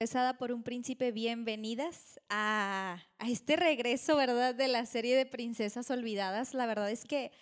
Pesada 0.00 0.38
por 0.38 0.50
un 0.50 0.62
príncipe, 0.62 1.12
bienvenidas 1.12 2.18
a, 2.30 3.02
este 3.18 3.56
regreso, 3.56 4.16
¿verdad? 4.16 4.54
De 4.54 4.66
la 4.66 4.86
serie 4.86 5.14
de 5.14 5.26
Princesas 5.26 5.90
Olvidadas. 5.90 6.54
La 6.54 6.64
verdad 6.64 6.90
es 6.90 7.04
que 7.04 7.32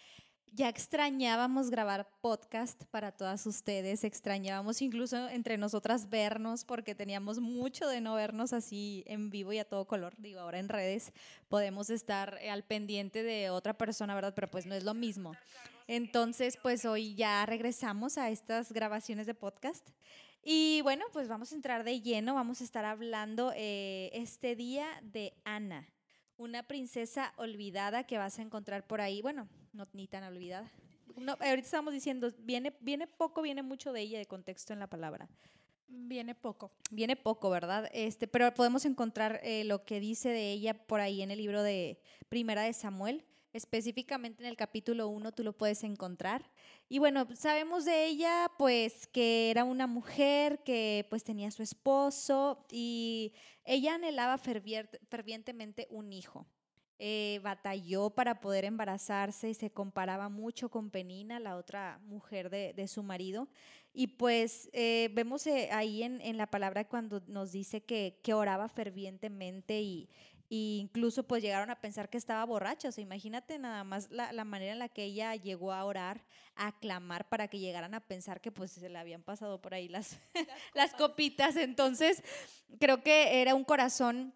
ya 0.50 0.68
extrañábamos 0.68 1.71
grabar 1.71 2.11
podcast 2.21 2.82
para 2.86 3.12
todas 3.12 3.46
ustedes, 3.46 4.02
extrañábamos 4.02 4.82
incluso 4.82 5.29
entre 5.29 5.57
nosotras 5.57 6.11
vernos 6.11 6.64
porque 6.64 6.96
teníamos 6.96 7.39
mucho 7.39 7.86
de 7.86 8.00
no 8.00 8.16
vernos 8.16 8.52
así 8.52 9.04
en 9.06 9.30
vivo 9.30 9.52
y 9.52 9.59
a 9.61 9.64
todo 9.64 9.86
color. 9.86 10.14
Digo, 10.18 10.40
ahora 10.40 10.59
en 10.59 10.68
redes 10.68 11.12
podemos 11.48 11.90
estar 11.90 12.40
al 12.50 12.64
pendiente 12.64 13.22
de 13.22 13.50
otra 13.50 13.79
persona, 13.79 14.16
¿verdad? 14.16 14.34
Pero 14.34 14.50
pues 14.50 14.66
no 14.66 14.75
es 14.75 14.82
lo 14.82 14.95
mismo. 14.95 15.36
Entonces, 15.86 16.59
pues 16.61 16.84
hoy 16.84 17.14
ya 17.14 17.46
regresamos 17.46 18.18
a 18.18 18.30
estas 18.30 18.72
grabaciones 18.72 19.29
de 19.29 19.34
podcast. 19.34 19.88
Y 20.51 20.80
bueno, 20.80 21.05
pues 21.12 21.29
vamos 21.29 21.53
a 21.53 21.57
entrar 21.57 21.85
de 21.85 22.01
lleno, 22.01 22.34
vamos 22.34 22.62
a 22.62 22.65
estar 22.65 22.87
hablando 22.87 23.52
eh, 23.55 24.09
este 24.15 24.56
día 24.56 24.87
de 25.02 25.34
Ana, 25.45 25.87
una 26.39 26.62
princesa 26.62 27.34
olvidada 27.37 28.05
que 28.05 28.16
vas 28.16 28.39
a 28.39 28.43
encontrar 28.43 28.87
por 28.87 29.03
ahí, 29.03 29.20
bueno, 29.20 29.47
no 29.75 29.87
ni 29.92 30.09
tan 30.09 30.25
olvidada. 30.25 30.73
No, 31.16 31.33
ahorita 31.33 31.66
estamos 31.66 31.92
diciendo, 31.92 32.33
viene, 32.39 32.75
viene 32.80 33.06
poco, 33.06 33.42
viene 33.42 33.62
mucho 33.62 33.92
de 33.92 34.01
ella 34.01 34.19
de 34.19 34.25
contexto 34.25 34.73
en 34.73 34.79
la 34.79 34.87
palabra. 34.87 35.29
Viene 35.87 36.34
poco. 36.34 36.73
Viene 36.91 37.15
poco, 37.15 37.51
¿verdad? 37.51 37.91
Este, 37.92 38.27
pero 38.27 38.55
podemos 38.55 38.87
encontrar 38.87 39.41
eh, 39.42 39.65
lo 39.65 39.84
que 39.84 40.01
dice 40.01 40.30
de 40.30 40.51
ella 40.53 40.73
por 40.73 41.01
ahí 41.01 41.20
en 41.20 41.30
el 41.30 41.37
libro 41.41 41.62
de 41.62 42.01
Primera 42.30 42.62
de 42.62 42.73
Samuel. 42.73 43.23
Específicamente 43.52 44.43
en 44.43 44.48
el 44.48 44.57
capítulo 44.57 45.09
1 45.09 45.33
tú 45.33 45.43
lo 45.43 45.52
puedes 45.52 45.83
encontrar. 45.83 46.51
Y 46.89 46.98
bueno, 46.98 47.27
sabemos 47.34 47.84
de 47.84 48.06
ella 48.06 48.51
pues 48.59 49.06
que 49.06 49.51
era 49.51 49.65
una 49.65 49.87
mujer 49.87 50.62
que 50.65 51.06
pues 51.09 51.25
tenía 51.25 51.51
su 51.51 51.62
esposo 51.62 52.66
y 52.70 53.33
ella 53.65 53.95
anhelaba 53.95 54.39
fervientemente 54.39 55.87
un 55.91 56.12
hijo. 56.12 56.47
Eh, 57.00 57.39
batalló 57.45 58.11
para 58.11 58.41
poder 58.41 58.64
embarazarse 58.64 59.48
y 59.50 59.55
se 59.55 59.70
comparaba 59.70 60.28
mucho 60.28 60.69
con 60.69 60.91
Penina, 60.91 61.39
la 61.39 61.56
otra 61.56 62.00
mujer 62.03 62.50
de, 62.50 62.75
de 62.75 62.89
su 62.89 63.05
marido. 63.05 63.48
Y 63.94 64.09
pues 64.09 64.69
eh, 64.72 65.09
vemos 65.15 65.47
eh, 65.47 65.69
ahí 65.70 66.03
en, 66.03 66.20
en, 66.20 66.37
la 66.37 66.48
palabra 66.48 66.89
cuando 66.89 67.22
nos 67.28 67.53
dice 67.53 67.83
que, 67.84 68.19
que 68.25 68.34
oraba 68.34 68.69
fervientemente 68.69 69.81
y, 69.81 70.11
y 70.48 70.78
incluso 70.80 71.24
pues 71.24 71.42
llegaron 71.42 71.70
a 71.70 71.80
pensar 71.80 72.08
que 72.08 72.16
estaba 72.16 72.44
borracha. 72.44 72.88
O 72.88 72.92
sea, 72.92 73.02
imagínate 73.02 73.58
nada 73.58 73.84
más 73.84 74.10
la, 74.10 74.32
la, 74.32 74.44
manera 74.44 74.72
en 74.72 74.78
la 74.78 74.88
que 74.88 75.04
ella 75.04 75.34
llegó 75.36 75.72
a 75.72 75.84
orar, 75.84 76.24
a 76.54 76.78
clamar 76.78 77.28
para 77.28 77.48
que 77.48 77.58
llegaran 77.58 77.94
a 77.94 78.00
pensar 78.00 78.41
que 78.41 78.50
pues 78.50 78.72
se 78.72 78.88
le 78.88 78.98
habían 78.98 79.22
pasado 79.22 79.60
por 79.60 79.74
ahí 79.74 79.88
las, 79.88 80.19
las, 80.74 80.94
copitas. 80.94 81.56
Entonces, 81.56 82.22
creo 82.80 83.02
que 83.02 83.41
era 83.41 83.54
un 83.54 83.64
corazón 83.64 84.34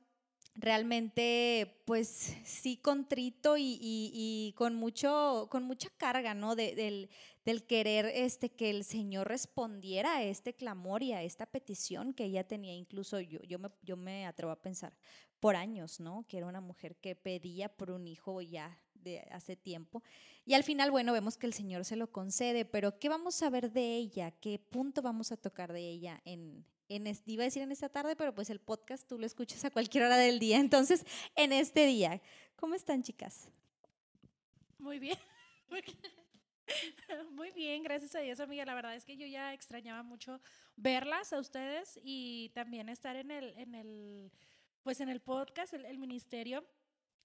realmente 0.55 1.81
pues 1.87 2.37
sí 2.45 2.77
contrito 2.77 3.57
y, 3.57 3.79
y, 3.81 4.11
y, 4.13 4.53
con 4.53 4.75
mucho 4.75 5.49
con 5.51 5.65
mucha 5.65 5.89
carga 5.97 6.35
no 6.35 6.55
de, 6.55 6.75
del, 6.75 7.09
del, 7.47 7.65
querer 7.65 8.05
este 8.05 8.51
que 8.51 8.69
el 8.69 8.85
señor 8.85 9.29
respondiera 9.29 10.17
a 10.17 10.23
este 10.25 10.53
clamor 10.53 11.03
y 11.03 11.15
a 11.15 11.23
esta 11.23 11.47
petición 11.47 12.13
que 12.13 12.25
ella 12.25 12.47
tenía 12.47 12.75
incluso 12.75 13.19
yo 13.19 13.41
yo 13.45 13.59
me, 13.59 13.71
yo 13.81 13.97
me 13.97 14.27
atrevo 14.27 14.53
a 14.53 14.61
pensar 14.61 14.93
por 15.43 15.57
años, 15.57 15.99
¿no? 15.99 16.25
Que 16.29 16.39
era 16.39 16.47
una 16.47 16.61
mujer 16.61 16.95
que 16.95 17.17
pedía 17.17 17.69
por 17.69 17.91
un 17.91 18.07
hijo 18.07 18.41
ya 18.41 18.79
de 18.95 19.27
hace 19.33 19.57
tiempo. 19.57 20.01
Y 20.45 20.55
al 20.55 20.63
final, 20.63 20.93
bueno, 20.93 21.13
vemos 21.13 21.37
que 21.37 21.49
el 21.49 21.53
Señor 21.53 21.85
se 21.85 21.97
lo 21.97 22.13
concede, 22.13 22.65
pero 22.65 23.01
¿qué 23.01 23.09
vamos 23.09 23.43
a 23.43 23.51
ver 23.51 23.73
de 23.73 23.97
ella? 23.97 24.31
¿Qué 24.31 24.61
punto 24.61 25.03
vamos 25.03 25.33
a 25.33 25.37
tocar 25.37 25.73
de 25.73 25.81
ella 25.81 26.23
en, 26.25 26.65
en 26.89 27.13
iba 27.27 27.43
a 27.43 27.47
decir 27.47 27.61
en 27.61 27.73
esta 27.73 27.89
tarde, 27.89 28.15
pero 28.15 28.33
pues 28.33 28.51
el 28.51 28.61
podcast 28.61 29.09
tú 29.09 29.19
lo 29.19 29.27
escuchas 29.27 29.65
a 29.65 29.71
cualquier 29.71 30.05
hora 30.05 30.17
del 30.17 30.39
día. 30.39 30.61
Entonces, 30.61 31.05
en 31.35 31.53
este 31.53 31.87
día, 31.87 32.23
¿cómo 32.55 32.77
están, 32.77 33.03
chicas? 33.03 33.49
Muy 34.79 35.01
bien. 35.01 35.19
Muy 37.33 37.51
bien, 37.51 37.83
gracias 37.83 38.15
a 38.15 38.21
Dios, 38.21 38.39
amiga. 38.39 38.65
La 38.65 38.75
verdad 38.75 38.95
es 38.95 39.05
que 39.05 39.17
yo 39.17 39.27
ya 39.27 39.53
extrañaba 39.53 40.05
mucho 40.05 40.41
verlas 40.77 41.33
a 41.33 41.41
ustedes 41.41 41.99
y 42.03 42.51
también 42.55 42.89
estar 42.89 43.17
en 43.17 43.31
el, 43.31 43.55
en 43.59 43.75
el 43.75 44.31
pues 44.83 45.01
en 45.01 45.09
el 45.09 45.21
podcast, 45.21 45.73
el, 45.75 45.85
el 45.85 45.99
ministerio, 45.99 46.65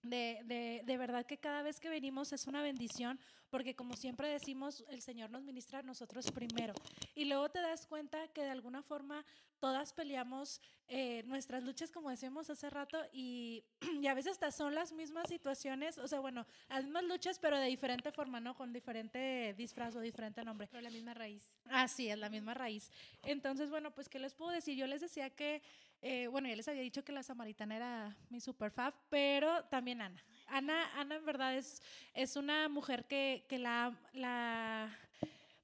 de, 0.03 0.41
de, 0.45 0.81
de, 0.85 0.97
verdad 0.97 1.25
que 1.25 1.37
cada 1.37 1.61
vez 1.63 1.79
que 1.79 1.89
venimos 1.89 2.31
es 2.31 2.47
una 2.47 2.61
bendición, 2.61 3.19
porque 3.49 3.75
como 3.75 3.95
siempre 3.95 4.29
decimos, 4.29 4.83
el 4.89 5.01
Señor 5.01 5.29
nos 5.29 5.43
ministra 5.43 5.79
a 5.79 5.83
nosotros 5.83 6.31
primero. 6.31 6.73
Y 7.15 7.25
luego 7.25 7.49
te 7.49 7.61
das 7.61 7.85
cuenta 7.85 8.27
que 8.29 8.43
de 8.43 8.49
alguna 8.49 8.83
forma 8.83 9.25
todas 9.59 9.93
peleamos 9.93 10.61
eh, 10.87 11.23
nuestras 11.23 11.63
luchas, 11.63 11.91
como 11.91 12.09
decíamos 12.09 12.49
hace 12.49 12.69
rato, 12.69 12.99
y, 13.11 13.63
y, 14.01 14.07
a 14.07 14.13
veces 14.13 14.33
hasta 14.33 14.51
son 14.51 14.75
las 14.75 14.91
mismas 14.91 15.27
situaciones, 15.27 15.97
o 15.97 16.07
sea, 16.07 16.19
bueno, 16.19 16.45
las 16.69 16.83
mismas 16.83 17.03
luchas, 17.05 17.39
pero 17.39 17.59
de 17.59 17.67
diferente 17.67 18.11
forma, 18.11 18.39
¿no? 18.39 18.55
Con 18.55 18.71
diferente 18.71 19.53
disfraz 19.57 19.95
o 19.95 19.99
diferente 19.99 20.43
nombre. 20.43 20.67
Pero 20.67 20.81
la 20.81 20.89
misma 20.89 21.13
raíz. 21.13 21.55
Así 21.65 22.09
es, 22.09 22.17
la 22.17 22.29
misma 22.29 22.53
raíz. 22.53 22.91
Entonces, 23.23 23.69
bueno, 23.69 23.91
pues, 23.91 24.09
¿qué 24.09 24.19
les 24.19 24.33
puedo 24.33 24.51
decir? 24.51 24.75
Yo 24.77 24.87
les 24.87 25.01
decía 25.01 25.29
que 25.29 25.61
eh, 26.01 26.27
bueno, 26.27 26.47
ya 26.47 26.55
les 26.55 26.67
había 26.67 26.81
dicho 26.81 27.03
que 27.03 27.11
la 27.11 27.23
samaritana 27.23 27.75
era 27.75 28.17
mi 28.29 28.39
super 28.39 28.71
fab, 28.71 28.93
pero 29.09 29.65
también 29.65 30.01
Ana. 30.01 30.23
Ana, 30.47 30.91
Ana 30.95 31.15
en 31.15 31.25
verdad 31.25 31.55
es, 31.55 31.81
es 32.13 32.35
una 32.35 32.69
mujer 32.69 33.05
que, 33.05 33.45
que 33.47 33.59
la, 33.59 33.93
la, 34.13 34.97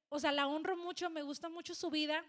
o 0.10 0.20
sea, 0.20 0.32
la 0.32 0.48
honro 0.48 0.76
mucho, 0.76 1.10
me 1.10 1.22
gusta 1.22 1.50
mucho 1.50 1.74
su 1.74 1.90
vida, 1.90 2.24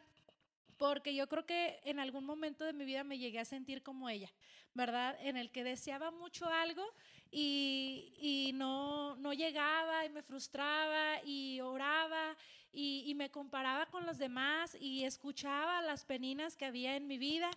porque 0.76 1.14
yo 1.14 1.28
creo 1.28 1.46
que 1.46 1.80
en 1.84 1.98
algún 1.98 2.24
momento 2.24 2.64
de 2.64 2.72
mi 2.72 2.84
vida 2.84 3.04
me 3.04 3.18
llegué 3.18 3.38
a 3.38 3.44
sentir 3.44 3.82
como 3.82 4.08
ella, 4.08 4.30
¿verdad? 4.74 5.16
En 5.20 5.36
el 5.36 5.50
que 5.50 5.64
deseaba 5.64 6.10
mucho 6.10 6.46
algo 6.46 6.84
y, 7.30 8.12
y 8.18 8.52
no, 8.54 9.16
no 9.16 9.32
llegaba 9.32 10.04
y 10.04 10.10
me 10.10 10.22
frustraba 10.22 11.22
y 11.24 11.60
oraba 11.60 12.36
y, 12.72 13.04
y, 13.06 13.14
me 13.14 13.30
comparaba 13.30 13.86
con 13.86 14.04
los 14.04 14.18
demás 14.18 14.76
y 14.80 15.04
escuchaba 15.04 15.80
las 15.82 16.04
peninas 16.04 16.56
que 16.56 16.64
había 16.64 16.96
en 16.96 17.06
mi 17.06 17.18
vida 17.18 17.50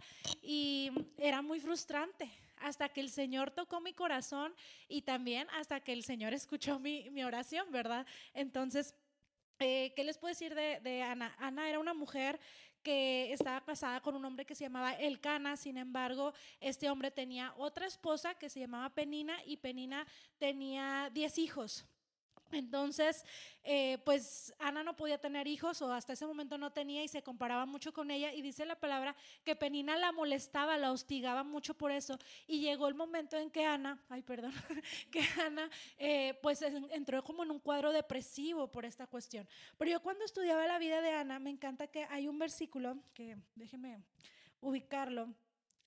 y 0.44 0.92
era 1.18 1.42
muy 1.42 1.60
frustrante 1.60 2.30
hasta 2.62 2.90
que 2.90 3.02
el 3.02 3.10
Señor 3.10 3.52
tocó 3.52 3.82
mi 3.82 3.94
corazón 3.94 4.54
y 4.88 5.02
también 5.02 5.48
hasta 5.52 5.80
que 5.80 5.94
el 5.94 6.04
Señor 6.04 6.34
escuchó 6.34 6.80
mi, 6.80 7.10
mi 7.12 7.24
oración, 7.24 7.72
¿verdad? 7.72 8.06
Entonces, 8.34 8.96
eh, 9.60 9.94
¿qué 9.96 10.04
les 10.04 10.18
puedo 10.18 10.32
decir 10.32 10.54
de, 10.54 10.80
de 10.82 11.02
Ana? 11.02 11.36
Ana 11.40 11.68
era 11.70 11.80
una 11.80 11.94
mujer 11.94 12.40
que 12.84 13.34
estaba 13.34 13.60
casada 13.66 14.02
con 14.02 14.16
un 14.16 14.24
hombre 14.24 14.46
que 14.46 14.56
se 14.56 14.64
llamaba 14.64 14.94
Elcana, 14.94 15.58
sin 15.58 15.78
embargo, 15.78 16.34
este 16.62 16.90
hombre 16.90 17.12
tenía 17.12 17.54
otra 17.58 17.86
esposa 17.86 18.36
que 18.36 18.50
se 18.50 18.62
llamaba 18.62 18.94
Penina 18.94 19.36
y 19.46 19.58
Penina 19.58 20.08
tenía 20.38 21.10
10 21.14 21.38
hijos. 21.40 21.86
Entonces, 22.52 23.26
eh, 23.64 23.98
pues 24.06 24.54
Ana 24.60 24.84
no 24.84 24.96
podía 24.96 25.18
tener 25.18 25.48
hijos 25.48 25.82
o 25.82 25.92
hasta 25.92 26.14
ese 26.14 26.26
momento 26.26 26.58
no 26.58 26.72
tenía 26.72 27.04
y 27.04 27.08
se 27.08 27.22
comparaba 27.22 27.66
mucho 27.66 27.92
con 27.92 28.10
ella 28.12 28.34
y 28.34 28.42
dice 28.42 28.66
la 28.66 28.80
palabra 28.80 29.16
que 29.44 29.56
Penina 29.56 29.98
la 29.98 30.12
molestaba, 30.12 30.78
la 30.78 30.92
hostigaba 30.92 31.44
mucho 31.44 31.74
por 31.74 31.92
eso 31.92 32.18
y 32.48 32.62
llegó 32.62 32.88
el 32.88 32.96
momento 32.96 33.38
en 33.38 33.50
que 33.52 33.66
Ana, 33.66 34.02
ay 34.10 34.22
perdón, 34.22 34.54
que 35.12 35.22
Ana 35.46 35.70
eh, 35.98 36.40
pues 36.42 36.62
entró 36.62 37.24
como 37.24 37.44
en 37.44 37.52
un 37.52 37.60
cuadro 37.60 37.92
depresivo 37.92 38.72
por 38.72 38.86
esta 38.86 39.08
cuestión. 39.08 39.48
Pero 39.78 39.92
yo 39.92 40.02
cuando 40.02 40.24
estudiaba 40.24 40.66
la 40.68 40.80
vida 40.80 41.02
de 41.02 41.12
Ana 41.12 41.40
me 41.40 41.50
encanta 41.50 41.88
que 41.88 42.06
hay 42.10 42.28
un 42.28 42.40
versículo 42.40 42.98
que 43.14 43.38
déjeme 43.56 44.02
ubicarlo, 44.62 45.34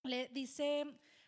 le 0.02 0.28
dice 0.28 0.86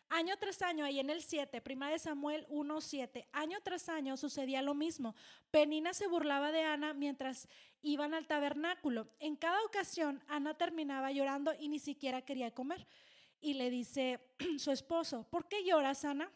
Año 0.09 0.37
tras 0.39 0.61
año, 0.63 0.85
ahí 0.85 1.01
en 1.01 1.09
el 1.09 1.23
7, 1.23 1.61
prima 1.63 1.91
de 1.91 1.99
Samuel 1.99 2.47
1, 2.51 2.81
7, 2.81 3.29
año 3.33 3.59
tras 3.63 3.89
año 3.89 4.17
sucedía 4.17 4.61
lo 4.61 4.75
mismo. 4.75 5.15
Penina 5.51 5.95
se 5.95 6.07
burlaba 6.07 6.53
de 6.53 6.65
Ana 6.65 6.93
mientras 6.93 7.49
iban 7.81 8.13
al 8.13 8.27
tabernáculo. 8.27 9.09
En 9.19 9.37
cada 9.37 9.63
ocasión, 9.65 10.23
Ana 10.29 10.55
terminaba 10.55 11.11
llorando 11.13 11.55
y 11.59 11.69
ni 11.69 11.79
siquiera 11.79 12.23
quería 12.23 12.53
comer. 12.53 12.87
Y 13.41 13.55
le 13.55 13.71
dice 13.71 14.21
su 14.59 14.71
esposo, 14.71 15.27
¿por 15.31 15.49
qué 15.49 15.65
lloras, 15.65 16.05
Ana? 16.05 16.31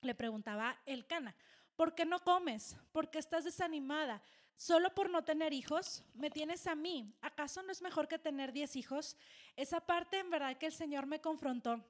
Le 0.00 0.14
preguntaba 0.14 0.76
el 0.84 1.06
cana, 1.06 1.34
¿por 1.76 1.94
qué 1.94 2.04
no 2.04 2.18
comes? 2.18 2.76
¿Por 2.92 3.10
qué 3.10 3.18
estás 3.18 3.44
desanimada? 3.44 4.22
¿Solo 4.56 4.94
por 4.94 5.10
no 5.10 5.24
tener 5.24 5.52
hijos? 5.52 6.02
¿Me 6.14 6.30
tienes 6.30 6.66
a 6.66 6.74
mí? 6.74 7.12
¿Acaso 7.22 7.62
no 7.62 7.72
es 7.72 7.82
mejor 7.82 8.06
que 8.06 8.18
tener 8.18 8.52
diez 8.52 8.76
hijos? 8.76 9.16
Esa 9.56 9.80
parte 9.80 10.18
en 10.18 10.30
verdad 10.30 10.56
que 10.56 10.66
el 10.66 10.72
Señor 10.72 11.06
me 11.06 11.20
confrontó 11.20 11.84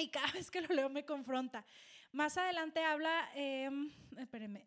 y 0.00 0.08
cada 0.08 0.30
vez 0.32 0.50
que 0.50 0.60
lo 0.60 0.74
leo 0.74 0.88
me 0.88 1.04
confronta. 1.04 1.64
Más 2.12 2.36
adelante 2.36 2.82
habla, 2.82 3.30
eh, 3.34 3.70
espérenme, 4.18 4.66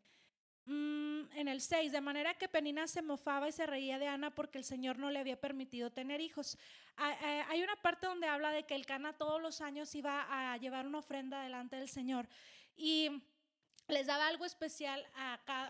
mm, 0.66 1.32
en 1.36 1.48
el 1.48 1.62
6, 1.62 1.92
de 1.92 2.02
manera 2.02 2.34
que 2.36 2.48
Penina 2.48 2.88
se 2.88 3.02
mofaba 3.02 3.50
y 3.50 3.52
se 3.52 3.66
reía 3.66 4.00
de 4.00 4.08
Ana 4.08 4.34
porque 4.34 4.58
el 4.58 4.64
Señor 4.64 4.98
no 4.98 5.12
le 5.12 5.20
había 5.20 5.40
permitido 5.40 5.92
tener 5.92 6.22
hijos. 6.22 6.58
Hay 6.96 7.62
una 7.62 7.76
parte 7.78 8.08
donde 8.08 8.28
habla 8.28 8.52
de 8.52 8.64
que 8.64 8.76
el 8.76 8.86
Cana 8.86 9.14
todos 9.14 9.42
los 9.42 9.60
años 9.62 9.94
iba 9.96 10.26
a 10.30 10.58
llevar 10.58 10.86
una 10.88 11.00
ofrenda 11.00 11.44
delante 11.44 11.76
del 11.76 11.90
Señor. 11.90 12.30
Y 12.78 13.10
les 13.88 14.08
daba 14.08 14.28
algo 14.28 14.46
especial 14.46 15.06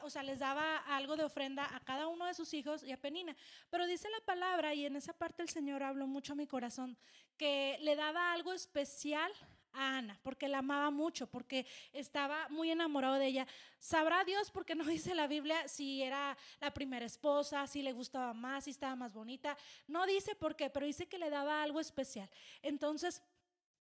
o 0.04 0.10
sea, 0.10 0.24
les 0.24 0.40
daba 0.40 0.78
algo 0.78 1.16
de 1.16 1.24
ofrenda 1.24 1.76
a 1.76 1.80
cada 1.80 2.08
uno 2.08 2.26
de 2.26 2.34
sus 2.34 2.54
hijos 2.54 2.84
y 2.84 2.92
a 2.92 2.98
Penina. 2.98 3.36
Pero 3.70 3.88
dice 3.88 4.10
la 4.10 4.24
palabra, 4.26 4.74
y 4.74 4.86
en 4.86 4.96
esa 4.96 5.14
parte 5.14 5.42
el 5.42 5.50
Señor 5.50 5.84
habló 5.84 6.08
mucho 6.08 6.34
a 6.34 6.36
mi 6.36 6.48
corazón, 6.48 6.98
que 7.38 7.78
le 7.82 7.96
daba 7.96 8.34
algo 8.34 8.54
especial 8.54 9.32
a 9.74 9.98
Ana, 9.98 10.20
porque 10.24 10.48
la 10.48 10.60
amaba 10.60 10.92
mucho, 10.92 11.28
porque 11.28 11.66
estaba 11.92 12.48
muy 12.50 12.72
enamorado 12.72 13.16
de 13.16 13.28
ella. 13.28 13.48
Sabrá 13.80 14.24
Dios, 14.24 14.52
porque 14.52 14.76
no 14.76 14.84
dice 14.86 15.16
la 15.16 15.28
Biblia, 15.28 15.68
si 15.68 16.02
era 16.02 16.38
la 16.60 16.74
primera 16.74 17.06
esposa, 17.06 17.68
si 17.68 17.82
le 17.82 17.94
gustaba 17.94 18.34
más, 18.34 18.66
si 18.66 18.72
estaba 18.72 18.96
más 18.96 19.14
bonita. 19.14 19.58
No 19.88 20.06
dice 20.06 20.36
por 20.36 20.56
qué, 20.56 20.70
pero 20.70 20.86
dice 20.86 21.08
que 21.08 21.18
le 21.18 21.30
daba 21.30 21.64
algo 21.64 21.80
especial. 21.80 22.30
Entonces, 22.62 23.22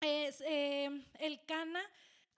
es, 0.02 0.42
eh, 0.42 1.06
el 1.20 1.44
Cana 1.46 1.82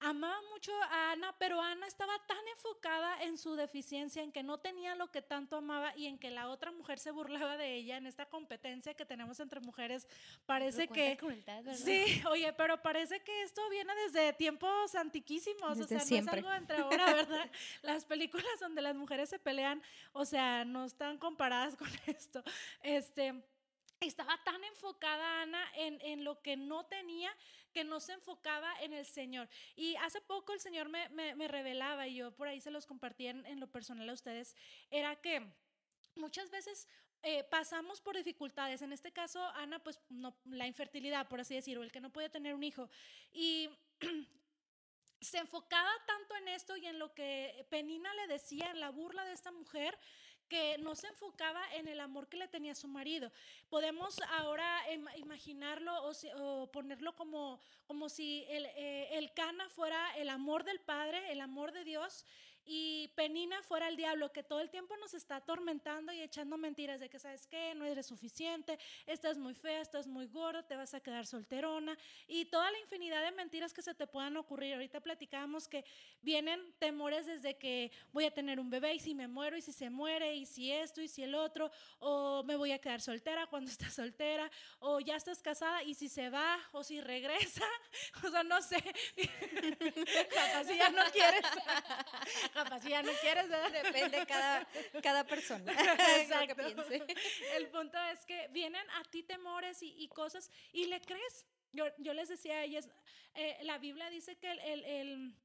amaba 0.01 0.42
mucho 0.51 0.72
a 0.84 1.12
Ana, 1.12 1.36
pero 1.38 1.62
Ana 1.62 1.88
estaba 1.88 2.18
tan 2.28 2.48
enfocada 2.48 3.22
en 3.24 3.38
su 3.38 3.56
deficiencia, 3.56 4.24
en 4.24 4.31
que 4.31 4.44
no 4.44 4.60
tenía 4.60 4.96
lo 4.96 5.12
que 5.12 5.22
tanto 5.22 5.57
amaba 5.57 5.96
y 5.96 6.07
en 6.07 6.18
que 6.18 6.30
la 6.31 6.50
otra 6.50 6.72
mujer 6.72 7.00
se 7.00 7.12
burlaba 7.12 7.57
de 7.57 7.75
ella 7.75 7.98
en 7.98 8.07
esta 8.07 8.25
competencia 8.25 8.94
que 8.94 9.06
tenemos 9.06 9.40
entre 9.40 9.60
mujeres. 9.60 10.07
Parece 10.46 10.88
que... 10.88 11.18
sí, 11.75 12.22
oye, 12.30 12.51
pero 12.54 12.81
parece 12.81 13.22
que 13.22 13.42
esto 13.44 13.68
viene 13.69 13.94
desde 13.96 14.34
tiempos 14.34 14.96
antiquísimos, 14.96 15.80
o 15.80 15.88
sea, 15.88 15.98
no 15.98 16.16
es 16.16 16.28
algo 16.28 16.54
entre 16.54 16.78
ahora, 16.78 17.13
¿verdad? 17.13 17.50
las 17.81 18.06
películas 18.06 18.60
donde 18.60 18.81
las 18.81 18.96
mujeres 18.96 19.30
se 19.30 19.40
pelean, 19.40 19.81
o 20.13 20.25
sea, 20.25 20.66
no 20.66 20.86
están 20.86 21.18
comparadas 21.18 21.75
con 21.78 21.90
esto. 22.06 22.44
Este 22.81 23.44
estaba 24.07 24.42
tan 24.44 24.63
enfocada 24.63 25.42
Ana 25.42 25.63
en, 25.75 26.00
en, 26.01 26.24
lo 26.24 26.42
que 26.42 26.56
no 26.56 26.86
tenía 26.86 27.36
que 27.74 27.84
no 27.84 28.00
se 28.00 28.13
enfocaba 28.13 28.74
en 28.81 28.94
el 28.94 29.06
Señor. 29.06 29.48
Y 29.75 29.96
hace 29.98 30.22
poco 30.22 30.54
el 30.54 30.60
Señor 30.60 30.90
me, 30.90 31.10
me, 31.10 31.48
revelaba, 31.48 32.07
y 32.07 32.16
yo 32.16 32.31
por 32.31 32.48
ahí 32.48 32.62
se 32.62 32.72
los 32.72 32.86
compartí 32.86 33.28
en, 33.28 33.60
lo 33.60 33.68
personal 33.68 34.10
a 34.10 34.13
ustedes, 34.13 34.56
era 34.90 35.16
que 35.16 35.46
muchas 36.16 36.50
veces 36.50 36.88
eh, 37.22 37.44
pasamos 37.44 38.01
por 38.01 38.16
dificultades. 38.16 38.81
En 38.81 38.94
este 38.94 39.12
caso, 39.12 39.44
Ana, 39.56 39.80
pues 39.80 40.00
no, 40.10 40.36
la 40.46 40.68
infertilidad, 40.68 41.28
por 41.28 41.42
así 41.42 41.56
decirlo, 41.56 41.84
el 41.84 41.92
que 41.92 42.01
no 42.01 42.12
puede 42.12 42.30
tener 42.30 42.54
un 42.54 42.63
hijo. 42.63 42.90
Y 43.31 43.69
se 45.22 45.38
enfocaba 45.38 45.92
tanto 46.07 46.36
en 46.38 46.48
esto 46.48 46.78
y 46.78 46.86
en 46.88 46.98
lo 46.98 47.13
que 47.13 47.66
Penina 47.69 48.13
le 48.16 48.28
decía, 48.28 48.72
en 48.72 48.80
la 48.80 48.90
burla 48.90 49.25
de 49.25 49.34
esta 49.34 49.51
mujer, 49.51 49.98
que 50.50 50.78
no 50.80 50.96
se 50.96 51.07
enfocaba 51.07 51.62
en 51.75 51.88
el 51.88 52.00
amor 52.00 52.28
que 52.28 52.38
le 52.38 52.48
tenía 52.48 52.75
su 52.75 52.88
marido. 52.88 53.31
Podemos 53.69 54.19
ahora 54.31 54.81
imaginarlo 55.16 56.12
o, 56.38 56.68
ponerlo 56.72 57.16
como, 57.16 57.62
como 57.88 58.10
si 58.10 58.46
el, 58.50 58.66
eh, 58.66 59.18
el 59.18 59.31
Cana 59.34 59.69
fuera 59.69 60.18
el 60.18 60.30
amor 60.30 60.63
del 60.63 60.80
Padre, 60.80 61.31
el 61.31 61.40
amor 61.40 61.72
de 61.72 61.84
Dios, 61.84 62.25
y 62.71 63.07
Penina 63.16 63.63
fuera 63.63 63.88
el 63.88 63.98
diablo 63.98 64.31
que 64.31 64.44
todo 64.44 64.60
el 64.60 64.69
tiempo 64.69 64.95
nos 64.98 65.16
está 65.16 65.38
atormentando 65.38 66.13
y 66.13 66.21
echando 66.21 66.56
mentiras 66.56 67.00
de 67.00 67.10
que, 67.10 67.18
¿sabes 67.18 67.48
qué? 67.48 67.74
No 67.74 67.83
eres 67.83 68.06
suficiente, 68.06 68.77
estás 69.07 69.39
muy 69.39 69.56
fea, 69.56 69.81
estás 69.81 70.06
muy 70.06 70.27
gorda, 70.27 70.62
te 70.62 70.75
vas 70.75 70.94
a 70.94 71.00
quedar 71.00 71.25
solterona 71.25 71.98
y 72.27 72.45
toda 72.45 72.69
la 72.69 72.77
infinidad 72.77 73.24
de 73.24 73.31
mentiras 73.31 73.74
que 73.74 73.81
se 73.81 73.95
te 73.95 74.06
puedan 74.06 74.38
ocurrir. 74.38 74.75
Ahorita 74.75 75.01
platicábamos 75.01 75.68
que 75.68 75.83
vienen 76.21 76.62
temores 76.77 77.25
desde 77.25 77.57
que 77.57 77.92
voy 78.12 78.25
a 78.25 78.31
tener 78.31 78.60
un 78.60 78.69
bebé 78.69 78.94
y 78.94 79.00
si 79.00 79.15
me 79.15 79.27
muero 79.27 79.57
y 79.57 79.63
si 79.63 79.74
se 79.74 79.89
muere 79.89 80.36
y 80.36 80.45
si 80.45 80.72
esto 80.72 81.01
y 81.01 81.07
si 81.07 81.24
el 81.24 81.33
otro, 81.33 81.72
o 81.98 82.44
me 82.44 82.56
voy 82.56 82.72
a 82.72 82.77
quedar 82.77 83.01
soltera 83.01 83.48
cuando 83.48 83.72
estás 83.72 83.95
soltera, 83.95 84.48
o 84.77 85.00
ya 85.00 85.15
estás 85.15 85.42
casada 85.42 85.81
y 85.81 85.95
si 85.95 86.07
se 86.07 86.30
va 86.30 86.60
o 86.72 86.83
si 86.83 87.01
regresa, 87.01 87.65
o 88.24 88.30
sea, 88.30 88.44
no 88.44 88.62
sé, 88.62 88.77
capaz 90.36 90.65
si 90.65 90.77
ya 90.77 90.92
no 90.92 91.01
quieres. 91.12 91.42
Capaz 92.63 92.83
ya 92.83 93.01
no 93.01 93.11
quieres, 93.21 93.50
¿verdad? 93.50 93.71
Depende 93.83 94.25
cada, 94.25 94.67
cada 95.01 95.23
persona. 95.25 95.71
Exacto. 96.21 96.61
El 97.56 97.67
punto 97.67 97.97
es 98.11 98.25
que 98.25 98.47
vienen 98.50 98.85
a 98.91 99.03
ti 99.06 99.23
temores 99.23 99.79
y, 99.81 100.07
cosas 100.09 100.50
y 100.73 100.85
le 100.85 101.01
crees. 101.01 101.45
Yo, 101.71 101.85
yo, 101.97 102.13
les 102.13 102.29
decía 102.29 102.57
a 102.57 102.63
ellas, 102.63 102.89
eh, 103.35 103.57
la 103.61 103.77
Biblia 103.77 104.09
dice 104.09 104.38
que 104.38 104.51
el, 104.51 104.59
el, 104.59 104.85
el, 104.85 105.35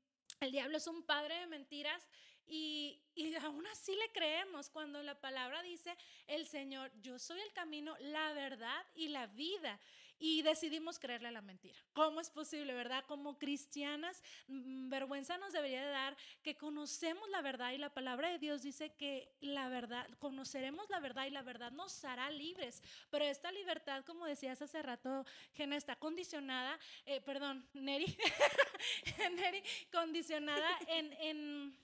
el 0.41 0.53
diablo 0.53 0.79
es 0.79 0.87
un 0.87 1.03
padre 1.03 1.39
de 1.41 1.47
mentiras 1.47 2.03
y, 2.47 3.01
y, 3.15 3.35
aún 3.37 3.67
así 3.69 3.95
le 3.95 4.11
creemos 4.13 4.71
cuando 4.71 5.03
la 5.03 5.21
palabra 5.21 5.63
dice 5.63 5.97
el 6.27 6.47
Señor, 6.47 6.91
yo 7.01 7.19
soy 7.19 7.41
el 7.41 7.53
camino, 7.53 7.97
la 8.01 8.33
verdad 8.33 8.87
y 8.95 9.09
la 9.09 9.27
vida 9.27 9.79
y 10.25 10.41
decidimos 10.41 10.99
creerle 10.99 11.29
a 11.29 11.33
la 11.33 11.43
mentira. 11.43 11.79
¿Cómo 11.93 12.19
es 12.19 12.31
posible, 12.31 12.73
verdad? 12.73 13.05
Como 13.07 13.37
cristianas, 13.37 14.23
mm, 14.49 14.89
vergüenza 14.89 15.37
nos 15.37 15.53
debería 15.53 15.87
dar 15.87 16.17
que 16.43 16.57
conocemos 16.57 17.29
la 17.29 17.43
verdad 17.43 17.73
y 17.73 17.77
la 17.77 17.93
palabra 17.93 18.31
de 18.31 18.39
Dios 18.39 18.63
dice 18.63 18.95
que 18.95 19.31
la 19.43 19.69
verdad, 19.69 20.09
conoceremos 20.21 20.89
la 20.89 20.99
verdad 20.99 21.27
y 21.27 21.31
la 21.31 21.43
verdad 21.43 21.73
nos 21.73 22.07
hará 22.07 22.31
libres. 22.31 22.83
Pero 23.11 23.27
esta 23.27 23.53
libertad, 23.53 24.03
como 24.07 24.25
decías 24.25 24.63
hace 24.63 24.81
rato, 24.81 25.27
Gena, 25.53 25.77
está 25.77 25.97
condicionada, 25.97 26.79
eh, 27.05 27.21
perdón, 27.21 27.69
Neri, 27.75 28.17
Neri, 29.37 29.63
condicionada 29.93 30.71
en 30.89 31.77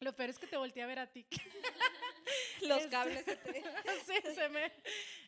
lo 0.00 0.14
peor 0.14 0.30
es 0.30 0.38
que 0.38 0.46
te 0.46 0.56
volteé 0.56 0.82
a 0.82 0.86
ver 0.86 0.98
a 0.98 1.06
ti. 1.06 1.26
Los 2.62 2.78
este, 2.78 2.90
cables 2.90 3.24
sí, 4.06 4.14
se 4.34 4.48
me, 4.48 4.72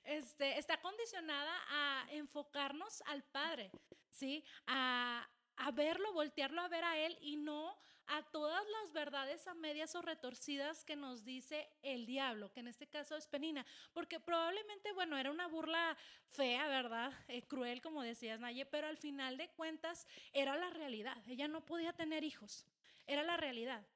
este, 0.05 0.58
está 0.58 0.81
condicionada 0.81 1.55
a 1.69 2.06
enfocarnos 2.11 3.02
al 3.06 3.22
Padre, 3.22 3.70
¿sí? 4.11 4.44
A, 4.67 5.28
a 5.56 5.70
verlo, 5.70 6.12
voltearlo 6.12 6.61
a 6.61 6.69
ver 6.69 6.84
a 6.84 6.99
Él 6.99 7.17
y 7.20 7.37
no 7.37 7.78
a 8.11 8.22
todas 8.22 8.64
las 8.69 8.93
verdades 8.93 9.46
a 9.46 9.55
medias 9.55 9.94
o 9.94 10.02
retorcidas 10.02 10.84
que 10.84 10.96
nos 10.96 11.25
dice 11.25 11.69
el 11.82 12.06
diablo, 12.06 12.52
que 12.52 12.58
en 12.61 12.67
este 12.67 12.88
caso 12.88 13.17
es 13.17 13.28
Penina, 13.28 13.64
porque 13.93 14.19
probablemente, 14.19 14.93
bueno, 14.93 15.17
era 15.17 15.31
una 15.31 15.46
burla 15.46 15.96
fea, 16.31 16.67
¿verdad? 16.67 17.12
Eh, 17.28 17.46
cruel, 17.46 17.81
como 17.81 18.02
decías, 18.02 18.40
Naye, 18.40 18.67
pero 18.67 18.88
al 18.88 18.96
final 18.96 19.37
de 19.37 19.49
cuentas 19.50 20.08
era 20.32 20.56
la 20.56 20.70
realidad. 20.70 21.17
Ella 21.28 21.46
no 21.46 21.64
podía 21.64 21.93
tener 21.93 22.25
hijos, 22.25 22.67
era 23.06 23.22
la 23.22 23.37
realidad. 23.37 23.87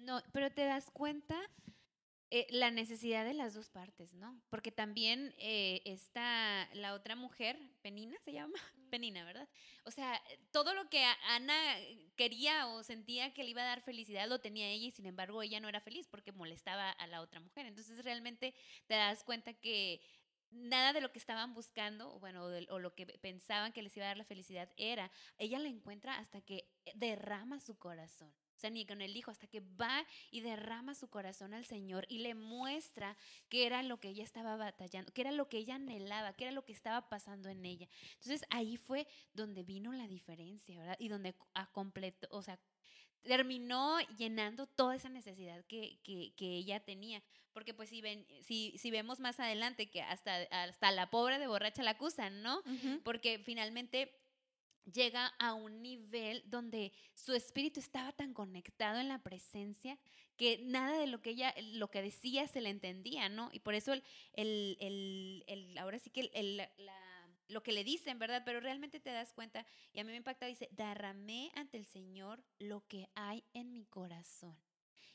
No, 0.00 0.22
pero 0.32 0.50
te 0.50 0.64
das 0.64 0.90
cuenta 0.90 1.38
eh, 2.32 2.46
la 2.50 2.70
necesidad 2.70 3.24
de 3.24 3.34
las 3.34 3.54
dos 3.54 3.70
partes, 3.70 4.14
¿no? 4.14 4.40
Porque 4.50 4.70
también 4.70 5.34
eh, 5.38 5.82
está 5.84 6.68
la 6.74 6.94
otra 6.94 7.16
mujer, 7.16 7.58
Penina 7.82 8.16
se 8.20 8.32
llama, 8.32 8.56
Penina, 8.90 9.24
¿verdad? 9.24 9.48
O 9.84 9.90
sea, 9.90 10.22
todo 10.52 10.72
lo 10.72 10.88
que 10.88 11.04
Ana 11.28 11.54
quería 12.16 12.68
o 12.68 12.84
sentía 12.84 13.34
que 13.34 13.42
le 13.42 13.50
iba 13.50 13.62
a 13.62 13.66
dar 13.66 13.82
felicidad 13.82 14.28
lo 14.28 14.40
tenía 14.40 14.68
ella 14.68 14.86
y 14.86 14.90
sin 14.92 15.06
embargo 15.06 15.42
ella 15.42 15.58
no 15.58 15.68
era 15.68 15.80
feliz 15.80 16.06
porque 16.06 16.30
molestaba 16.30 16.90
a 16.92 17.06
la 17.08 17.20
otra 17.20 17.40
mujer. 17.40 17.66
Entonces 17.66 18.04
realmente 18.04 18.54
te 18.86 18.94
das 18.94 19.24
cuenta 19.24 19.52
que 19.54 20.00
nada 20.50 20.92
de 20.92 21.00
lo 21.00 21.10
que 21.10 21.18
estaban 21.18 21.52
buscando, 21.52 22.20
bueno, 22.20 22.44
o, 22.44 22.74
o, 22.74 22.78
lo 22.78 22.94
que 22.94 23.06
pensaban 23.06 23.72
que 23.72 23.82
les 23.82 23.96
iba 23.96 24.06
a 24.06 24.10
dar 24.10 24.16
la 24.16 24.24
felicidad 24.24 24.70
era, 24.76 25.10
ella 25.36 25.58
la 25.58 25.68
encuentra 25.68 26.16
hasta 26.18 26.40
que 26.40 26.68
derrama 26.94 27.58
su 27.58 27.76
corazón. 27.76 28.32
O 28.60 28.62
sea, 28.62 28.68
ni 28.68 28.84
con 28.84 29.00
el 29.00 29.16
hijo, 29.16 29.30
hasta 29.30 29.46
que 29.46 29.60
va 29.80 30.04
y 30.30 30.42
derrama 30.42 30.94
su 30.94 31.08
corazón 31.08 31.54
al 31.54 31.64
Señor 31.64 32.04
y 32.10 32.18
le 32.18 32.34
muestra 32.34 33.16
qué 33.48 33.64
era 33.64 33.82
lo 33.82 33.98
que 33.98 34.08
ella 34.08 34.22
estaba 34.22 34.54
batallando, 34.56 35.10
qué 35.14 35.22
era 35.22 35.32
lo 35.32 35.48
que 35.48 35.56
ella 35.56 35.76
anhelaba, 35.76 36.34
qué 36.34 36.44
era 36.44 36.52
lo 36.52 36.66
que 36.66 36.74
estaba 36.74 37.08
pasando 37.08 37.48
en 37.48 37.64
ella. 37.64 37.88
Entonces 38.16 38.44
ahí 38.50 38.76
fue 38.76 39.06
donde 39.32 39.62
vino 39.62 39.94
la 39.94 40.06
diferencia, 40.06 40.76
¿verdad? 40.76 40.96
Y 40.98 41.08
donde 41.08 41.34
a 41.54 41.72
completo, 41.72 42.28
o 42.32 42.42
sea, 42.42 42.60
terminó 43.22 43.98
llenando 44.18 44.66
toda 44.66 44.94
esa 44.94 45.08
necesidad 45.08 45.64
que, 45.64 45.98
que, 46.02 46.34
que, 46.36 46.56
ella 46.56 46.80
tenía. 46.80 47.22
Porque 47.54 47.72
pues 47.72 47.88
si, 47.88 48.02
ven, 48.02 48.26
si, 48.42 48.76
si 48.76 48.90
vemos 48.90 49.20
más 49.20 49.40
adelante 49.40 49.88
que 49.88 50.02
hasta, 50.02 50.42
hasta 50.50 50.90
la 50.90 51.08
pobre 51.08 51.38
de 51.38 51.46
borracha 51.46 51.82
la 51.82 51.92
acusan, 51.92 52.42
¿no? 52.42 52.62
Porque 53.04 53.38
finalmente 53.38 54.19
llega 54.84 55.26
a 55.38 55.54
un 55.54 55.82
nivel 55.82 56.42
donde 56.46 56.92
su 57.14 57.34
espíritu 57.34 57.80
estaba 57.80 58.12
tan 58.12 58.34
conectado 58.34 58.98
en 58.98 59.08
la 59.08 59.22
presencia 59.22 59.98
que 60.36 60.58
nada 60.64 60.98
de 60.98 61.06
lo 61.06 61.20
que 61.20 61.30
ella, 61.30 61.54
lo 61.72 61.90
que 61.90 62.02
decía 62.02 62.46
se 62.46 62.60
le 62.60 62.70
entendía, 62.70 63.28
¿no? 63.28 63.50
Y 63.52 63.60
por 63.60 63.74
eso 63.74 63.92
el, 63.92 64.02
el, 64.34 65.44
el, 65.46 65.78
ahora 65.78 65.98
sí 65.98 66.10
que 66.10 66.30
lo 67.48 67.62
que 67.62 67.72
le 67.72 67.84
dicen, 67.84 68.18
¿verdad? 68.18 68.42
Pero 68.44 68.60
realmente 68.60 69.00
te 69.00 69.10
das 69.10 69.32
cuenta, 69.32 69.66
y 69.92 70.00
a 70.00 70.04
mí 70.04 70.10
me 70.10 70.16
impacta, 70.16 70.46
dice, 70.46 70.68
derramé 70.72 71.50
ante 71.54 71.76
el 71.76 71.84
Señor 71.84 72.42
lo 72.58 72.86
que 72.86 73.08
hay 73.14 73.44
en 73.52 73.72
mi 73.72 73.84
corazón. 73.84 74.56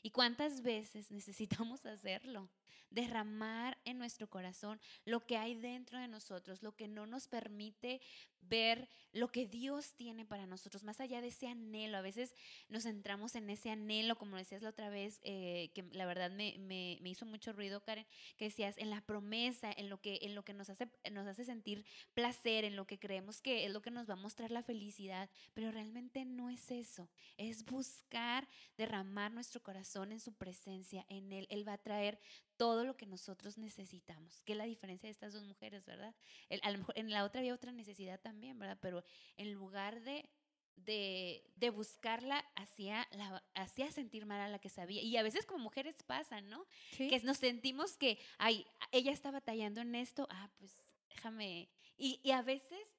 ¿Y 0.02 0.10
cuántas 0.10 0.62
veces 0.62 1.10
necesitamos 1.10 1.84
hacerlo? 1.86 2.50
Derramar 2.90 3.78
en 3.84 3.98
nuestro 3.98 4.28
corazón 4.28 4.80
lo 5.04 5.26
que 5.26 5.36
hay 5.36 5.54
dentro 5.54 5.98
de 5.98 6.08
nosotros, 6.08 6.62
lo 6.62 6.76
que 6.76 6.88
no 6.88 7.06
nos 7.06 7.28
permite 7.28 8.00
ver 8.48 8.88
lo 9.12 9.28
que 9.28 9.46
Dios 9.46 9.94
tiene 9.94 10.24
para 10.24 10.46
nosotros, 10.46 10.84
más 10.84 11.00
allá 11.00 11.20
de 11.20 11.28
ese 11.28 11.48
anhelo. 11.48 11.96
A 11.96 12.02
veces 12.02 12.34
nos 12.68 12.84
centramos 12.84 13.34
en 13.34 13.48
ese 13.48 13.70
anhelo, 13.70 14.16
como 14.16 14.36
decías 14.36 14.62
la 14.62 14.68
otra 14.68 14.90
vez, 14.90 15.20
eh, 15.22 15.70
que 15.74 15.84
la 15.92 16.06
verdad 16.06 16.30
me, 16.30 16.56
me, 16.58 16.98
me, 17.00 17.10
hizo 17.10 17.24
mucho 17.24 17.52
ruido, 17.52 17.82
Karen, 17.82 18.06
que 18.36 18.46
decías 18.46 18.76
en 18.78 18.90
la 18.90 19.00
promesa, 19.00 19.72
en 19.74 19.88
lo 19.88 20.00
que, 20.00 20.18
en 20.22 20.34
lo 20.34 20.44
que 20.44 20.52
nos, 20.52 20.68
hace, 20.68 20.88
nos 21.10 21.26
hace 21.26 21.44
sentir 21.44 21.84
placer, 22.14 22.64
en 22.64 22.76
lo 22.76 22.86
que 22.86 22.98
creemos 22.98 23.40
que 23.40 23.64
es 23.64 23.72
lo 23.72 23.80
que 23.80 23.90
nos 23.90 24.08
va 24.08 24.14
a 24.14 24.16
mostrar 24.16 24.50
la 24.50 24.62
felicidad, 24.62 25.30
pero 25.54 25.70
realmente 25.70 26.24
no 26.24 26.50
es 26.50 26.70
eso, 26.70 27.08
es 27.38 27.64
buscar 27.64 28.46
derramar 28.76 29.32
nuestro 29.32 29.62
corazón 29.62 30.12
en 30.12 30.20
su 30.20 30.34
presencia, 30.34 31.06
en 31.08 31.32
Él. 31.32 31.46
Él 31.50 31.66
va 31.66 31.74
a 31.74 31.78
traer 31.78 32.18
todo 32.56 32.84
lo 32.84 32.96
que 32.96 33.06
nosotros 33.06 33.58
necesitamos, 33.58 34.40
que 34.42 34.52
es 34.52 34.58
la 34.58 34.64
diferencia 34.64 35.06
de 35.06 35.12
estas 35.12 35.32
dos 35.32 35.44
mujeres, 35.44 35.84
¿verdad? 35.84 36.14
a 36.62 36.70
lo 36.70 36.78
mejor 36.78 36.98
en 36.98 37.10
la 37.10 37.24
otra 37.24 37.40
había 37.40 37.54
otra 37.54 37.72
necesidad 37.72 38.20
también, 38.20 38.58
¿verdad? 38.58 38.78
Pero 38.80 39.04
en 39.36 39.52
lugar 39.52 40.00
de, 40.02 40.28
de, 40.76 41.44
de 41.56 41.70
buscarla, 41.70 42.44
hacía, 42.54 43.06
la, 43.12 43.42
hacía 43.54 43.90
sentir 43.90 44.26
mal 44.26 44.40
a 44.40 44.48
la 44.48 44.58
que 44.58 44.68
sabía. 44.68 45.02
Y 45.02 45.16
a 45.16 45.22
veces 45.22 45.46
como 45.46 45.64
mujeres 45.64 45.96
pasa, 46.02 46.40
¿no? 46.40 46.66
Que 46.96 47.20
nos 47.20 47.38
sentimos 47.38 47.96
que, 47.96 48.18
ay, 48.38 48.66
ella 48.92 49.12
está 49.12 49.30
batallando 49.30 49.80
en 49.80 49.94
esto, 49.94 50.26
ah, 50.30 50.50
pues 50.58 50.72
déjame. 51.08 51.68
Y, 51.96 52.20
y 52.22 52.30
a 52.30 52.42
veces 52.42 52.96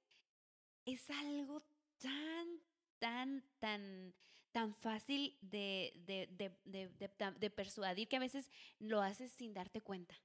es 0.85 1.09
algo 1.09 1.63
tan, 1.99 2.61
tan, 2.99 3.43
tan 3.59 4.13
tan 4.57 4.73
fácil 4.73 5.37
de, 5.41 5.93
de, 6.07 7.49
persuadir 7.51 8.07
que 8.07 8.15
a 8.15 8.19
veces 8.19 8.49
lo 8.79 9.03
haces 9.03 9.31
sin 9.31 9.53
darte 9.53 9.81
cuenta. 9.81 10.15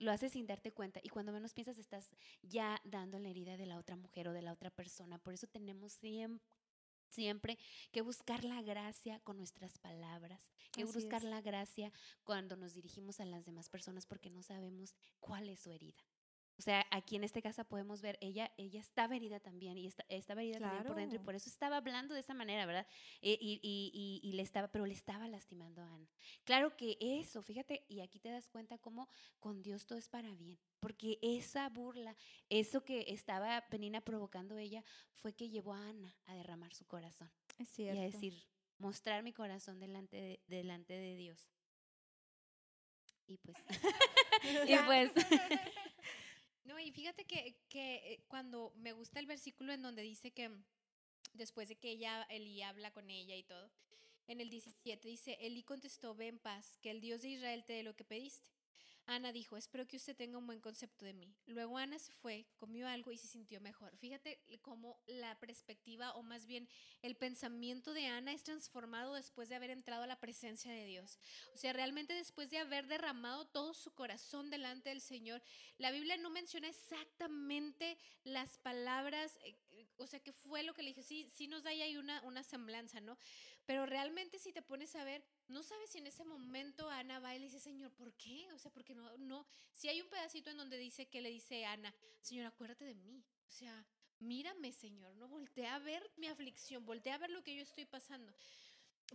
Lo 0.00 0.10
haces 0.10 0.32
sin 0.32 0.48
darte 0.48 0.72
cuenta 0.72 0.98
y 1.04 1.08
cuando 1.08 1.30
menos 1.30 1.54
piensas 1.54 1.78
estás 1.78 2.16
ya 2.42 2.80
dando 2.82 3.20
la 3.20 3.28
herida 3.28 3.56
de 3.56 3.66
la 3.66 3.78
otra 3.78 3.94
mujer 3.94 4.26
o 4.26 4.32
de 4.32 4.42
la 4.42 4.52
otra 4.52 4.70
persona. 4.70 5.18
Por 5.18 5.34
eso 5.34 5.46
tenemos 5.46 5.92
siempre, 5.92 6.44
siempre 7.10 7.58
que 7.92 8.00
buscar 8.00 8.42
la 8.42 8.60
gracia 8.60 9.20
con 9.20 9.36
nuestras 9.36 9.78
palabras, 9.78 10.50
que 10.72 10.82
buscar 10.82 11.22
la 11.22 11.40
gracia 11.40 11.92
cuando 12.24 12.56
nos 12.56 12.74
dirigimos 12.74 13.20
a 13.20 13.24
las 13.24 13.46
demás 13.46 13.68
personas 13.68 14.04
porque 14.04 14.30
no 14.30 14.42
sabemos 14.42 14.96
cuál 15.20 15.48
es 15.48 15.60
su 15.60 15.70
herida. 15.70 16.02
O 16.58 16.62
sea, 16.62 16.86
aquí 16.90 17.16
en 17.16 17.24
este 17.24 17.40
caso 17.40 17.64
podemos 17.64 18.02
ver, 18.02 18.18
ella, 18.20 18.52
ella 18.58 18.80
estaba 18.80 19.16
herida 19.16 19.40
también 19.40 19.78
y 19.78 19.86
está, 19.86 20.04
estaba 20.08 20.42
herida 20.42 20.58
también 20.58 20.84
por 20.84 20.96
dentro 20.96 21.16
y 21.16 21.24
por 21.24 21.34
eso 21.34 21.48
estaba 21.48 21.78
hablando 21.78 22.12
de 22.14 22.20
esa 22.20 22.34
manera, 22.34 22.66
¿verdad? 22.66 22.86
Eh, 23.22 23.38
y, 23.40 23.60
y, 23.62 24.20
y, 24.22 24.32
le 24.32 24.42
estaba, 24.42 24.68
pero 24.68 24.84
le 24.84 24.92
estaba 24.92 25.26
lastimando 25.26 25.80
a 25.80 25.94
Ana. 25.94 26.06
Claro 26.44 26.76
que 26.76 26.98
eso, 27.00 27.42
fíjate, 27.42 27.84
y 27.88 28.00
aquí 28.00 28.20
te 28.20 28.30
das 28.30 28.48
cuenta 28.48 28.76
cómo 28.76 29.08
con 29.38 29.62
Dios 29.62 29.86
todo 29.86 29.98
es 29.98 30.08
para 30.08 30.34
bien, 30.34 30.58
porque 30.80 31.18
esa 31.22 31.68
burla, 31.70 32.14
eso 32.50 32.84
que 32.84 33.06
estaba 33.08 33.62
Penina 33.70 34.02
provocando 34.02 34.58
ella, 34.58 34.84
fue 35.12 35.32
que 35.32 35.48
llevó 35.48 35.72
a 35.72 35.88
Ana 35.88 36.14
a 36.26 36.34
derramar 36.34 36.74
su 36.74 36.86
corazón. 36.86 37.30
Es 37.58 37.68
cierto. 37.68 37.98
Y 37.98 38.02
a 38.02 38.06
decir, 38.06 38.46
mostrar 38.78 39.22
mi 39.22 39.32
corazón 39.32 39.78
delante 39.78 40.16
de, 40.16 40.40
delante 40.46 40.94
de 40.94 41.16
Dios. 41.16 41.48
Y 43.26 43.38
pues, 43.38 43.56
y 44.68 44.76
pues 44.86 45.12
No, 46.70 46.78
y 46.78 46.92
fíjate 46.92 47.24
que, 47.24 47.56
que 47.68 47.96
eh, 47.96 48.24
cuando 48.28 48.72
me 48.76 48.92
gusta 48.92 49.18
el 49.18 49.26
versículo 49.26 49.72
en 49.72 49.82
donde 49.82 50.02
dice 50.02 50.30
que 50.30 50.52
después 51.32 51.68
de 51.68 51.74
que 51.74 51.90
ella, 51.90 52.22
Elí 52.30 52.62
habla 52.62 52.92
con 52.92 53.10
ella 53.10 53.34
y 53.34 53.42
todo, 53.42 53.72
en 54.28 54.40
el 54.40 54.50
17 54.50 55.08
dice, 55.08 55.36
Elí 55.40 55.64
contestó, 55.64 56.14
ve 56.14 56.28
en 56.28 56.38
paz, 56.38 56.78
que 56.80 56.92
el 56.92 57.00
Dios 57.00 57.22
de 57.22 57.30
Israel 57.30 57.64
te 57.64 57.72
dé 57.72 57.82
lo 57.82 57.96
que 57.96 58.04
pediste. 58.04 58.48
Ana 59.06 59.32
dijo, 59.32 59.56
espero 59.56 59.86
que 59.86 59.96
usted 59.96 60.16
tenga 60.16 60.38
un 60.38 60.46
buen 60.46 60.60
concepto 60.60 61.04
de 61.04 61.14
mí. 61.14 61.34
Luego 61.46 61.78
Ana 61.78 61.98
se 61.98 62.12
fue, 62.12 62.46
comió 62.56 62.86
algo 62.86 63.10
y 63.10 63.18
se 63.18 63.26
sintió 63.26 63.60
mejor. 63.60 63.96
Fíjate 63.96 64.40
cómo 64.62 65.00
la 65.06 65.38
perspectiva 65.38 66.12
o 66.12 66.22
más 66.22 66.46
bien 66.46 66.68
el 67.02 67.16
pensamiento 67.16 67.92
de 67.92 68.06
Ana 68.06 68.32
es 68.32 68.44
transformado 68.44 69.14
después 69.14 69.48
de 69.48 69.56
haber 69.56 69.70
entrado 69.70 70.04
a 70.04 70.06
la 70.06 70.20
presencia 70.20 70.72
de 70.72 70.84
Dios. 70.86 71.18
O 71.54 71.58
sea, 71.58 71.72
realmente 71.72 72.12
después 72.14 72.50
de 72.50 72.58
haber 72.58 72.86
derramado 72.86 73.46
todo 73.46 73.74
su 73.74 73.92
corazón 73.92 74.50
delante 74.50 74.90
del 74.90 75.00
Señor, 75.00 75.42
la 75.78 75.90
Biblia 75.90 76.16
no 76.16 76.30
menciona 76.30 76.68
exactamente 76.68 77.98
las 78.24 78.58
palabras, 78.58 79.38
eh, 79.44 79.56
o 79.96 80.06
sea, 80.06 80.20
que 80.20 80.32
fue 80.32 80.62
lo 80.62 80.74
que 80.74 80.82
le 80.82 80.90
dije, 80.90 81.02
sí, 81.02 81.28
sí 81.34 81.46
nos 81.46 81.62
da 81.62 81.70
ahí 81.70 81.96
una, 81.96 82.22
una 82.22 82.42
semblanza, 82.42 83.00
¿no? 83.00 83.18
Pero 83.70 83.86
realmente 83.86 84.40
si 84.40 84.52
te 84.52 84.62
pones 84.62 84.96
a 84.96 85.04
ver, 85.04 85.22
no 85.46 85.62
sabes 85.62 85.90
si 85.90 85.98
en 85.98 86.08
ese 86.08 86.24
momento 86.24 86.90
Ana 86.90 87.20
va 87.20 87.36
y 87.36 87.38
le 87.38 87.44
dice, 87.44 87.60
Señor, 87.60 87.92
¿por 87.92 88.12
qué? 88.14 88.52
O 88.52 88.58
sea, 88.58 88.72
porque 88.72 88.96
no, 88.96 89.16
no, 89.18 89.46
si 89.70 89.86
hay 89.86 90.00
un 90.00 90.08
pedacito 90.08 90.50
en 90.50 90.56
donde 90.56 90.76
dice 90.76 91.06
que 91.06 91.20
le 91.20 91.30
dice 91.30 91.64
Ana, 91.64 91.94
Señor, 92.20 92.46
acuérdate 92.46 92.84
de 92.84 92.96
mí. 92.96 93.22
O 93.46 93.52
sea, 93.52 93.86
mírame, 94.18 94.72
Señor, 94.72 95.14
no 95.14 95.28
voltea 95.28 95.76
a 95.76 95.78
ver 95.78 96.02
mi 96.16 96.26
aflicción, 96.26 96.84
voltea 96.84 97.14
a 97.14 97.18
ver 97.18 97.30
lo 97.30 97.44
que 97.44 97.54
yo 97.54 97.62
estoy 97.62 97.84
pasando. 97.84 98.34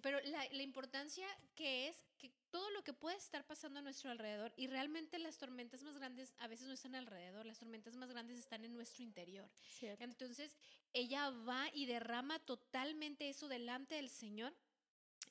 Pero 0.01 0.21
la, 0.21 0.47
la, 0.49 0.63
importancia 0.63 1.27
que 1.53 1.89
es 1.89 2.05
que 2.17 2.31
todo 2.55 2.69
lo 2.69 2.85
que 2.85 2.93
puede 2.93 3.17
estar 3.17 3.45
pasando 3.45 3.79
a 3.79 3.81
nuestro 3.81 4.09
alrededor 4.09 4.53
y 4.55 4.67
realmente 4.67 5.19
las 5.19 5.37
tormentas 5.37 5.83
más 5.83 5.97
grandes 5.97 6.33
a 6.37 6.47
veces 6.47 6.67
no 6.67 6.73
están 6.73 6.95
alrededor, 6.95 7.45
las 7.45 7.59
tormentas 7.59 7.97
más 7.97 8.09
grandes 8.09 8.39
están 8.39 8.63
en 8.63 8.73
nuestro 8.73 9.03
interior. 9.03 9.51
Entonces 9.99 10.55
ella 10.93 11.31
va 11.31 11.67
y 11.73 11.85
derrama 11.85 12.39
totalmente 12.39 13.27
eso 13.27 13.49
delante 13.49 13.95
del 13.95 14.09
Señor 14.09 14.55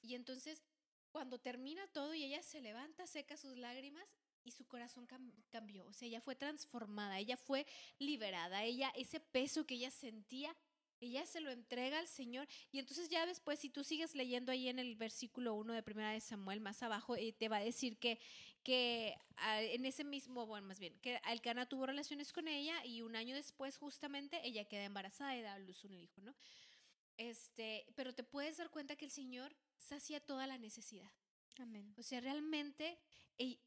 y 0.03 0.17
entonces 0.17 0.63
cuando 1.09 1.39
termina 1.39 1.87
todo 1.95 2.13
y 2.13 2.25
ella 2.25 2.43
se 2.43 2.61
levanta, 2.61 3.07
seca 3.07 3.39
sus 3.39 3.57
lágrimas 3.57 4.05
y 4.45 4.51
su 4.51 4.67
corazón 4.67 5.09
cambió. 5.49 5.87
O 5.87 5.95
sea, 5.95 6.07
ella 6.07 6.21
fue 6.21 6.37
transformada, 6.37 7.19
ella 7.19 7.39
fue 7.39 7.67
liberada, 7.99 8.65
ella, 8.65 8.93
ese 8.97 9.19
peso 9.19 9.65
que 9.65 9.77
ella 9.77 9.91
sentía, 9.91 10.55
ella 11.01 11.27
se 11.27 11.41
lo 11.41 11.51
entrega 11.51 11.99
al 11.99 12.09
Señor. 12.09 12.47
Y 12.73 12.79
entonces 12.79 13.09
ya 13.09 13.27
después, 13.27 13.59
si 13.59 13.71
tú 13.71 13.85
sigues 13.85 14.15
leyendo 14.15 14.53
ahí 14.53 14.69
en 14.69 14.79
el 14.79 14.97
versículo 14.97 15.55
1 15.55 15.73
de 15.73 15.83
Primera 15.83 16.11
de 16.11 16.21
Samuel, 16.21 16.61
más 16.61 16.83
abajo, 16.83 17.17
eh, 17.17 17.33
te 17.33 17.49
va 17.49 17.59
a 17.59 17.65
decir 17.65 17.99
que, 17.99 18.19
que 18.63 19.15
ah, 19.37 19.63
en 19.63 19.85
ese 19.87 20.05
mismo, 20.05 20.47
bueno, 20.47 20.67
más 20.67 20.79
bien, 20.79 20.99
que 21.01 21.17
Alcana 21.25 21.69
tuvo 21.69 21.87
relaciones 21.87 22.33
con 22.33 22.49
ella 22.49 22.85
y 22.85 23.03
un 23.03 23.17
año 23.17 23.35
después 23.35 23.77
justamente 23.77 24.41
ella 24.47 24.65
queda 24.65 24.85
embarazada 24.85 25.37
y 25.37 25.43
da 25.43 25.55
a 25.55 25.59
luz 25.59 25.85
un 25.85 25.95
hijo, 25.95 26.21
¿no? 26.21 26.35
Este, 27.17 27.87
pero 27.95 28.15
te 28.15 28.25
puedes 28.25 28.57
dar 28.57 28.71
cuenta 28.71 28.97
que 28.97 29.05
el 29.05 29.11
Señor 29.11 29.55
sacia 29.79 30.21
toda 30.21 30.47
la 30.47 30.59
necesidad. 30.59 31.11
Amén. 31.59 31.95
O 31.97 32.03
sea, 32.03 32.21
realmente 32.21 32.99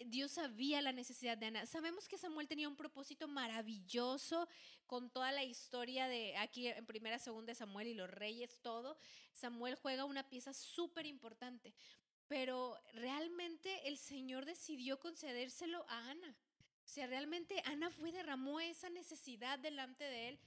Dios 0.05 0.31
sabía 0.31 0.81
la 0.81 0.91
necesidad 0.91 1.37
de 1.37 1.47
Ana. 1.47 1.65
Sabemos 1.65 2.07
que 2.07 2.17
Samuel 2.17 2.47
tenía 2.47 2.69
un 2.69 2.75
propósito 2.75 3.27
maravilloso 3.27 4.47
con 4.85 5.09
toda 5.09 5.31
la 5.31 5.43
historia 5.43 6.07
de 6.07 6.35
aquí 6.37 6.67
en 6.67 6.85
primera, 6.85 7.19
segunda 7.19 7.51
de 7.51 7.55
Samuel 7.55 7.87
y 7.87 7.93
los 7.93 8.09
reyes, 8.09 8.59
todo. 8.61 8.97
Samuel 9.33 9.75
juega 9.75 10.05
una 10.05 10.27
pieza 10.29 10.53
súper 10.53 11.05
importante, 11.05 11.73
pero 12.27 12.77
realmente 12.93 13.87
el 13.87 13.97
Señor 13.97 14.45
decidió 14.45 14.99
concedérselo 14.99 15.85
a 15.89 16.09
Ana. 16.09 16.37
O 16.85 16.89
sea, 16.89 17.07
realmente 17.07 17.61
Ana 17.65 17.89
fue, 17.89 18.11
derramó 18.13 18.61
esa 18.61 18.89
necesidad 18.89 19.59
delante 19.59 20.05
de 20.05 20.29
él 20.29 20.39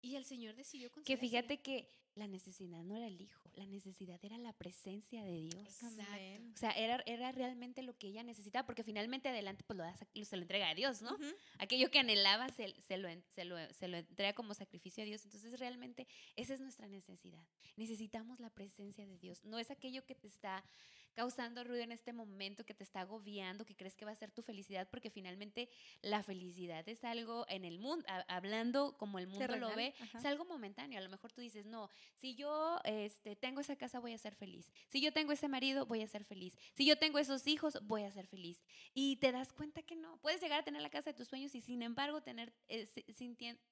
y 0.00 0.16
el 0.16 0.24
Señor 0.24 0.56
decidió 0.56 0.90
Que 1.04 1.16
fíjate 1.16 1.60
que 1.60 1.88
la 2.14 2.26
necesidad 2.26 2.82
no 2.82 2.96
era 2.96 3.06
el 3.06 3.20
hijo, 3.20 3.47
la 3.58 3.66
necesidad 3.66 4.18
era 4.24 4.38
la 4.38 4.52
presencia 4.52 5.22
de 5.24 5.42
Dios. 5.42 5.82
O 5.82 6.56
sea, 6.56 6.70
era, 6.72 7.02
era 7.06 7.32
realmente 7.32 7.82
lo 7.82 7.96
que 7.98 8.06
ella 8.06 8.22
necesitaba, 8.22 8.64
porque 8.64 8.84
finalmente 8.84 9.28
adelante 9.28 9.64
pues 9.66 9.76
lo 9.76 9.84
se 10.24 10.36
lo 10.36 10.42
entrega 10.42 10.68
a 10.68 10.74
Dios, 10.74 11.02
¿no? 11.02 11.16
Aquello 11.58 11.90
que 11.90 11.98
anhelaba 11.98 12.48
se, 12.50 12.74
se, 12.82 12.96
lo, 12.96 13.08
se, 13.34 13.44
lo, 13.44 13.56
se 13.74 13.88
lo 13.88 13.96
entrega 13.98 14.32
como 14.32 14.54
sacrificio 14.54 15.02
a 15.02 15.06
Dios. 15.06 15.24
Entonces 15.24 15.58
realmente 15.58 16.06
esa 16.36 16.54
es 16.54 16.60
nuestra 16.60 16.88
necesidad. 16.88 17.44
Necesitamos 17.76 18.38
la 18.38 18.50
presencia 18.50 19.06
de 19.06 19.18
Dios. 19.18 19.44
No 19.44 19.58
es 19.58 19.70
aquello 19.70 20.04
que 20.04 20.14
te 20.14 20.28
está 20.28 20.64
causando 21.14 21.64
ruido 21.64 21.82
en 21.82 21.92
este 21.92 22.12
momento, 22.12 22.64
que 22.64 22.74
te 22.74 22.84
está 22.84 23.00
agobiando, 23.00 23.64
que 23.64 23.76
crees 23.76 23.96
que 23.96 24.04
va 24.04 24.12
a 24.12 24.16
ser 24.16 24.30
tu 24.30 24.42
felicidad, 24.42 24.88
porque 24.90 25.10
finalmente 25.10 25.68
la 26.02 26.22
felicidad 26.22 26.88
es 26.88 27.04
algo 27.04 27.44
en 27.48 27.64
el 27.64 27.78
mundo, 27.78 28.04
hablando 28.28 28.96
como 28.98 29.18
el 29.18 29.26
mundo 29.26 29.56
lo 29.56 29.74
ve, 29.74 29.94
es 30.14 30.24
algo 30.24 30.44
momentáneo. 30.44 30.98
A 30.98 31.02
lo 31.02 31.08
mejor 31.08 31.32
tú 31.32 31.40
dices, 31.40 31.66
no, 31.66 31.88
si 32.14 32.34
yo 32.34 32.78
este, 32.84 33.36
tengo 33.36 33.60
esa 33.60 33.76
casa 33.76 34.00
voy 34.00 34.12
a 34.12 34.18
ser 34.18 34.34
feliz. 34.34 34.70
Si 34.88 35.00
yo 35.00 35.12
tengo 35.12 35.32
ese 35.32 35.48
marido 35.48 35.86
voy 35.86 36.02
a 36.02 36.08
ser 36.08 36.24
feliz. 36.24 36.56
Si 36.74 36.86
yo 36.86 36.98
tengo 36.98 37.18
esos 37.18 37.46
hijos 37.46 37.78
voy 37.82 38.02
a 38.02 38.10
ser 38.10 38.26
feliz. 38.26 38.62
Y 38.94 39.16
te 39.16 39.32
das 39.32 39.52
cuenta 39.52 39.82
que 39.82 39.96
no. 39.96 40.18
Puedes 40.20 40.40
llegar 40.40 40.60
a 40.60 40.64
tener 40.64 40.82
la 40.82 40.90
casa 40.90 41.10
de 41.10 41.16
tus 41.16 41.28
sueños 41.28 41.54
y 41.54 41.60
sin 41.60 41.82
embargo 41.82 42.22
tener, 42.22 42.52
eh, 42.68 42.86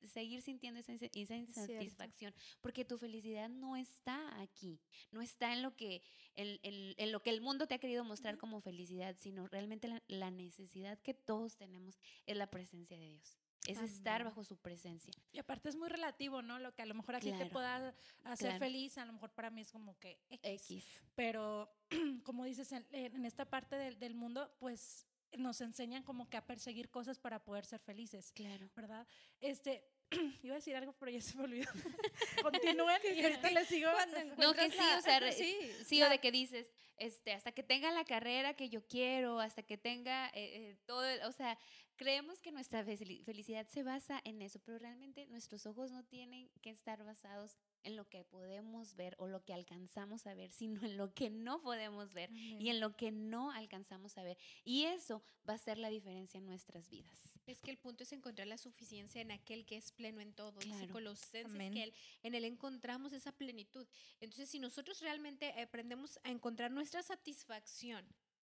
seguir 0.06 0.42
sintiendo 0.42 0.80
esa, 0.80 0.92
insatisfacción. 0.92 2.34
Porque 2.60 2.84
tu 2.84 2.98
felicidad 2.98 3.48
no 3.48 3.76
está 3.76 4.40
aquí. 4.40 4.80
No 5.10 5.22
está 5.22 5.52
en 5.52 5.62
lo 5.62 5.76
que, 5.76 6.02
en, 6.34 7.12
lo 7.12 7.22
que 7.22 7.25
el 7.30 7.40
mundo 7.40 7.66
te 7.66 7.74
ha 7.74 7.78
querido 7.78 8.04
mostrar 8.04 8.38
como 8.38 8.60
felicidad, 8.60 9.16
sino 9.18 9.46
realmente 9.48 9.88
la, 9.88 10.02
la 10.08 10.30
necesidad 10.30 10.98
que 11.00 11.14
todos 11.14 11.56
tenemos 11.56 11.98
es 12.26 12.36
la 12.36 12.48
presencia 12.50 12.98
de 12.98 13.08
Dios. 13.10 13.38
es 13.66 13.78
estar 13.80 14.20
Amén. 14.20 14.30
bajo 14.30 14.44
su 14.44 14.56
presencia. 14.58 15.12
Y 15.32 15.38
aparte 15.40 15.68
es 15.68 15.74
muy 15.76 15.88
relativo, 15.88 16.40
¿no? 16.42 16.58
Lo 16.60 16.72
que 16.74 16.82
a 16.82 16.86
lo 16.86 16.94
mejor 16.94 17.16
a 17.16 17.20
ti 17.20 17.30
te 17.30 17.36
Claro, 17.36 17.50
pueda 17.50 17.94
hacer 18.24 18.50
claro. 18.50 18.58
feliz, 18.60 18.96
a 18.98 19.04
lo 19.04 19.12
mejor 19.12 19.32
para 19.32 19.50
mí 19.50 19.60
es 19.62 19.72
como 19.72 19.98
que 19.98 20.20
X. 20.30 20.70
X. 20.70 21.02
Pero 21.16 21.68
como 22.24 22.44
dices, 22.44 22.70
en, 22.72 22.86
en 22.92 23.24
esta 23.24 23.44
parte 23.44 23.74
del, 23.76 23.98
del 23.98 24.14
mundo, 24.14 24.54
pues 24.60 25.04
nos 25.36 25.60
enseñan 25.60 26.04
como 26.04 26.28
que 26.30 26.36
a 26.36 26.46
perseguir 26.46 26.88
cosas 26.90 27.18
para 27.18 27.42
poder 27.44 27.64
ser 27.64 27.80
felices, 27.80 28.30
Claro. 28.32 28.70
¿verdad? 28.76 29.06
Este, 29.40 29.84
iba 30.42 30.54
a 30.54 30.58
decir 30.58 30.76
algo, 30.76 30.92
pero 30.98 31.10
ya 31.10 31.20
se 31.20 31.36
me 31.36 31.44
olvidó. 31.44 31.70
Continúen 32.42 33.00
y 33.14 33.22
ahorita 33.22 33.50
les 33.50 33.68
sigo. 33.68 33.90
No, 34.38 34.54
que 34.54 34.70
sí, 34.70 34.76
la- 34.76 34.98
o 34.98 35.02
sea, 35.02 35.32
sí, 35.32 35.56
Sí, 35.84 35.98
la- 36.00 36.06
o 36.06 36.10
de 36.10 36.18
que 36.20 36.30
dices, 36.30 36.70
este, 36.98 37.32
hasta 37.32 37.52
que 37.52 37.62
tenga 37.62 37.90
la 37.90 38.04
carrera 38.04 38.54
que 38.54 38.68
yo 38.68 38.86
quiero, 38.86 39.40
hasta 39.40 39.62
que 39.62 39.76
tenga 39.76 40.28
eh, 40.28 40.32
eh, 40.70 40.76
todo, 40.86 41.04
el- 41.04 41.22
o 41.22 41.32
sea, 41.32 41.58
creemos 41.96 42.40
que 42.40 42.52
nuestra 42.52 42.84
fel- 42.84 43.22
felicidad 43.24 43.66
se 43.68 43.82
basa 43.82 44.20
en 44.24 44.42
eso, 44.42 44.58
pero 44.60 44.78
realmente 44.78 45.26
nuestros 45.26 45.66
ojos 45.66 45.90
no 45.90 46.04
tienen 46.04 46.50
que 46.62 46.70
estar 46.70 47.02
basados 47.04 47.56
en 47.82 47.96
lo 47.96 48.08
que 48.08 48.24
podemos 48.24 48.94
ver 48.96 49.14
o 49.18 49.26
lo 49.26 49.44
que 49.44 49.52
alcanzamos 49.54 50.26
a 50.26 50.34
ver, 50.34 50.52
sino 50.52 50.82
en 50.84 50.96
lo 50.96 51.14
que 51.14 51.30
no 51.30 51.62
podemos 51.62 52.12
ver 52.12 52.30
y 52.32 52.68
en 52.68 52.80
lo 52.80 52.96
que 52.96 53.12
no 53.12 53.50
alcanzamos 53.50 54.16
a 54.18 54.22
ver. 54.22 54.36
Y 54.64 54.84
eso 54.84 55.22
va 55.48 55.54
a 55.54 55.58
ser 55.58 55.78
la 55.78 55.88
diferencia 55.90 56.38
en 56.38 56.46
nuestras 56.46 56.88
vidas. 56.90 57.38
Es 57.46 57.60
que 57.60 57.70
el 57.70 57.78
punto 57.78 58.02
es 58.02 58.12
encontrar 58.12 58.48
la 58.48 58.58
suficiencia 58.58 59.20
en 59.20 59.30
aquel 59.30 59.64
que 59.64 59.76
es 59.76 59.92
pleno 59.92 60.20
en 60.20 60.32
todo. 60.34 60.58
Dice 60.58 60.78
Claro. 60.78 60.92
Colosenses 60.92 61.44
Amén. 61.46 61.72
que 61.72 61.82
él- 61.84 61.94
en 62.24 62.34
él 62.34 62.44
encontramos 62.44 63.12
esa 63.12 63.30
plenitud. 63.32 63.86
Entonces, 64.20 64.50
si 64.50 64.58
nosotros 64.58 65.00
realmente 65.00 65.52
aprendemos 65.62 66.18
a 66.24 66.30
encontrar 66.30 66.72
nuestra 66.72 67.02
satisfacción 67.04 68.04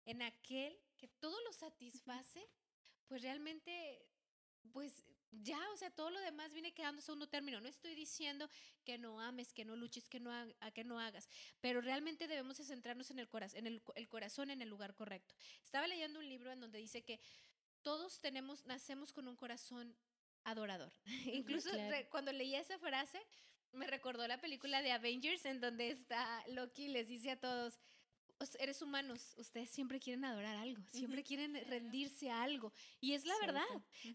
en 0.04 0.20
aquel 0.20 0.78
que 0.99 1.08
todo 1.08 1.40
lo 1.42 1.52
satisface, 1.54 2.46
pues 3.09 3.23
realmente, 3.23 4.06
pues 4.73 5.04
ya, 5.30 5.59
o 5.73 5.76
sea, 5.76 5.90
todo 5.90 6.11
lo 6.11 6.21
demás 6.21 6.52
viene 6.52 6.73
quedando 6.75 7.00
segundo 7.00 7.26
término. 7.28 7.61
No 7.61 7.68
estoy 7.68 7.94
diciendo 7.94 8.49
que 8.85 8.99
no 8.99 9.21
ames, 9.21 9.52
que 9.52 9.64
no 9.64 9.76
luches, 9.76 10.09
que 10.09 10.21
no, 10.21 10.30
ha- 10.30 10.47
a 10.61 10.71
que 10.71 10.85
no 10.85 10.99
hagas, 11.00 11.28
pero 11.61 11.80
realmente 11.80 12.26
debemos 12.28 12.59
de 12.59 12.64
centrarnos 12.64 13.11
en 13.11 13.18
el, 13.18 13.28
corazón, 13.28 13.59
en 13.61 13.66
el, 13.66 13.82
co- 13.82 13.94
el 13.94 14.09
corazón 14.09 14.50
en 14.50 14.61
el 14.62 14.68
lugar 14.68 14.94
correcto. 14.94 15.35
Estaba 15.62 15.87
leyendo 15.87 16.18
un 16.18 16.28
libro 16.28 16.52
en 16.52 16.61
donde 16.61 16.78
dice 16.78 17.02
que 17.02 17.18
todos 17.82 18.21
tenemos, 18.21 18.66
nacemos 18.66 19.12
con 19.12 19.26
un 19.26 19.37
corazón 19.37 19.97
adorador. 20.44 20.92
Incluso 21.32 21.71
claro. 21.71 21.90
re- 21.90 22.09
cuando 22.11 22.32
leí 22.32 22.54
esa 22.54 22.78
frase, 22.78 23.21
me 23.73 23.87
recordó 23.87 24.28
la 24.28 24.38
película 24.40 24.82
de 24.82 24.92
Avengers 24.92 25.47
en 25.47 25.61
donde 25.61 25.90
está 25.90 26.47
Loki 26.49 26.85
y 26.85 26.88
les 26.88 27.09
dice 27.09 27.30
a 27.30 27.40
todos, 27.40 27.78
"Os- 28.42 28.56
eres 28.61 28.82
humanos, 28.82 29.34
ustedes 29.38 29.70
siempre 29.70 29.99
quieren 30.00 30.25
adorar 30.25 30.56
algo, 30.56 30.82
siempre 30.90 31.22
quieren 31.22 31.54
rendirse 31.68 32.30
a 32.30 32.42
algo. 32.42 32.72
Y 33.00 33.12
es 33.14 33.25
la 33.25 33.38
verdad. 33.38 33.64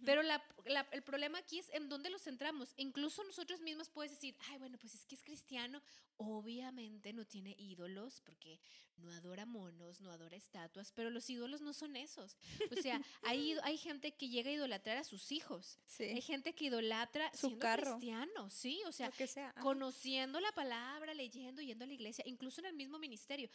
Pero 0.05 0.21
la- 0.21 0.43
la- 0.65 0.87
el 0.91 1.01
problema 1.03 1.39
aquí 1.39 1.59
es 1.59 1.69
en 1.73 1.89
dónde 1.89 2.09
lo 2.09 2.19
centramos. 2.19 2.73
Incluso 2.77 3.23
nosotros 3.23 3.61
mismos 3.61 3.89
puedes 3.89 4.11
decir, 4.11 4.35
ay, 4.49 4.57
bueno, 4.57 4.77
pues 4.77 4.93
es 4.95 5.05
que 5.05 5.15
es 5.15 5.23
cristiano. 5.23 5.81
Obviamente 6.19 7.13
no 7.13 7.25
tiene 7.25 7.55
ídolos 7.57 8.21
porque 8.21 8.59
no 8.97 9.11
adora 9.11 9.45
monos, 9.45 10.01
no 10.01 10.11
adora 10.11 10.35
estatuas, 10.35 10.91
pero 10.91 11.09
los 11.11 11.29
ídolos 11.29 11.61
no 11.61 11.73
son 11.73 11.95
esos. 11.95 12.35
O 12.71 12.81
sea, 12.81 12.99
hay, 13.23 13.55
hay 13.63 13.77
gente 13.77 14.13
que 14.15 14.27
llega 14.27 14.49
a 14.49 14.53
idolatrar 14.53 14.97
a 14.97 15.03
sus 15.03 15.31
hijos. 15.31 15.77
Hay 15.99 16.15
Sí, 16.15 16.21
gente 16.21 16.53
que 16.55 16.65
idolatra 16.65 17.29
Su 17.33 17.47
siendo 17.47 17.59
carro. 17.59 17.91
cristiano, 17.97 18.49
sí, 18.49 18.81
o 18.87 18.91
sea, 18.91 19.11
sea. 19.11 19.53
conociendo 19.61 20.39
la 20.39 20.51
palabra, 20.51 21.13
leyendo, 21.13 21.61
yendo 21.61 21.83
a 21.85 21.87
la 21.87 21.93
iglesia, 21.93 22.23
incluso 22.27 22.61
en 22.61 22.67
el 22.67 22.73
mismo 22.73 22.97
ministerio. 22.97 23.49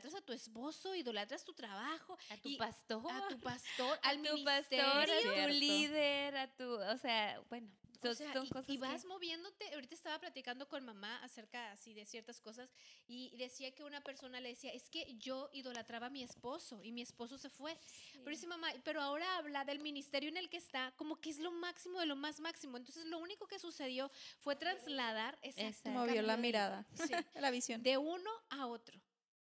Idolatras 0.00 0.14
a 0.14 0.24
tu 0.24 0.32
esposo, 0.32 0.94
idolatras 0.94 1.44
tu 1.44 1.52
trabajo, 1.52 2.16
A 2.30 2.36
tu 2.38 2.48
y 2.48 2.56
pastor, 2.56 3.12
a 3.12 3.28
tu 3.28 3.38
pastor, 3.40 3.98
a 4.02 4.08
al 4.08 4.22
tu 4.22 4.44
pastor, 4.44 4.80
a 4.80 5.06
tu 5.06 5.48
líder, 5.52 6.36
a 6.36 6.48
tu, 6.56 6.64
o 6.72 6.96
sea, 6.98 7.38
bueno, 7.50 7.68
O 8.02 8.06
son, 8.06 8.16
sea, 8.16 8.32
son 8.32 8.46
y, 8.46 8.48
cosas 8.48 8.70
y 8.70 8.74
que- 8.74 8.78
vas 8.80 9.04
moviéndote. 9.04 9.74
Ahorita 9.74 9.94
estaba 9.94 10.18
platicando 10.18 10.66
con 10.68 10.84
mamá 10.86 11.22
acerca 11.22 11.70
así 11.72 11.92
de 11.92 12.06
ciertas 12.06 12.40
cosas 12.40 12.70
y 13.08 13.36
decía 13.36 13.74
que 13.74 13.84
una 13.84 14.00
persona 14.00 14.40
le 14.40 14.48
decía, 14.50 14.72
es 14.72 14.88
que 14.88 15.14
yo 15.18 15.50
idolatraba 15.52 16.06
a 16.06 16.10
mi 16.10 16.22
esposo 16.22 16.82
y 16.82 16.92
mi 16.92 17.02
esposo 17.02 17.36
se 17.36 17.50
fue. 17.50 17.76
Pero 18.14 18.30
dice 18.30 18.46
mamá, 18.46 18.68
pero 18.84 19.02
ahora 19.02 19.36
habla 19.36 19.64
del 19.66 19.80
ministerio 19.80 20.30
en 20.30 20.38
el 20.38 20.48
que 20.48 20.56
está, 20.56 20.94
como 20.96 21.20
que 21.20 21.28
es 21.28 21.38
lo 21.40 21.52
máximo 21.52 22.00
de 22.00 22.06
lo 22.06 22.16
más 22.16 22.40
máximo. 22.40 22.78
Entonces 22.78 23.04
lo 23.04 23.18
único 23.18 23.46
que 23.46 23.58
sucedió 23.58 24.10
fue 24.38 24.56
trasladar 24.56 25.38
esa. 25.42 25.90
Movió 25.90 26.22
la 26.22 26.38
mirada, 26.38 26.86
Sí, 26.94 27.12
la 27.34 27.50
visión. 27.50 27.82
de 27.82 27.98
uno 27.98 28.30
a 28.48 28.66
otro. 28.66 28.98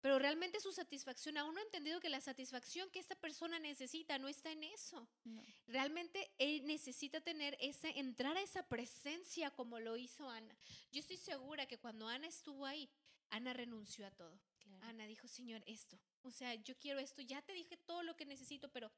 Pero 0.05 0.19
realmente 0.19 0.59
su 0.59 0.71
satisfacción, 0.71 1.35
aún 1.35 1.55
no 1.55 1.59
ha 1.59 1.63
entendido 1.63 1.99
que 1.99 2.09
la 2.09 2.21
satisfacción 2.21 2.87
que 2.91 2.99
esta 2.99 3.15
persona 3.15 3.57
necesita 3.57 4.19
no 4.19 4.27
está 4.27 4.51
en 4.51 4.63
eso. 4.63 5.09
No. 5.23 5.41
Realmente 5.65 6.31
él 6.37 6.63
necesita 6.67 7.21
tener 7.21 7.57
ese, 7.59 7.89
entrar 7.97 8.37
a 8.37 8.41
esa 8.43 8.61
presencia 8.67 9.49
como 9.49 9.79
lo 9.79 9.97
hizo 9.97 10.29
Ana. 10.29 10.55
Yo 10.91 10.99
estoy 10.99 11.17
segura 11.17 11.65
que 11.65 11.79
cuando 11.79 12.07
Ana 12.07 12.27
estuvo 12.27 12.67
ahí, 12.67 12.87
Ana 13.31 13.53
renunció 13.53 14.05
a 14.05 14.11
todo. 14.11 14.39
Claro. 14.59 14.85
Ana 14.85 15.07
dijo, 15.07 15.27
Señor, 15.27 15.63
esto. 15.65 15.99
O 16.21 16.29
sea, 16.29 16.53
yo 16.53 16.77
quiero 16.77 16.99
esto. 16.99 17.23
Ya 17.23 17.41
te 17.41 17.53
dije 17.53 17.75
todo 17.75 18.03
lo 18.03 18.15
que 18.15 18.27
necesito, 18.27 18.69
pero 18.71 18.91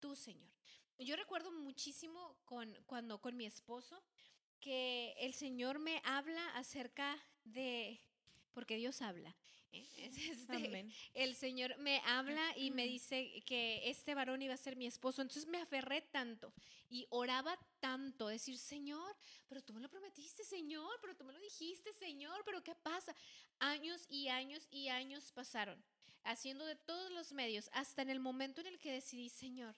tú, 0.00 0.16
Señor. 0.16 0.50
Yo 0.98 1.14
recuerdo 1.14 1.52
muchísimo 1.52 2.36
con, 2.44 2.74
cuando 2.86 3.20
con 3.20 3.36
mi 3.36 3.46
esposo 3.46 4.02
que 4.58 5.14
el 5.18 5.32
Señor 5.32 5.78
me 5.78 6.02
habla 6.04 6.44
acerca 6.56 7.24
de, 7.44 8.00
porque 8.52 8.76
Dios 8.76 9.02
habla. 9.02 9.36
¿eh? 9.72 9.86
Es 9.98 10.16
este, 10.16 10.56
Amén. 10.56 10.92
el 11.14 11.34
Señor 11.34 11.76
me 11.78 12.00
habla 12.04 12.56
y 12.56 12.70
me 12.70 12.86
dice 12.86 13.42
que 13.46 13.88
este 13.88 14.14
varón 14.14 14.42
iba 14.42 14.54
a 14.54 14.56
ser 14.56 14.76
mi 14.76 14.86
esposo. 14.86 15.22
Entonces 15.22 15.46
me 15.46 15.58
aferré 15.58 16.02
tanto 16.02 16.52
y 16.88 17.06
oraba 17.10 17.58
tanto, 17.78 18.28
decir, 18.28 18.58
Señor, 18.58 19.16
pero 19.48 19.62
tú 19.62 19.72
me 19.72 19.80
lo 19.80 19.88
prometiste, 19.88 20.44
Señor, 20.44 20.98
pero 21.00 21.16
tú 21.16 21.24
me 21.24 21.32
lo 21.32 21.40
dijiste, 21.40 21.92
Señor, 21.92 22.42
pero 22.44 22.62
¿qué 22.62 22.74
pasa? 22.74 23.14
Años 23.58 24.06
y 24.08 24.28
años 24.28 24.66
y 24.70 24.88
años 24.88 25.30
pasaron, 25.32 25.82
haciendo 26.24 26.64
de 26.66 26.76
todos 26.76 27.10
los 27.12 27.32
medios, 27.32 27.70
hasta 27.72 28.02
en 28.02 28.10
el 28.10 28.20
momento 28.20 28.60
en 28.60 28.66
el 28.66 28.78
que 28.78 28.92
decidí, 28.92 29.28
Señor, 29.28 29.76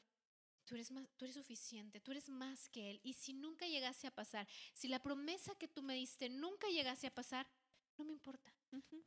Tú 0.64 0.76
eres, 0.76 0.92
más, 0.92 1.08
tú 1.16 1.24
eres 1.24 1.34
suficiente, 1.34 2.00
tú 2.00 2.12
eres 2.12 2.28
más 2.28 2.68
que 2.68 2.90
Él. 2.90 3.00
Y 3.02 3.14
si 3.14 3.34
nunca 3.34 3.66
llegase 3.66 4.06
a 4.06 4.14
pasar, 4.14 4.46
si 4.74 4.88
la 4.88 5.02
promesa 5.02 5.54
que 5.56 5.68
tú 5.68 5.82
me 5.82 5.94
diste 5.94 6.28
nunca 6.28 6.68
llegase 6.68 7.08
a 7.08 7.14
pasar, 7.14 7.48
no 8.02 8.06
me 8.06 8.12
importa 8.12 8.52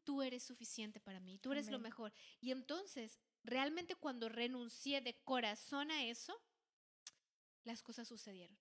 tú 0.04 0.22
eres 0.22 0.44
suficiente 0.44 1.00
para 1.00 1.20
mí, 1.20 1.40
tú 1.40 1.52
eres 1.52 1.70
lo 1.70 1.80
mejor. 1.80 2.14
Y 2.40 2.52
entonces, 2.52 3.20
realmente 3.44 3.96
cuando 3.96 4.30
renuncié 4.30 5.02
de 5.02 5.16
corazón 5.24 5.92
a 5.92 6.06
eso, 6.06 6.40
las 7.64 7.82
cosas 7.82 8.08
sucedieron. 8.08 8.58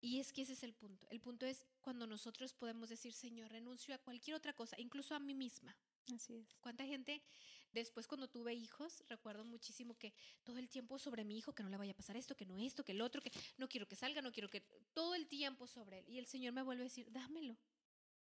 Y 0.00 0.18
es 0.18 0.32
que 0.32 0.42
ese 0.42 0.54
es 0.54 0.64
el 0.64 0.74
punto. 0.74 1.06
El 1.10 1.20
punto 1.20 1.46
es 1.46 1.64
cuando 1.80 2.06
nosotros 2.06 2.54
podemos 2.54 2.88
decir, 2.88 3.12
Señor, 3.12 3.52
renuncio 3.52 3.94
a 3.94 3.98
cualquier 3.98 4.34
otra 4.34 4.52
cosa, 4.52 4.76
incluso 4.80 5.14
a 5.14 5.20
mí 5.20 5.34
misma. 5.34 5.76
Así 6.12 6.34
es. 6.34 6.56
¿Cuánta 6.60 6.84
gente 6.84 7.22
después 7.72 8.08
cuando 8.08 8.28
tuve 8.28 8.52
hijos, 8.54 9.04
recuerdo 9.08 9.44
muchísimo 9.44 9.96
que 9.96 10.12
todo 10.42 10.58
el 10.58 10.68
tiempo 10.68 10.98
sobre 10.98 11.24
mi 11.24 11.38
hijo, 11.38 11.54
que 11.54 11.62
no 11.62 11.68
le 11.68 11.76
vaya 11.76 11.92
a 11.92 11.96
pasar 11.96 12.16
esto, 12.16 12.36
que 12.36 12.44
no 12.44 12.58
esto, 12.58 12.84
que 12.84 12.92
el 12.92 13.00
otro, 13.00 13.22
que 13.22 13.30
no 13.58 13.68
quiero 13.68 13.86
que 13.86 13.94
salga, 13.94 14.20
no 14.22 14.32
quiero 14.32 14.50
que... 14.50 14.62
Todo 14.92 15.14
el 15.14 15.28
tiempo 15.28 15.66
sobre 15.66 16.00
él. 16.00 16.08
Y 16.08 16.18
el 16.18 16.26
Señor 16.26 16.52
me 16.52 16.62
vuelve 16.62 16.82
a 16.82 16.84
decir, 16.84 17.12
dámelo. 17.12 17.56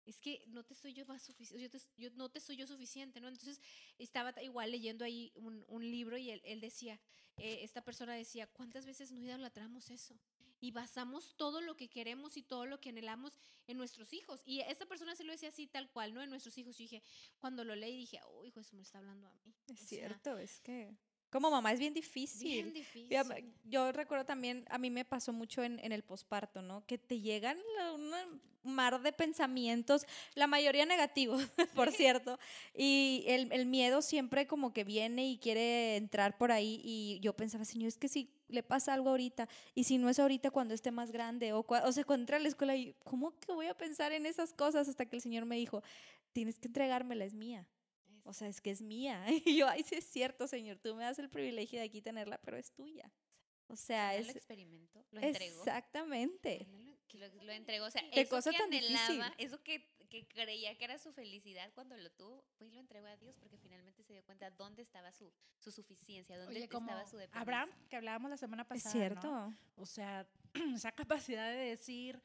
Es 0.06 0.20
que 0.20 0.44
no 0.48 0.64
te 0.64 0.76
soy 0.76 0.94
yo 0.94 1.06
más 1.06 1.24
suficiente, 1.24 1.62
yo, 1.64 1.70
te- 1.70 2.02
yo 2.02 2.10
no 2.12 2.30
te 2.30 2.40
soy 2.40 2.58
yo 2.58 2.68
suficiente, 2.68 3.20
¿no? 3.22 3.28
Entonces 3.30 3.62
estaba 3.98 4.34
ta- 4.34 4.44
igual 4.44 4.72
leyendo 4.72 5.06
ahí 5.06 5.32
un, 5.36 5.64
un 5.68 5.82
libro 5.90 6.18
y 6.18 6.30
él, 6.30 6.42
él 6.44 6.60
decía, 6.60 7.00
eh, 7.38 7.60
esta 7.64 7.82
persona 7.84 8.14
decía, 8.14 8.48
¿cuántas 8.48 8.86
veces 8.86 9.12
no 9.12 9.22
idolatramos 9.22 9.90
eso? 9.90 10.20
Y 10.60 10.72
basamos 10.72 11.36
todo 11.36 11.60
lo 11.60 11.76
que 11.76 11.90
queremos 11.90 12.38
y 12.38 12.44
todo 12.44 12.66
lo 12.66 12.80
que 12.80 12.90
anhelamos 12.90 13.38
en 13.68 13.76
nuestros 13.78 14.14
hijos. 14.14 14.42
Y 14.46 14.62
esta 14.62 14.86
persona 14.86 15.14
se 15.16 15.24
lo 15.26 15.32
decía 15.34 15.50
así 15.50 15.68
tal 15.68 15.90
cual, 15.92 16.14
¿no? 16.14 16.22
En 16.22 16.30
nuestros 16.30 16.58
hijos. 16.58 16.78
Yo 16.78 16.84
dije, 16.84 17.04
cuando 17.38 17.66
lo 17.66 17.76
leí 17.76 17.98
dije, 17.98 18.20
oh, 18.26 18.46
hijo, 18.46 18.62
eso 18.62 18.76
me 18.78 18.82
está 18.84 19.00
hablando 19.00 19.28
a 19.28 19.34
mí. 19.34 19.54
Es 19.68 19.74
O 19.74 19.76
sea, 19.76 19.88
cierto, 19.88 20.38
es 20.38 20.62
que 20.62 20.96
como 21.34 21.50
mamá 21.50 21.72
es 21.72 21.80
bien 21.80 21.96
difícil. 21.96 22.72
Bien 22.72 22.74
Yo 23.64 23.92
recuerdo 23.92 24.24
también, 24.24 24.66
a 24.70 24.78
mí 24.78 24.92
me 24.92 25.04
pasó 25.04 25.34
mucho 25.34 25.64
en, 25.64 25.80
en 25.80 25.92
el 25.92 26.04
posparto, 26.04 26.62
¿no? 26.62 26.86
Que 26.86 27.00
te 27.00 27.20
llegan 27.22 27.58
un 27.96 28.14
mar 28.62 29.02
de 29.02 29.12
pensamientos, 29.12 30.06
la 30.36 30.46
mayoría 30.46 30.86
negativos, 30.86 31.42
por 31.76 31.92
cierto, 31.92 32.38
y 32.76 33.24
el, 33.26 33.52
el 33.52 33.66
miedo 33.66 34.04
siempre 34.04 34.46
como 34.46 34.74
que 34.74 34.84
viene 34.84 35.28
y 35.28 35.40
quiere 35.40 35.96
entrar 35.96 36.38
por 36.38 36.52
ahí 36.52 36.80
y 36.84 37.20
yo 37.22 37.36
pensaba, 37.36 37.66
señor, 37.66 37.88
es 37.88 37.98
que 37.98 38.10
si 38.10 38.30
le 38.48 38.62
pasa 38.62 38.94
algo 38.94 39.10
ahorita 39.10 39.50
y 39.74 39.86
si 39.86 39.98
no 39.98 40.10
es 40.10 40.20
ahorita 40.20 40.52
cuando 40.52 40.76
esté 40.76 40.92
más 40.92 41.10
grande 41.10 41.52
o, 41.52 41.66
o 41.68 41.92
sea, 41.92 42.04
cuando 42.04 42.22
entre 42.22 42.36
a 42.36 42.40
la 42.40 42.48
escuela 42.48 42.76
y 42.76 42.94
¿cómo 43.04 43.38
que 43.40 43.52
voy 43.52 43.66
a 43.66 43.74
pensar 43.74 44.12
en 44.12 44.28
esas 44.28 44.54
cosas 44.54 44.88
hasta 44.88 45.08
que 45.08 45.16
el 45.16 45.22
señor 45.24 45.46
me 45.46 45.56
dijo, 45.56 45.82
tienes 46.32 46.60
que 46.60 46.68
entregármela, 46.68 47.26
es 47.26 47.34
mía? 47.34 47.68
O 48.24 48.34
sea, 48.34 48.48
es 48.48 48.62
que 48.62 48.72
es 48.72 48.82
mía. 48.82 49.26
Y 49.46 49.58
yo, 49.58 49.68
ay, 49.68 49.84
sí 49.84 49.96
es 49.96 50.06
cierto, 50.06 50.48
Señor, 50.48 50.78
tú 50.80 50.96
me 50.96 51.04
das 51.04 51.20
el 51.20 51.30
privilegio 51.30 51.80
de 51.80 51.86
aquí 51.86 52.02
tenerla, 52.02 52.40
pero 52.42 52.58
es 52.58 52.72
tuya. 52.74 53.12
O 53.68 53.76
sea, 53.76 54.16
es... 54.16 54.26
lo 54.28 54.32
experimentó, 54.34 55.06
lo 55.12 55.20
entregó. 55.22 55.60
Exactamente. 55.64 56.68
Lo- 56.70 56.94
que 57.08 57.18
lo, 57.18 57.28
lo 57.44 57.52
entregó. 57.52 57.86
O 57.86 57.92
sea, 57.92 58.02
Qué 58.12 58.22
eso 58.22 58.30
cosa 58.36 58.52
que 58.52 58.58
tan 58.58 58.68
anhelaba, 58.74 59.08
difícil. 59.30 59.34
eso 59.38 59.62
que, 59.64 59.88
que 60.10 60.28
creía 60.28 60.76
que 60.78 60.84
era 60.86 60.98
su 60.98 61.12
felicidad 61.14 61.72
cuando 61.76 61.96
lo 61.98 62.10
tuvo, 62.12 62.44
fue 62.58 62.68
y 62.68 62.72
lo 62.72 62.80
entregó 62.80 63.06
a 63.08 63.16
Dios 63.18 63.36
porque 63.38 63.58
finalmente 63.58 64.04
se 64.04 64.14
dio 64.14 64.24
cuenta 64.24 64.50
dónde 64.52 64.82
estaba 64.82 65.12
su, 65.12 65.32
su 65.60 65.72
suficiencia, 65.72 66.38
dónde 66.38 66.56
Oye, 66.60 66.70
como 66.70 66.88
estaba 66.90 67.06
su 67.06 67.18
dependencia. 67.18 67.42
Abraham, 67.42 67.70
que 67.90 67.96
hablábamos 67.98 68.32
la 68.32 68.38
semana 68.38 68.64
Es 68.64 68.68
pasada. 68.70 68.92
cierto. 68.92 69.28
¿no? 69.32 69.58
O 69.76 69.86
sea, 69.86 70.28
esa 70.76 70.92
capacidad 70.92 71.50
de 71.52 71.58
decir, 71.58 72.20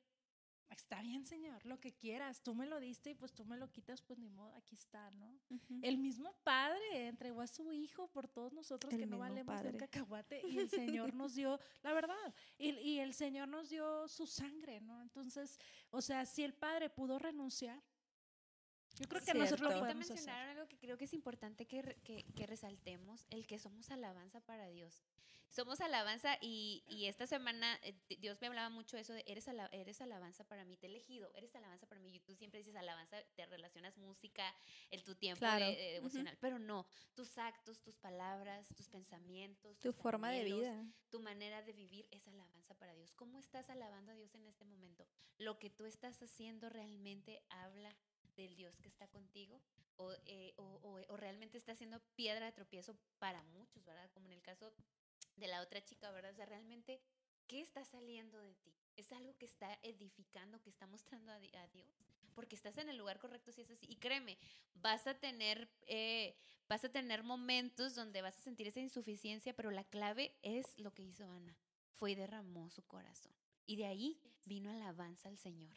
está 0.71 1.03
bien, 1.03 1.25
Señor, 1.25 1.65
lo 1.65 1.81
que 1.81 1.93
quieras, 1.93 2.43
tú 2.43 2.55
me 2.55 2.67
lo 2.67 2.79
diste 2.81 3.11
y 3.11 3.15
pues 3.15 3.33
tú 3.33 3.45
me 3.45 3.57
lo 3.57 3.71
quitas, 3.71 4.03
pues 4.03 4.19
ni 4.19 4.29
modo, 4.29 4.55
aquí 4.55 4.75
está, 4.75 5.11
¿no? 5.13 5.39
El 5.83 5.99
mismo 5.99 6.35
Padre 6.45 7.09
entregó 7.09 7.41
a 7.41 7.47
su 7.47 7.73
Hijo 7.73 8.09
por 8.09 8.29
todos 8.29 8.53
nosotros 8.53 8.93
El 8.93 9.01
que 9.01 9.07
no 9.07 9.19
valemos 9.19 9.55
de 9.63 9.69
un 9.69 9.77
Padre. 9.77 9.79
cacahuate 9.79 10.43
y 10.47 10.59
el 10.59 10.69
Señor 11.03 11.15
nos 11.15 11.35
dio, 11.35 11.59
la 11.83 11.93
verdad, 11.93 12.35
y, 12.59 12.71
y 12.71 13.01
el 13.01 13.15
Señor 13.15 13.49
nos 13.49 13.69
dio 13.71 14.09
su 14.09 14.27
sangre, 14.27 14.81
¿no? 14.81 15.01
Entonces, 15.03 15.59
o 15.91 16.01
sea, 16.01 16.27
si 16.27 16.45
el 16.45 16.55
Padre 16.55 16.91
pudo 16.91 17.19
renunciar, 17.19 17.83
yo 18.99 19.07
creo 19.07 19.23
que 19.23 19.35
nosotros 19.35 19.73
lo 19.73 19.81
podemos 19.81 20.05
hacer. 20.05 20.17
mencionaron 20.17 20.51
algo 20.57 20.69
que 20.69 20.79
creo 20.79 20.97
que 20.99 21.05
es 21.05 21.15
importante 21.15 21.67
que, 21.67 21.97
que 22.03 22.47
resaltemos, 22.47 23.27
el 23.31 23.47
que 23.47 23.59
somos 23.59 23.91
alabanza 23.91 24.41
para 24.41 24.69
Dios. 24.69 25.05
Somos 25.51 25.81
alabanza 25.81 26.37
y, 26.41 26.85
y 26.87 27.07
esta 27.07 27.27
semana 27.27 27.79
eh, 27.83 27.95
di- 28.09 28.17
Dios 28.17 28.41
me 28.41 28.47
hablaba 28.49 28.69
mucho 28.69 28.97
de 28.97 29.03
eso 29.03 29.13
de 29.15 29.25
eres, 29.27 29.49
ala- 29.49 29.69
eres 29.73 30.01
alabanza 30.01 30.45
para 30.45 30.65
mí, 30.65 30.77
te 30.77 30.87
he 30.87 30.91
elegido, 30.91 31.31
eres 31.35 31.55
alabanza 31.57 31.87
para 31.87 32.01
mí. 32.01 32.15
Y 32.15 32.21
tú 32.21 32.35
siempre 32.35 32.59
dices 32.59 32.77
alabanza, 32.77 33.23
te 33.35 33.47
relacionas 33.47 33.97
música, 33.97 34.55
el 34.91 35.03
tu 35.05 35.15
tiempo 35.15 35.41
Claro. 35.41 35.65
de, 35.67 35.73
de 35.77 35.85
Ujú. 35.87 35.93
devocional, 35.95 36.37
pero 36.41 36.59
no, 36.59 36.87
tus 37.15 37.39
actos, 37.39 37.81
tus 37.81 37.97
palabras, 37.97 38.69
tus 38.77 38.89
pensamientos, 38.89 39.79
Tu 39.81 39.93
tus 39.93 40.01
forma 40.03 40.31
de 40.31 40.41
anhelos, 40.41 40.61
vida. 40.61 40.85
tu 41.11 41.21
manera 41.21 41.63
de 41.63 41.73
vivir 41.73 42.07
es 42.11 42.29
alabanza 42.29 42.75
para 42.75 42.95
Dios. 42.95 43.13
¿Cómo 43.15 43.39
estás 43.39 43.71
alabando 43.71 44.13
a 44.13 44.15
Dios 44.15 44.35
en 44.35 44.47
este 44.47 44.65
momento? 44.65 45.07
¿Lo 45.39 45.59
que 45.59 45.71
tú 45.71 45.87
estás 45.87 46.23
haciendo 46.23 46.69
realmente 46.69 47.43
habla 47.49 47.97
del 48.37 48.55
Dios 48.55 48.79
que 48.81 48.89
está 48.89 49.09
contigo? 49.09 49.61
¿O, 49.97 50.13
eh, 50.27 50.53
o, 50.59 50.63
o- 50.63 51.13
o 51.13 51.17
realmente 51.17 51.59
está 51.59 51.75
siendo 51.75 52.01
piedra 52.15 52.47
de 52.47 52.53
tropiezo 52.53 52.97
para 53.19 53.43
muchos, 53.43 53.85
¿verdad? 53.85 54.09
Como 54.13 54.27
en 54.29 54.35
el 54.35 54.43
caso 54.43 54.73
de 55.39 55.49
la 55.49 55.61
otra 55.63 55.83
chica, 55.85 56.11
¿verdad? 56.11 56.33
O 56.33 56.35
sea, 56.35 56.47
realmente, 56.47 57.01
¿qué 57.47 57.61
está 57.61 57.85
saliendo 57.85 58.39
de 58.43 58.55
ti? 58.57 58.75
¿Es 58.97 59.13
algo 59.13 59.37
que 59.39 59.47
está 59.47 59.79
edificando, 59.83 60.61
que 60.61 60.71
está 60.71 60.87
mostrando 60.87 61.33
a, 61.33 61.39
di- 61.39 61.55
a 61.55 61.67
Dios? 61.69 61.89
Porque 62.35 62.57
estás 62.57 62.79
en 62.79 62.89
el 62.89 62.97
lugar 62.97 63.19
correcto 63.19 63.53
si 63.53 63.63
es 63.63 63.71
así. 63.71 63.87
Y 63.89 63.97
créeme, 63.97 64.39
vas 64.75 65.07
a 65.07 65.15
tener, 65.15 65.69
eh, 65.87 66.37
vas 66.69 66.85
a 66.85 66.89
tener 66.89 67.23
momentos 67.23 67.95
donde 67.95 68.23
vas 68.23 68.37
a 68.37 68.41
sentir 68.43 68.67
esa 68.69 68.81
insuficiencia, 68.81 69.55
pero 69.55 69.71
la 69.71 69.85
clave 69.85 70.37
es 70.43 70.79
lo 70.79 70.93
que 70.95 71.03
hizo 71.03 71.25
Ana. 71.29 71.57
Fue 71.95 72.13
y 72.13 72.15
derramó 72.15 72.71
su 72.71 72.83
corazón. 72.87 73.33
Y 73.67 73.77
de 73.77 73.87
ahí 73.87 74.21
vino 74.45 74.71
alabanza 74.71 75.29
al 75.29 75.37
Señor. 75.39 75.77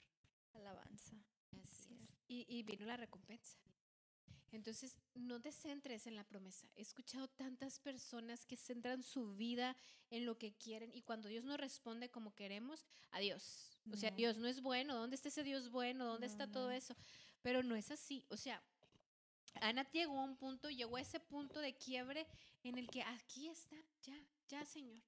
Alabanza. 0.53 1.15
Así 1.63 1.93
es. 1.95 2.09
Y, 2.27 2.45
y 2.47 2.63
vino 2.63 2.85
la 2.85 2.97
recompensa. 2.97 3.57
Entonces, 4.51 4.97
no 5.15 5.39
te 5.39 5.51
centres 5.51 6.07
en 6.07 6.15
la 6.15 6.25
promesa. 6.25 6.67
He 6.75 6.81
escuchado 6.81 7.27
tantas 7.29 7.79
personas 7.79 8.45
que 8.45 8.57
centran 8.57 9.01
su 9.01 9.35
vida 9.35 9.77
en 10.09 10.25
lo 10.25 10.37
que 10.37 10.53
quieren 10.53 10.93
y 10.93 11.01
cuando 11.01 11.29
Dios 11.29 11.45
no 11.45 11.55
responde 11.55 12.09
como 12.09 12.35
queremos, 12.35 12.85
adiós. 13.11 13.77
O 13.91 13.95
sea, 13.95 14.11
No. 14.11 14.17
Dios 14.17 14.37
no 14.37 14.47
es 14.47 14.61
bueno. 14.61 14.95
¿Dónde 14.95 15.15
está 15.15 15.29
ese 15.29 15.43
Dios 15.43 15.69
bueno? 15.69 16.05
¿Dónde 16.05 16.27
No, 16.27 16.31
está 16.31 16.51
todo 16.51 16.69
eso? 16.71 16.95
Pero 17.41 17.63
no 17.63 17.75
es 17.75 17.91
así. 17.91 18.25
O 18.29 18.37
sea, 18.37 18.61
Ana 19.55 19.89
llegó 19.91 20.19
a 20.19 20.23
un 20.23 20.35
punto, 20.35 20.69
llegó 20.69 20.97
a 20.97 21.01
ese 21.01 21.19
punto 21.19 21.59
de 21.59 21.75
quiebre 21.75 22.27
en 22.63 22.77
el 22.77 22.89
que 22.89 23.03
aquí 23.03 23.47
está, 23.47 23.77
ya, 24.03 24.19
ya, 24.47 24.65
Señor. 24.65 25.01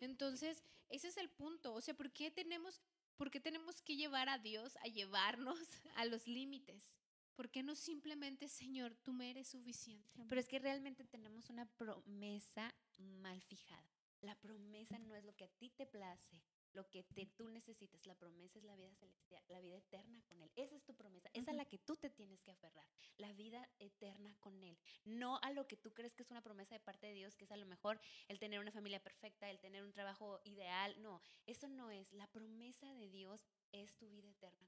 Entonces, 0.00 0.62
ese 0.88 1.08
es 1.08 1.16
el 1.16 1.28
punto. 1.28 1.74
O 1.74 1.80
sea, 1.80 1.94
¿por 1.94 2.10
qué 2.12 2.30
tenemos, 2.30 2.80
por 3.16 3.30
qué 3.30 3.40
tenemos 3.40 3.82
que 3.82 3.96
llevar 3.96 4.28
a 4.28 4.38
Dios 4.38 4.76
a 4.82 4.88
llevarnos 4.88 5.58
a 5.96 6.04
los 6.04 6.26
límites? 6.26 6.92
¿Por 7.36 7.50
qué 7.50 7.62
no 7.62 7.74
simplemente, 7.76 8.48
Señor, 8.48 8.96
tú 8.96 9.12
me 9.12 9.30
eres 9.30 9.48
suficiente? 9.48 10.24
Pero 10.28 10.40
es 10.40 10.48
que 10.48 10.58
realmente 10.58 11.04
tenemos 11.04 11.50
una 11.50 11.66
promesa 11.66 12.74
mal 12.98 13.40
fijada. 13.42 13.92
La 14.22 14.34
promesa 14.40 14.98
no 14.98 15.14
es 15.14 15.24
lo 15.24 15.36
que 15.36 15.44
a 15.44 15.48
ti 15.48 15.68
te 15.68 15.84
place, 15.86 16.42
lo 16.72 16.88
que 16.88 17.02
te- 17.04 17.26
tú 17.26 17.48
necesitas. 17.50 18.06
La 18.06 18.14
promesa 18.14 18.58
es 18.58 18.64
la 18.64 18.74
vida 18.74 18.94
celestial, 18.94 19.44
la 19.48 19.60
vida 19.60 19.76
eterna 19.76 20.22
con 20.22 20.40
Él. 20.42 20.50
Esa 20.56 20.74
es 20.76 20.84
tu 20.84 20.94
promesa, 20.94 21.28
esa 21.34 21.40
es 21.42 21.48
Ujú. 21.48 21.56
la 21.58 21.64
que 21.66 21.78
tú 21.78 21.96
te 21.96 22.08
tienes 22.08 22.40
que 22.42 22.50
aferrar, 22.50 22.86
la 23.18 23.32
vida 23.34 23.68
eterna 23.78 24.34
con 24.40 24.62
Él. 24.62 24.78
No 25.04 25.38
a 25.42 25.50
lo 25.50 25.66
que 25.68 25.76
tú 25.76 25.92
crees 25.92 26.14
que 26.14 26.22
es 26.22 26.30
una 26.30 26.40
promesa 26.42 26.74
de 26.74 26.80
parte 26.80 27.06
de 27.06 27.12
Dios, 27.12 27.36
que 27.36 27.44
es 27.44 27.52
a 27.52 27.56
lo 27.58 27.66
mejor 27.66 28.00
el 28.28 28.38
tener 28.38 28.58
una 28.60 28.72
familia 28.72 29.02
perfecta, 29.02 29.50
el 29.50 29.60
tener 29.60 29.84
un 29.84 29.92
trabajo 29.92 30.40
ideal. 30.44 30.96
No, 31.02 31.20
eso 31.44 31.68
no 31.68 31.90
es. 31.90 32.10
La 32.14 32.26
promesa 32.28 32.90
de 32.94 33.10
Dios 33.10 33.46
es 33.72 33.94
tu 33.96 34.08
vida 34.08 34.30
eterna. 34.30 34.66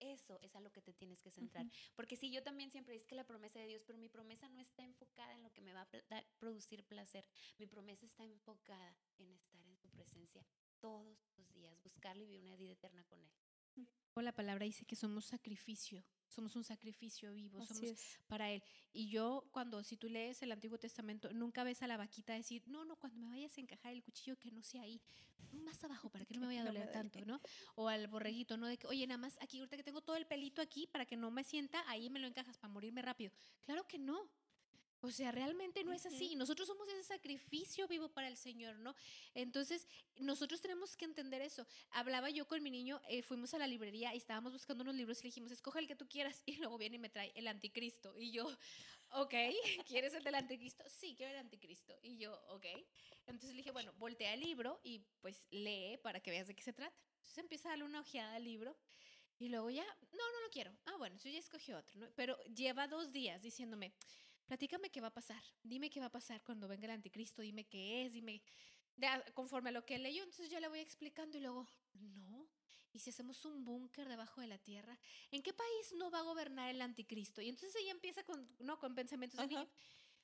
Eso 0.00 0.38
es 0.42 0.54
a 0.54 0.60
lo 0.60 0.70
que 0.70 0.82
te 0.82 0.92
tienes 0.92 1.22
que 1.22 1.30
centrar. 1.30 1.66
Porque 1.94 2.16
si 2.16 2.30
yo 2.30 2.42
también 2.42 2.70
siempre 2.70 2.94
es 2.94 3.04
que 3.04 3.14
la 3.14 3.24
promesa 3.24 3.58
de 3.58 3.66
Dios, 3.66 3.82
pero 3.86 3.98
mi 3.98 4.08
promesa 4.08 4.48
no 4.48 4.60
está 4.60 4.82
enfocada 4.82 5.34
en 5.34 5.42
lo 5.42 5.52
que 5.52 5.62
me 5.62 5.72
va 5.72 5.82
a 5.82 6.24
producir 6.38 6.84
placer. 6.84 7.26
Mi 7.58 7.66
promesa 7.66 8.06
está 8.06 8.24
enfocada 8.24 8.96
en 9.18 9.30
estar 9.32 9.66
en 9.66 9.76
su 9.76 9.88
presencia 9.88 10.44
todos 10.80 11.18
los 11.36 11.52
días, 11.52 11.82
buscarle 11.82 12.24
y 12.24 12.26
vivir 12.26 12.44
una 12.44 12.56
vida 12.56 12.72
eterna 12.72 13.04
con 13.04 13.20
Él. 13.22 13.30
O 14.14 14.22
la 14.22 14.32
palabra 14.32 14.64
dice 14.64 14.86
que 14.86 14.96
somos 14.96 15.26
sacrificio, 15.26 16.04
somos 16.28 16.56
un 16.56 16.64
sacrificio 16.64 17.32
vivo, 17.32 17.58
Así 17.58 17.74
somos 17.74 17.90
es. 17.90 18.20
para 18.26 18.50
Él. 18.50 18.62
Y 18.92 19.08
yo, 19.08 19.48
cuando, 19.50 19.82
si 19.82 19.96
tú 19.96 20.08
lees 20.08 20.42
el 20.42 20.52
Antiguo 20.52 20.78
Testamento, 20.78 21.32
nunca 21.32 21.64
ves 21.64 21.82
a 21.82 21.86
la 21.86 21.96
vaquita 21.96 22.32
decir, 22.34 22.62
no, 22.66 22.84
no, 22.84 22.96
cuando 22.96 23.18
me 23.18 23.28
vayas 23.28 23.56
a 23.56 23.60
encajar 23.60 23.92
el 23.92 24.02
cuchillo, 24.02 24.36
que 24.38 24.50
no 24.50 24.62
sea 24.62 24.82
ahí, 24.82 25.00
más 25.52 25.82
abajo, 25.84 26.10
para 26.10 26.24
que 26.24 26.34
no 26.34 26.40
me 26.40 26.46
vaya 26.46 26.62
a 26.62 26.64
doler 26.72 26.90
tanto, 26.92 27.24
¿no? 27.24 27.40
O 27.74 27.88
al 27.88 28.06
borreguito, 28.08 28.56
¿no? 28.56 28.66
De 28.66 28.76
que, 28.76 28.86
oye, 28.86 29.06
nada 29.06 29.18
más 29.18 29.38
aquí, 29.40 29.58
ahorita 29.58 29.76
que 29.76 29.82
tengo 29.82 30.00
todo 30.00 30.16
el 30.16 30.26
pelito 30.26 30.60
aquí, 30.60 30.86
para 30.86 31.06
que 31.06 31.16
no 31.16 31.30
me 31.30 31.44
sienta, 31.44 31.82
ahí 31.88 32.10
me 32.10 32.18
lo 32.18 32.26
encajas 32.26 32.58
para 32.58 32.72
morirme 32.72 33.02
rápido. 33.02 33.32
Claro 33.64 33.86
que 33.86 33.98
no. 33.98 34.28
O 35.06 35.10
sea, 35.12 35.30
realmente 35.30 35.84
no 35.84 35.92
es 35.92 36.04
así. 36.04 36.34
Nosotros 36.34 36.66
somos 36.66 36.88
ese 36.88 37.04
sacrificio 37.04 37.86
vivo 37.86 38.08
para 38.08 38.26
el 38.26 38.36
Señor, 38.36 38.76
¿no? 38.80 38.94
Entonces, 39.34 39.86
nosotros 40.16 40.60
tenemos 40.60 40.96
que 40.96 41.04
entender 41.04 41.42
eso. 41.42 41.64
Hablaba 41.90 42.28
yo 42.30 42.46
con 42.48 42.60
mi 42.62 42.70
niño, 42.70 43.00
eh, 43.08 43.22
fuimos 43.22 43.54
a 43.54 43.58
la 43.58 43.68
librería 43.68 44.12
y 44.14 44.18
estábamos 44.18 44.52
buscando 44.52 44.82
unos 44.82 44.96
libros 44.96 45.20
y 45.20 45.22
le 45.22 45.28
dijimos, 45.28 45.52
escoge 45.52 45.78
el 45.78 45.86
que 45.86 45.96
tú 45.96 46.08
quieras. 46.08 46.42
Y 46.56 46.56
luego 46.56 46.78
viene 46.78 46.96
y 46.96 46.98
me 46.98 47.10
trae 47.10 47.32
el 47.34 47.46
anticristo. 47.48 48.16
Y 48.18 48.30
yo, 48.30 48.48
ok, 49.10 49.34
¿quieres 49.86 50.14
el 50.14 50.24
del 50.24 50.34
anticristo? 50.34 50.84
Sí, 50.88 51.14
quiero 51.16 51.32
el 51.32 51.38
anticristo. 51.38 51.94
Y 52.02 52.18
yo, 52.18 52.32
ok. 52.48 52.66
Entonces 53.26 53.50
le 53.50 53.58
dije, 53.58 53.70
bueno, 53.70 53.92
voltea 53.98 54.34
el 54.34 54.40
libro 54.40 54.80
y 54.82 55.00
pues 55.20 55.46
lee 55.50 55.98
para 56.02 56.20
que 56.20 56.30
veas 56.30 56.46
de 56.46 56.54
qué 56.54 56.62
se 56.62 56.72
trata. 56.72 56.96
Entonces 57.16 57.38
empieza 57.38 57.68
a 57.68 57.72
darle 57.72 57.84
una 57.84 58.00
ojeada 58.00 58.34
al 58.34 58.44
libro. 58.44 58.76
Y 59.38 59.48
luego 59.50 59.68
ya, 59.68 59.84
no, 59.84 60.32
no 60.32 60.40
lo 60.42 60.50
quiero. 60.50 60.74
Ah, 60.86 60.96
bueno, 60.96 61.16
yo 61.18 61.30
ya 61.30 61.38
escogí 61.38 61.72
otro, 61.72 62.00
¿no? 62.00 62.08
Pero 62.14 62.38
lleva 62.44 62.88
dos 62.88 63.12
días 63.12 63.42
diciéndome, 63.42 63.92
platícame 64.46 64.90
qué 64.90 65.00
va 65.00 65.08
a 65.08 65.14
pasar. 65.14 65.42
Dime 65.62 65.90
qué 65.90 66.00
va 66.00 66.06
a 66.06 66.12
pasar 66.12 66.42
cuando 66.42 66.68
venga 66.68 66.86
el 66.86 66.92
anticristo. 66.92 67.42
Dime 67.42 67.64
qué 67.64 68.06
es. 68.06 68.12
Dime. 68.12 68.42
De 68.96 69.08
conforme 69.34 69.68
a 69.68 69.72
lo 69.72 69.84
que 69.84 69.98
leyó, 69.98 70.22
entonces 70.22 70.50
yo 70.50 70.58
le 70.58 70.68
voy 70.68 70.80
explicando 70.80 71.36
y 71.36 71.40
luego, 71.42 71.66
no. 71.94 72.48
¿Y 72.92 72.98
si 72.98 73.10
hacemos 73.10 73.44
un 73.44 73.62
búnker 73.62 74.08
debajo 74.08 74.40
de 74.40 74.46
la 74.46 74.56
tierra? 74.56 74.98
¿En 75.30 75.42
qué 75.42 75.52
país 75.52 75.94
no 75.96 76.10
va 76.10 76.20
a 76.20 76.22
gobernar 76.22 76.70
el 76.70 76.80
anticristo? 76.80 77.42
Y 77.42 77.50
entonces 77.50 77.76
ella 77.82 77.90
empieza 77.90 78.22
con, 78.22 78.48
no, 78.58 78.78
con 78.78 78.94
pensamientos 78.94 79.38
Ajá. 79.38 79.68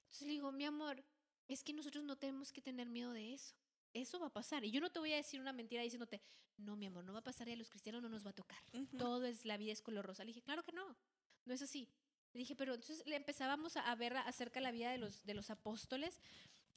Entonces 0.04 0.26
le 0.26 0.32
digo, 0.32 0.52
mi 0.52 0.64
amor, 0.64 1.04
es 1.48 1.62
que 1.62 1.72
nosotros 1.72 2.04
no 2.04 2.16
tenemos 2.16 2.52
que 2.52 2.62
tener 2.62 2.88
miedo 2.88 3.12
de 3.12 3.34
eso. 3.34 3.54
Eso 3.92 4.18
va 4.18 4.28
a 4.28 4.32
pasar. 4.32 4.64
Y 4.64 4.70
yo 4.70 4.80
no 4.80 4.90
te 4.90 4.98
voy 4.98 5.12
a 5.12 5.16
decir 5.16 5.40
una 5.40 5.52
mentira 5.52 5.82
diciéndote, 5.82 6.22
no, 6.56 6.76
mi 6.76 6.86
amor, 6.86 7.04
no 7.04 7.12
va 7.12 7.18
a 7.18 7.24
pasar 7.24 7.48
y 7.48 7.52
a 7.52 7.56
los 7.56 7.68
cristianos 7.68 8.02
no 8.02 8.08
nos 8.08 8.24
va 8.24 8.30
a 8.30 8.34
tocar. 8.34 8.62
Todo 8.96 9.24
es, 9.24 9.44
la 9.44 9.56
vida 9.56 9.72
es 9.72 9.82
color 9.82 10.06
rosa. 10.06 10.24
Le 10.24 10.28
dije, 10.28 10.42
claro 10.42 10.62
que 10.62 10.72
no, 10.72 10.96
no 11.44 11.54
es 11.54 11.62
así. 11.62 11.88
Le 12.32 12.40
dije, 12.40 12.56
pero 12.56 12.74
entonces 12.74 13.06
le 13.06 13.16
empezábamos 13.16 13.76
a, 13.76 13.94
ver 13.94 14.16
acerca 14.16 14.60
de 14.60 14.64
la 14.64 14.72
vida 14.72 14.90
de 14.90 14.98
los, 14.98 15.24
de 15.24 15.34
los 15.34 15.50
apóstoles 15.50 16.20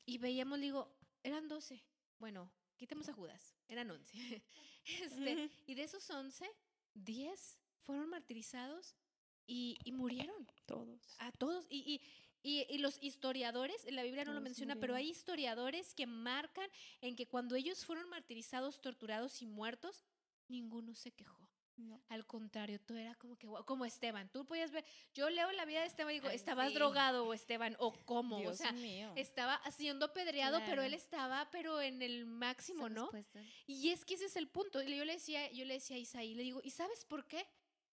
y 0.06 0.18
veíamos, 0.18 0.60
le 0.60 0.66
digo, 0.66 0.94
eran 1.24 1.48
12. 1.48 1.82
Bueno, 2.20 2.52
quitemos 2.76 3.08
a 3.10 3.14
Judas, 3.14 3.56
eran 3.68 3.90
11. 3.90 4.44
este, 5.02 5.52
y 5.66 5.76
de 5.76 5.84
esos 5.84 6.10
11, 6.10 6.50
10 6.94 7.58
fueron 7.80 8.10
martirizados 8.10 8.96
y, 9.48 9.78
y 9.84 9.92
murieron 9.92 10.48
Todos. 10.66 11.16
a 11.20 11.32
todos. 11.32 11.66
Y, 11.70 12.02
y, 12.44 12.66
y, 12.70 12.78
los 12.78 13.02
historiadores, 13.02 13.86
la 13.92 14.04
Biblia 14.04 14.26
no 14.26 14.34
lo 14.34 14.42
menciona, 14.42 14.76
pero 14.76 14.94
hay 14.94 15.10
historiadores 15.10 15.94
que 15.94 16.06
marcan 16.06 16.70
en 17.02 17.16
que 17.16 17.28
cuando 17.28 17.56
ellos 17.56 17.86
fueron 17.86 18.10
martirizados, 18.10 18.82
torturados 18.82 19.42
y 19.42 19.46
muertos, 19.46 20.06
ninguno 20.48 20.94
se 20.94 21.12
quejó. 21.12 21.45
No. 21.78 22.02
Al 22.08 22.26
contrario, 22.26 22.80
todo 22.80 22.98
era 22.98 23.16
como 23.16 23.36
que, 23.38 23.48
como 23.66 23.86
Esteban. 23.86 24.30
Tú 24.30 24.46
podías 24.46 24.72
ver, 24.72 24.86
yo 25.14 25.30
leo 25.30 25.52
la 25.52 25.66
vida 25.66 25.82
de 25.82 25.88
Esteban 25.88 26.12
y 26.12 26.16
digo, 26.16 26.30
Ay, 26.30 26.36
¿estabas 26.36 26.70
sí. 26.70 26.76
drogado 26.76 27.26
o 27.26 27.34
Esteban? 27.34 27.76
¿O 27.80 27.92
cómo? 28.06 28.40
Dios 28.40 28.54
o 28.54 28.64
sea, 28.64 28.72
mío. 28.72 29.12
estaba 29.16 29.60
siendo 29.72 30.06
apedreado, 30.06 30.62
pero 30.66 30.84
él 30.84 30.94
estaba, 30.94 31.50
pero 31.52 31.82
en 31.82 32.02
el 32.02 32.26
máximo, 32.26 32.88
¿no? 32.90 33.10
Y 33.68 33.90
es 33.90 34.06
que 34.06 34.14
ese 34.14 34.26
es 34.26 34.36
el 34.38 34.48
punto. 34.48 34.82
Y 34.82 34.96
Yo 34.96 35.04
le 35.06 35.14
decía, 35.14 35.52
yo 35.52 35.66
le 35.66 35.76
decía 35.76 35.98
a 35.98 36.00
Isaí, 36.00 36.34
le 36.34 36.44
digo, 36.44 36.62
¿y 36.64 36.72
sabes 36.72 37.04
por 37.06 37.28
qué? 37.28 37.46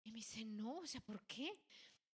Y 0.05 0.13
me 0.13 0.17
dice, 0.17 0.45
no, 0.45 0.79
o 0.79 0.87
sea, 0.87 1.01
¿por 1.01 1.23
qué? 1.27 1.59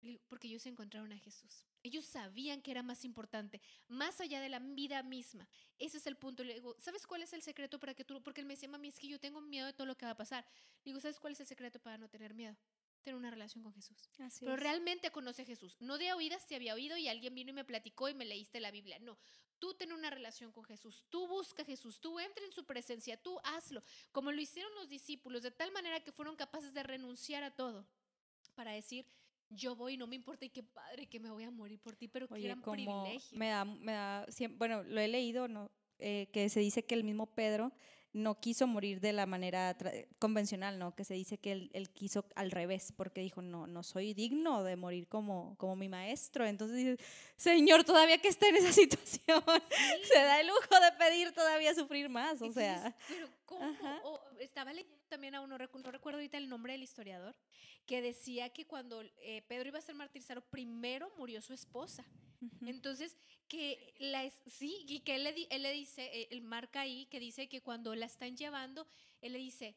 Le 0.00 0.10
digo, 0.10 0.22
porque 0.28 0.48
ellos 0.48 0.66
encontraron 0.66 1.12
a 1.12 1.18
Jesús. 1.18 1.66
Ellos 1.82 2.04
sabían 2.04 2.62
que 2.62 2.70
era 2.70 2.82
más 2.82 3.04
importante, 3.04 3.60
más 3.88 4.20
allá 4.20 4.40
de 4.40 4.48
la 4.48 4.58
vida 4.58 5.02
misma. 5.02 5.48
Ese 5.78 5.98
es 5.98 6.06
el 6.06 6.16
punto. 6.16 6.44
Le 6.44 6.54
digo, 6.54 6.76
¿sabes 6.78 7.06
cuál 7.06 7.22
es 7.22 7.32
el 7.32 7.42
secreto 7.42 7.78
para 7.78 7.94
que 7.94 8.04
tú? 8.04 8.22
Porque 8.22 8.40
él 8.40 8.46
me 8.46 8.54
decía, 8.54 8.68
mami, 8.68 8.88
es 8.88 8.98
que 8.98 9.08
yo 9.08 9.18
tengo 9.18 9.40
miedo 9.40 9.66
de 9.66 9.72
todo 9.72 9.86
lo 9.86 9.96
que 9.96 10.06
va 10.06 10.12
a 10.12 10.16
pasar. 10.16 10.44
Le 10.84 10.90
digo, 10.90 11.00
¿sabes 11.00 11.18
cuál 11.18 11.32
es 11.32 11.40
el 11.40 11.46
secreto 11.46 11.80
para 11.80 11.98
no 11.98 12.08
tener 12.08 12.34
miedo? 12.34 12.56
tener 13.02 13.16
una 13.16 13.30
relación 13.30 13.62
con 13.62 13.72
Jesús. 13.74 14.08
Así 14.20 14.44
Pero 14.44 14.54
es. 14.54 14.60
realmente 14.60 15.10
conoce 15.10 15.42
a 15.42 15.44
Jesús. 15.44 15.76
No 15.80 15.98
de 15.98 16.12
oídas 16.12 16.46
te 16.46 16.54
había 16.54 16.74
oído 16.74 16.96
y 16.96 17.08
alguien 17.08 17.34
vino 17.34 17.50
y 17.50 17.54
me 17.54 17.64
platicó 17.64 18.08
y 18.08 18.14
me 18.14 18.24
leíste 18.24 18.60
la 18.60 18.70
Biblia. 18.70 18.98
No, 19.00 19.18
tú 19.58 19.74
ten 19.74 19.92
una 19.92 20.10
relación 20.10 20.52
con 20.52 20.64
Jesús. 20.64 21.04
Tú 21.10 21.26
busca 21.26 21.62
a 21.62 21.66
Jesús. 21.66 22.00
Tú 22.00 22.18
entra 22.18 22.44
en 22.44 22.52
su 22.52 22.64
presencia. 22.64 23.20
Tú 23.20 23.38
hazlo. 23.44 23.82
Como 24.12 24.32
lo 24.32 24.40
hicieron 24.40 24.74
los 24.76 24.88
discípulos, 24.88 25.42
de 25.42 25.50
tal 25.50 25.72
manera 25.72 26.02
que 26.02 26.12
fueron 26.12 26.36
capaces 26.36 26.72
de 26.72 26.82
renunciar 26.82 27.42
a 27.42 27.50
todo 27.50 27.86
para 28.54 28.72
decir, 28.72 29.06
yo 29.54 29.76
voy, 29.76 29.96
no 29.96 30.06
me 30.06 30.16
importa 30.16 30.44
y 30.44 30.50
qué 30.50 30.62
padre 30.62 31.06
que 31.06 31.20
me 31.20 31.30
voy 31.30 31.44
a 31.44 31.50
morir 31.50 31.78
por 31.80 31.96
ti, 31.96 32.08
pero 32.08 32.28
qué 32.28 32.34
Oye, 32.34 32.48
gran 32.48 32.60
como 32.60 32.74
privilegio. 32.74 33.38
me 33.38 33.48
da, 33.48 33.64
me 33.64 33.92
da, 33.92 34.26
bueno, 34.56 34.82
lo 34.82 35.00
he 35.00 35.08
leído, 35.08 35.48
¿no? 35.48 35.70
Eh, 35.98 36.28
que 36.32 36.48
se 36.48 36.60
dice 36.60 36.84
que 36.84 36.94
el 36.94 37.04
mismo 37.04 37.26
Pedro 37.26 37.72
no 38.12 38.38
quiso 38.40 38.66
morir 38.66 39.00
de 39.00 39.12
la 39.12 39.24
manera 39.24 39.76
convencional, 40.18 40.78
¿no? 40.78 40.94
Que 40.94 41.04
se 41.04 41.14
dice 41.14 41.38
que 41.38 41.52
él, 41.52 41.70
él 41.72 41.90
quiso 41.90 42.26
al 42.34 42.50
revés, 42.50 42.92
porque 42.94 43.22
dijo, 43.22 43.40
no, 43.40 43.66
no 43.66 43.82
soy 43.82 44.12
digno 44.12 44.62
de 44.64 44.76
morir 44.76 45.08
como, 45.08 45.56
como 45.56 45.76
mi 45.76 45.88
maestro. 45.88 46.46
Entonces 46.46 46.76
dice, 46.76 46.96
Señor, 47.36 47.84
todavía 47.84 48.18
que 48.18 48.28
está 48.28 48.48
en 48.48 48.56
esa 48.56 48.72
situación, 48.72 49.42
se 50.12 50.18
da 50.18 50.40
el 50.40 50.48
lujo 50.48 50.80
de 50.80 50.92
pedir 50.98 51.32
todavía 51.32 51.74
sufrir 51.74 52.08
más, 52.08 52.42
o 52.42 52.52
sea. 52.52 52.94
pero 53.08 53.28
¿cómo? 53.46 53.72
O 54.04 54.20
estaba 54.42 54.72
leyendo 54.72 55.04
también 55.08 55.34
a 55.34 55.40
uno, 55.40 55.58
no 55.58 55.90
recuerdo 55.90 56.18
ahorita 56.18 56.38
el 56.38 56.48
nombre 56.48 56.72
del 56.72 56.82
historiador, 56.82 57.36
que 57.86 58.02
decía 58.02 58.50
que 58.50 58.66
cuando 58.66 59.02
eh, 59.18 59.42
Pedro 59.48 59.68
iba 59.68 59.78
a 59.78 59.82
ser 59.82 59.94
martirizado, 59.94 60.42
primero 60.42 61.12
murió 61.16 61.40
su 61.42 61.52
esposa. 61.52 62.04
Entonces, 62.60 63.16
que 63.46 63.94
la 63.98 64.24
es, 64.24 64.34
sí, 64.46 64.84
y 64.88 65.00
que 65.00 65.14
él 65.14 65.24
le, 65.24 65.46
él 65.50 65.62
le 65.62 65.72
dice, 65.72 66.04
eh, 66.12 66.28
él 66.30 66.42
marca 66.42 66.80
ahí 66.80 67.06
que 67.06 67.20
dice 67.20 67.48
que 67.48 67.60
cuando 67.60 67.94
la 67.94 68.06
están 68.06 68.36
llevando, 68.36 68.86
él 69.20 69.32
le 69.32 69.38
dice, 69.38 69.76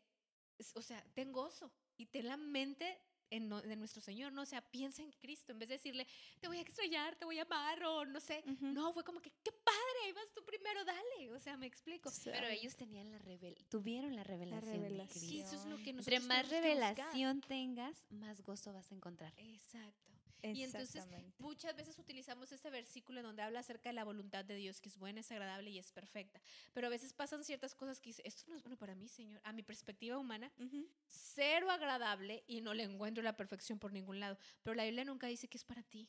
o 0.73 0.81
sea, 0.81 1.03
ten 1.13 1.31
gozo 1.31 1.71
y 1.97 2.07
ten 2.07 2.27
la 2.27 2.37
mente 2.37 2.99
en 3.29 3.49
no- 3.49 3.61
de 3.61 3.75
nuestro 3.75 4.01
Señor, 4.01 4.31
¿no? 4.33 4.41
O 4.41 4.45
sea, 4.45 4.61
piensa 4.61 5.01
en 5.01 5.11
Cristo, 5.13 5.51
en 5.51 5.59
vez 5.59 5.69
de 5.69 5.75
decirle, 5.75 6.07
te 6.39 6.47
voy 6.47 6.57
a 6.57 6.61
extrañar, 6.61 7.15
te 7.15 7.25
voy 7.25 7.39
a 7.39 7.43
amar, 7.43 7.83
o 7.83 8.05
no 8.05 8.19
sé. 8.19 8.43
No, 8.61 8.93
fue 8.93 9.03
como 9.03 9.21
que, 9.21 9.31
qué 9.43 9.51
padre, 9.51 9.99
ahí 10.05 10.11
vas 10.13 10.31
tú 10.33 10.43
primero, 10.45 10.83
dale. 10.85 11.31
O 11.33 11.39
sea, 11.39 11.57
me 11.57 11.65
explico. 11.67 12.09
Pero 12.23 12.47
ellos 12.47 12.75
tenían 12.75 13.11
la 13.11 13.17
revel 13.19 13.55
tuvieron 13.69 14.15
la 14.15 14.23
revelación. 14.23 14.71
de 14.81 14.87
revelación. 14.89 15.25
Sí, 15.25 15.41
eso 15.41 15.55
es 15.55 15.65
lo 15.65 15.77
que 15.77 15.93
nosotros 15.93 16.19
Entre 16.19 16.19
más 16.21 16.49
revelación 16.49 17.41
tengas, 17.41 18.05
más 18.09 18.41
gozo 18.41 18.73
vas 18.73 18.91
a 18.91 18.95
encontrar. 18.95 19.33
Exacto. 19.37 20.14
Y 20.41 20.63
entonces 20.63 21.03
muchas 21.39 21.75
veces 21.75 21.97
utilizamos 21.97 22.51
este 22.51 22.69
versículo 22.69 23.19
en 23.19 23.25
donde 23.25 23.41
habla 23.41 23.61
acerca 23.61 23.89
de 23.89 23.93
la 23.93 24.03
voluntad 24.03 24.45
de 24.45 24.55
Dios, 24.55 24.79
que 24.79 24.89
es 24.89 24.97
buena, 24.97 25.21
es 25.21 25.31
agradable 25.31 25.71
y 25.71 25.79
es 25.79 25.91
perfecta. 25.91 26.39
Pero 26.73 26.87
a 26.87 26.89
veces 26.89 27.13
pasan 27.13 27.43
ciertas 27.43 27.73
cosas 27.73 27.99
que 27.99 28.09
dice, 28.09 28.21
esto 28.25 28.43
no 28.47 28.55
es 28.55 28.61
bueno 28.61 28.77
para 28.77 28.95
mí, 28.95 29.07
Señor. 29.07 29.41
A 29.43 29.53
mi 29.53 29.63
perspectiva 29.63 30.17
humana, 30.17 30.51
Ujú. 30.59 30.87
cero 31.07 31.71
agradable 31.71 32.43
y 32.47 32.61
no 32.61 32.73
le 32.73 32.83
encuentro 32.83 33.23
la 33.23 33.35
perfección 33.35 33.79
por 33.79 33.91
ningún 33.91 34.19
lado. 34.19 34.37
Pero 34.61 34.75
la 34.75 34.83
Biblia 34.83 35.03
nunca 35.03 35.27
dice 35.27 35.47
que 35.47 35.57
es 35.57 35.63
para 35.63 35.83
ti. 35.83 36.07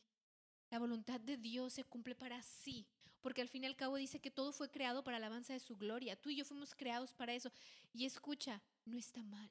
La 0.71 0.79
voluntad 0.79 1.21
de 1.21 1.37
Dios 1.37 1.73
se 1.75 1.85
cumple 1.85 2.15
para 2.15 2.43
sí, 2.43 2.87
porque 3.23 3.41
al 3.41 3.49
fin 3.49 3.65
y 3.65 3.67
al 3.67 3.77
cabo 3.77 3.97
dice 3.97 4.21
que 4.21 4.31
todo 4.31 4.53
fue 4.53 4.71
creado 4.71 5.03
para 5.03 5.19
la 5.19 5.27
alabanza 5.27 5.53
de 5.53 5.61
su 5.61 5.77
gloria. 5.77 6.21
Tú 6.21 6.31
y 6.31 6.37
yo 6.37 6.45
fuimos 6.45 6.75
creados 6.75 7.13
para 7.13 7.35
eso. 7.35 7.51
Y 7.93 8.05
escucha, 8.05 8.61
no 8.85 8.99
está 8.99 9.23
mal, 9.23 9.49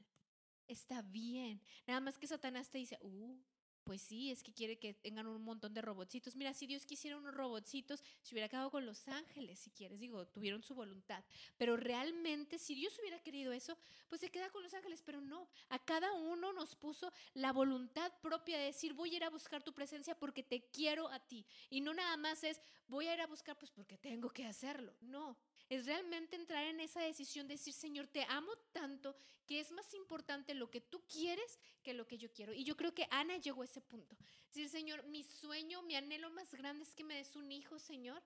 está 0.67 1.01
bien. 1.01 1.61
Nada 1.88 1.99
más 2.01 2.17
que 2.17 2.27
Satanás 2.27 2.69
te 2.69 2.77
dice, 2.77 2.97
uh, 3.01 3.38
pues 3.86 4.02
sí, 4.02 4.32
es 4.32 4.41
que 4.43 4.52
quiere 4.52 4.78
que 4.78 4.93
tengan 4.95 5.28
un 5.28 5.43
montón 5.43 5.74
de 5.74 5.82
robotcitos. 5.82 6.36
Mira, 6.36 6.54
si 6.54 6.65
Dios 6.65 6.86
quisiera 6.86 7.17
unos 7.17 7.34
robotcitos, 7.34 8.04
se 8.21 8.34
hubiera 8.34 8.50
quedado 8.50 8.71
con 8.71 8.86
los 8.86 9.08
ángeles, 9.08 9.60
si 9.60 9.69
quieres. 9.69 10.00
Digo, 10.00 10.26
tuvieron 10.28 10.63
su 10.63 10.74
voluntad. 10.74 11.24
Pero 11.58 11.78
realmente, 11.78 12.58
si 12.58 12.74
Dios 12.74 12.98
hubiera 13.00 13.19
querido 13.19 13.54
eso, 13.54 13.78
pues 14.10 14.21
se 14.21 14.32
queda 14.32 14.50
con 14.50 14.63
los 14.63 14.74
ángeles. 14.74 15.04
Pero 15.06 15.21
no, 15.21 15.48
a 15.69 15.78
cada 15.78 16.12
uno 16.13 16.52
nos 16.52 16.76
puso 16.76 17.13
la 17.36 17.54
voluntad 17.54 18.12
propia 18.21 18.58
de 18.58 18.65
decir, 18.65 18.93
voy 18.93 19.13
a 19.13 19.17
ir 19.17 19.24
a 19.24 19.30
buscar 19.30 19.62
tu 19.62 19.74
presencia 19.74 20.17
porque 20.17 20.41
te 20.41 20.63
quiero 20.71 21.08
a 21.10 21.19
ti. 21.19 21.45
Y 21.69 21.82
no 21.82 21.93
nada 21.93 22.17
más 22.17 22.43
es, 22.43 22.60
voy 22.88 23.08
a 23.08 23.13
ir 23.13 23.21
a 23.21 23.28
buscar 23.28 23.56
pues 23.58 23.71
porque 23.71 23.98
tengo 24.00 24.32
que 24.32 24.45
hacerlo. 24.45 24.95
No, 25.02 25.38
es 25.69 25.86
realmente 25.86 26.36
entrar 26.36 26.63
en 26.65 26.80
esa 26.80 27.01
decisión 27.01 27.47
de 27.47 27.56
decir, 27.56 27.73
Señor, 27.73 28.08
te 28.08 28.23
amo 28.30 28.56
tanto 28.71 29.15
que 29.47 29.60
es 29.60 29.71
más 29.71 29.93
importante 29.93 30.54
lo 30.54 30.69
que 30.69 30.82
tú 30.82 31.01
quieres 31.08 31.60
que 31.82 31.93
lo 31.93 32.08
que 32.08 32.17
yo 32.17 32.32
quiero. 32.32 32.54
Y 32.54 32.63
yo 32.63 32.78
creo 32.78 32.93
que 32.93 33.08
Ana 33.10 33.38
llegó 33.38 33.63
a 33.63 33.65
ese 33.65 33.82
punto. 33.82 34.15
Decir, 34.47 34.69
Señor, 34.69 35.04
mi 35.06 35.23
sueño, 35.23 35.82
mi 35.82 35.95
anhelo 35.95 36.30
más 36.30 36.54
grande 36.54 36.84
es 36.84 36.93
que 36.93 37.04
me 37.04 37.15
des 37.15 37.36
un 37.36 37.51
hijo, 37.51 37.80
Señor. 37.80 38.21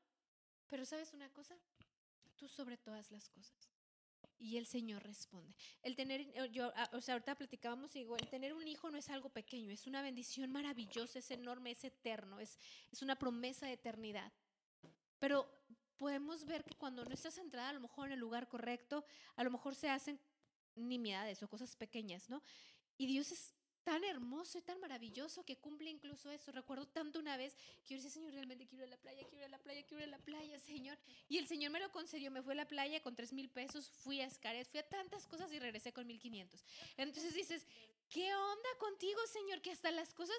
Pero 0.67 0.86
sabes 0.86 1.13
una 1.13 1.32
cosa, 1.32 1.58
tú 2.36 2.47
sobre 2.47 2.78
todas 2.78 3.12
las 3.12 3.30
cosas. 3.30 3.69
Y 4.38 4.58
el 4.58 4.65
Señor 4.65 5.04
responde. 5.04 5.54
El 5.82 5.95
tener, 5.95 6.21
eh, 6.21 6.49
yo, 6.52 6.71
ah, 6.75 6.89
o 6.93 7.02
sea, 7.02 7.15
ahorita 7.15 7.36
platicábamos 7.36 7.95
y 7.95 7.99
digo, 7.99 8.15
el 8.15 8.30
tener 8.30 8.54
un 8.54 8.67
hijo 8.67 8.89
no 8.89 8.97
es 8.97 9.10
algo 9.10 9.30
pequeño, 9.30 9.71
es 9.71 9.88
una 9.88 10.02
bendición 10.02 10.52
maravillosa, 10.52 11.19
es 11.19 11.32
enorme, 11.32 11.71
es 11.71 11.84
eterno, 11.84 12.39
es, 12.39 12.58
es 12.91 13.02
una 13.02 13.17
promesa 13.17 13.65
de 13.65 13.73
eternidad. 13.73 14.32
Pero 15.19 15.59
podemos 15.99 16.45
ver 16.45 16.63
que 16.63 16.75
cuando 16.75 17.05
no 17.05 17.13
estás 17.13 17.35
centrada 17.35 17.69
a 17.69 17.73
lo 17.73 17.81
mejor 17.81 18.07
en 18.07 18.13
el 18.13 18.19
lugar 18.19 18.47
correcto, 18.47 19.05
a 19.35 19.43
lo 19.43 19.51
mejor 19.51 19.75
se 19.75 19.89
hacen 19.89 20.19
nimiedades 20.75 21.43
o 21.43 21.49
cosas 21.49 21.75
pequeñas, 21.75 22.29
¿no? 22.29 22.41
Y 22.97 23.05
Dios 23.05 23.31
es 23.31 23.53
tan 23.83 24.03
hermoso 24.03 24.57
y 24.57 24.62
tan 24.62 24.79
maravilloso 24.79 25.43
que 25.43 25.57
cumple 25.57 25.89
incluso 25.89 26.31
eso. 26.31 26.51
Recuerdo 26.51 26.88
tanto 26.88 27.19
una 27.19 27.38
vez 27.38 27.55
que 27.83 27.93
yo 27.93 27.95
decía, 27.97 28.12
Señor, 28.12 28.33
realmente 28.33 28.65
quiero 28.65 28.85
ir 28.85 28.88
a 28.88 28.95
la 28.95 29.01
playa, 29.01 29.23
quiero 29.27 29.38
ir 29.39 29.45
a 29.45 29.49
la 29.49 29.57
playa, 29.57 29.83
quiero 29.85 30.03
ir 30.03 30.07
a 30.07 30.17
la 30.17 30.23
playa, 30.23 30.59
Señor. 30.59 30.97
Y 31.27 31.38
el 31.38 31.47
Señor 31.47 31.71
me 31.71 31.79
lo 31.79 31.91
concedió, 31.91 32.31
me 32.31 32.41
fue 32.41 32.53
a 32.53 32.57
la 32.57 32.67
playa 32.67 33.01
con 33.01 33.15
tres 33.15 33.33
mil 33.33 33.49
pesos, 33.49 33.89
fui 33.89 34.21
a 34.21 34.25
Escaret, 34.25 34.69
fui 34.69 34.79
a 34.79 34.88
tantas 34.88 35.27
cosas 35.27 35.51
y 35.51 35.59
regresé 35.59 35.91
con 35.91 36.07
mil 36.07 36.19
quinientos. 36.19 36.63
Entonces 36.97 37.33
dices, 37.33 37.65
¿qué 38.09 38.33
onda 38.33 38.69
contigo, 38.79 39.19
Señor? 39.27 39.62
Que 39.62 39.71
hasta 39.71 39.91
las 39.91 40.13
cosas 40.13 40.38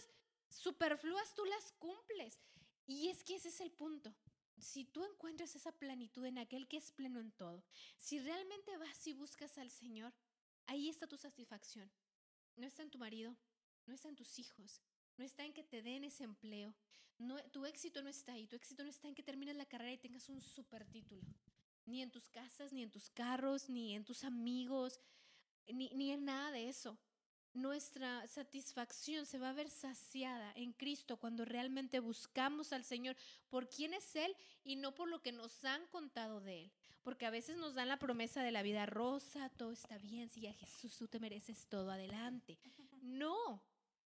superfluas 0.48 1.34
tú 1.34 1.44
las 1.44 1.72
cumples. 1.72 2.38
Y 2.86 3.08
es 3.08 3.22
que 3.24 3.36
ese 3.36 3.48
es 3.48 3.60
el 3.60 3.70
punto. 3.70 4.14
Si 4.60 4.84
tú 4.84 5.04
encuentras 5.04 5.56
esa 5.56 5.72
plenitud 5.72 6.24
en 6.24 6.38
aquel 6.38 6.68
que 6.68 6.76
es 6.76 6.92
pleno 6.92 7.20
en 7.20 7.32
todo, 7.32 7.64
si 7.96 8.18
realmente 8.20 8.76
vas 8.76 9.06
y 9.06 9.12
buscas 9.12 9.58
al 9.58 9.70
Señor, 9.70 10.12
ahí 10.66 10.88
está 10.88 11.06
tu 11.06 11.16
satisfacción. 11.16 11.90
No 12.56 12.66
está 12.66 12.82
en 12.82 12.90
tu 12.90 12.98
marido, 12.98 13.36
no 13.86 13.94
está 13.94 14.08
en 14.08 14.16
tus 14.16 14.38
hijos, 14.38 14.82
no 15.16 15.24
está 15.24 15.44
en 15.44 15.52
que 15.52 15.64
te 15.64 15.82
den 15.82 16.04
ese 16.04 16.24
empleo. 16.24 16.74
No, 17.18 17.36
tu 17.50 17.66
éxito 17.66 18.02
no 18.02 18.08
está 18.08 18.32
ahí, 18.32 18.46
tu 18.46 18.56
éxito 18.56 18.82
no 18.82 18.90
está 18.90 19.08
en 19.08 19.14
que 19.14 19.22
termines 19.22 19.56
la 19.56 19.66
carrera 19.66 19.92
y 19.92 19.98
tengas 19.98 20.28
un 20.28 20.40
super 20.40 20.86
título. 20.86 21.22
Ni 21.86 22.02
en 22.02 22.10
tus 22.10 22.28
casas, 22.28 22.72
ni 22.72 22.82
en 22.82 22.90
tus 22.90 23.10
carros, 23.10 23.68
ni 23.68 23.94
en 23.94 24.04
tus 24.04 24.24
amigos, 24.24 25.00
ni, 25.66 25.90
ni 25.90 26.12
en 26.12 26.24
nada 26.24 26.50
de 26.50 26.68
eso. 26.68 26.98
Nuestra 27.54 28.24
satisfacción 28.28 29.26
se 29.26 29.38
va 29.38 29.50
a 29.50 29.54
ver 29.54 29.70
saciada 29.70 30.52
en 30.54 30.72
Cristo 30.72 31.16
cuando 31.16 31.44
realmente 31.44 31.98
buscamos 31.98 32.72
al 32.72 32.84
Señor 32.84 33.16
por 33.48 33.68
quién 33.68 33.92
es 33.92 34.14
Él 34.14 34.36
y 34.62 34.76
no 34.76 34.94
por 34.94 35.08
lo 35.08 35.20
que 35.20 35.32
nos 35.32 35.64
han 35.64 35.84
contado 35.88 36.40
de 36.40 36.62
Él. 36.62 36.72
Porque 37.02 37.26
a 37.26 37.30
veces 37.30 37.56
nos 37.56 37.74
dan 37.74 37.88
la 37.88 37.98
promesa 37.98 38.44
de 38.44 38.52
la 38.52 38.62
vida 38.62 38.86
rosa, 38.86 39.48
todo 39.56 39.72
está 39.72 39.98
bien, 39.98 40.30
sigue 40.30 40.50
a 40.50 40.54
Jesús, 40.54 40.96
tú 40.96 41.08
te 41.08 41.18
mereces 41.18 41.66
todo, 41.66 41.90
adelante. 41.90 42.58
No, 43.02 43.62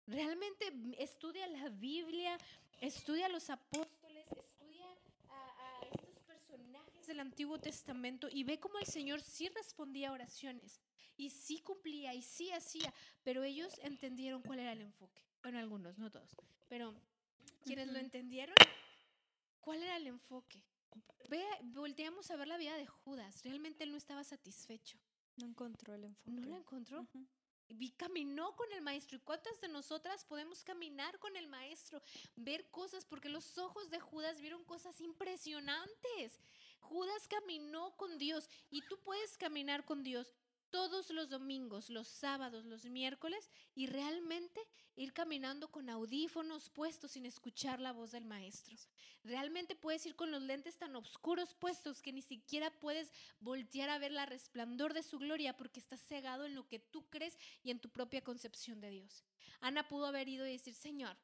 realmente 0.08 0.72
estudia 0.98 1.46
la 1.46 1.68
Biblia, 1.68 2.36
estudia 2.80 3.26
a 3.26 3.28
los 3.28 3.48
apóstoles, 3.48 4.26
estudia 4.36 4.84
a, 5.28 5.78
a 5.78 5.80
estos 5.92 6.18
personajes 6.26 7.06
del 7.06 7.20
Antiguo 7.20 7.58
Testamento 7.58 8.28
y 8.30 8.42
ve 8.42 8.58
cómo 8.58 8.80
el 8.80 8.86
Señor 8.86 9.22
sí 9.22 9.48
respondía 9.48 10.10
a 10.10 10.12
oraciones 10.12 10.80
y 11.20 11.28
sí 11.28 11.60
cumplía 11.60 12.14
y 12.14 12.22
sí 12.22 12.50
hacía, 12.50 12.92
pero 13.22 13.42
ellos 13.42 13.78
entendieron 13.82 14.42
cuál 14.42 14.60
era 14.60 14.72
el 14.72 14.80
enfoque. 14.80 15.22
Bueno, 15.42 15.58
algunos, 15.58 15.98
no 15.98 16.10
todos, 16.10 16.34
pero 16.68 16.94
quienes 17.62 17.88
lo 17.88 17.98
entendieron, 17.98 18.56
¿cuál 19.60 19.82
era 19.82 19.98
el 19.98 20.06
enfoque? 20.06 20.62
Ve, 21.28 21.44
volteamos 21.62 22.30
a 22.30 22.36
ver 22.36 22.48
la 22.48 22.56
vida 22.56 22.74
de 22.76 22.86
Judas. 22.86 23.42
Realmente 23.44 23.84
él 23.84 23.92
no 23.92 23.98
estaba 23.98 24.24
satisfecho. 24.24 24.98
No 25.36 25.46
encontró 25.46 25.94
el 25.94 26.04
enfoque. 26.04 26.30
¿No 26.30 26.46
lo 26.46 26.56
encontró? 26.56 27.02
Ujú. 27.02 27.26
Y 27.68 27.90
caminó 27.92 28.56
con 28.56 28.72
el 28.72 28.82
maestro. 28.82 29.16
¿Y 29.16 29.20
cuántas 29.20 29.60
de 29.60 29.68
nosotras 29.68 30.24
podemos 30.24 30.64
caminar 30.64 31.18
con 31.20 31.36
el 31.36 31.46
maestro? 31.46 32.02
Ver 32.34 32.68
cosas, 32.70 33.04
porque 33.04 33.28
los 33.28 33.58
ojos 33.58 33.90
de 33.90 34.00
Judas 34.00 34.40
vieron 34.40 34.64
cosas 34.64 35.00
impresionantes. 35.00 36.40
Judas 36.80 37.28
caminó 37.28 37.96
con 37.96 38.18
Dios 38.18 38.48
y 38.70 38.82
tú 38.82 38.98
puedes 38.98 39.36
caminar 39.36 39.84
con 39.84 40.02
Dios 40.02 40.32
todos 40.70 41.10
los 41.10 41.28
domingos, 41.28 41.90
los 41.90 42.08
sábados, 42.08 42.64
los 42.64 42.84
miércoles 42.84 43.50
y 43.74 43.86
realmente 43.86 44.60
ir 44.96 45.12
caminando 45.12 45.70
con 45.70 45.90
audífonos 45.90 46.70
puestos 46.70 47.12
sin 47.12 47.26
escuchar 47.26 47.80
la 47.80 47.92
voz 47.92 48.12
del 48.12 48.24
maestro. 48.24 48.76
Realmente 49.24 49.76
puedes 49.76 50.04
ir 50.06 50.16
con 50.16 50.30
los 50.30 50.42
lentes 50.42 50.78
tan 50.78 50.96
oscuros 50.96 51.54
puestos 51.54 52.02
que 52.02 52.12
ni 52.12 52.22
siquiera 52.22 52.70
puedes 52.80 53.12
voltear 53.40 53.90
a 53.90 53.98
ver 53.98 54.12
la 54.12 54.26
resplandor 54.26 54.94
de 54.94 55.02
su 55.02 55.18
gloria 55.18 55.56
porque 55.56 55.80
estás 55.80 56.00
cegado 56.00 56.44
en 56.44 56.54
lo 56.54 56.68
que 56.68 56.78
tú 56.78 57.08
crees 57.08 57.36
y 57.62 57.70
en 57.70 57.80
tu 57.80 57.88
propia 57.88 58.22
concepción 58.22 58.80
de 58.80 58.90
Dios. 58.90 59.24
Ana 59.60 59.88
pudo 59.88 60.06
haber 60.06 60.28
ido 60.28 60.46
y 60.46 60.52
decir, 60.52 60.74
Señor, 60.74 61.16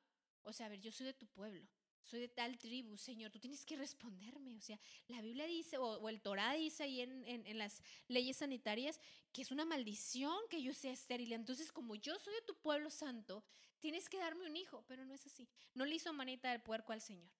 o 0.43 0.53
sea, 0.53 0.67
a 0.67 0.69
ver, 0.69 0.81
yo 0.81 0.93
soy 0.93 1.07
de 1.07 1.15
tu 1.15 1.27
pueblo, 1.27 1.67
soy 2.07 2.21
de 2.21 2.29
tal 2.29 2.57
tribu, 2.57 2.97
Señor, 2.97 3.31
tú 3.31 3.39
tienes 3.39 3.67
que 3.67 3.77
responderme. 3.77 4.57
O 4.57 4.61
sea, 4.61 4.79
la 5.09 5.21
Biblia 5.21 5.47
dice, 5.47 5.77
o, 5.77 6.09
el 6.09 6.21
Torah 6.21 6.55
dice 6.55 6.85
ahí 6.85 7.01
en, 7.01 7.25
en, 7.27 7.59
las 7.59 7.83
leyes 8.09 8.37
sanitarias, 8.37 9.01
que 9.33 9.43
es 9.43 9.51
una 9.51 9.65
maldición 9.65 10.39
que 10.49 10.63
yo 10.63 10.73
sea 10.73 10.93
estéril. 10.93 11.33
Entonces, 11.33 11.73
como 11.73 11.97
yo 11.97 12.19
soy 12.19 12.35
de 12.35 12.43
tu 12.43 12.55
pueblo 12.61 12.91
santo, 12.91 13.45
tienes 13.81 14.09
que 14.09 14.19
darme 14.19 14.47
un 14.47 14.57
hijo. 14.57 14.85
Pero 14.87 15.05
no 15.05 15.15
es 15.15 15.27
así. 15.27 15.49
No 15.75 15.85
le 15.85 15.97
hizo 15.97 16.13
manita 16.13 16.51
del 16.51 16.63
puerco 16.63 16.93
al 16.93 17.01
Señor. 17.01 17.31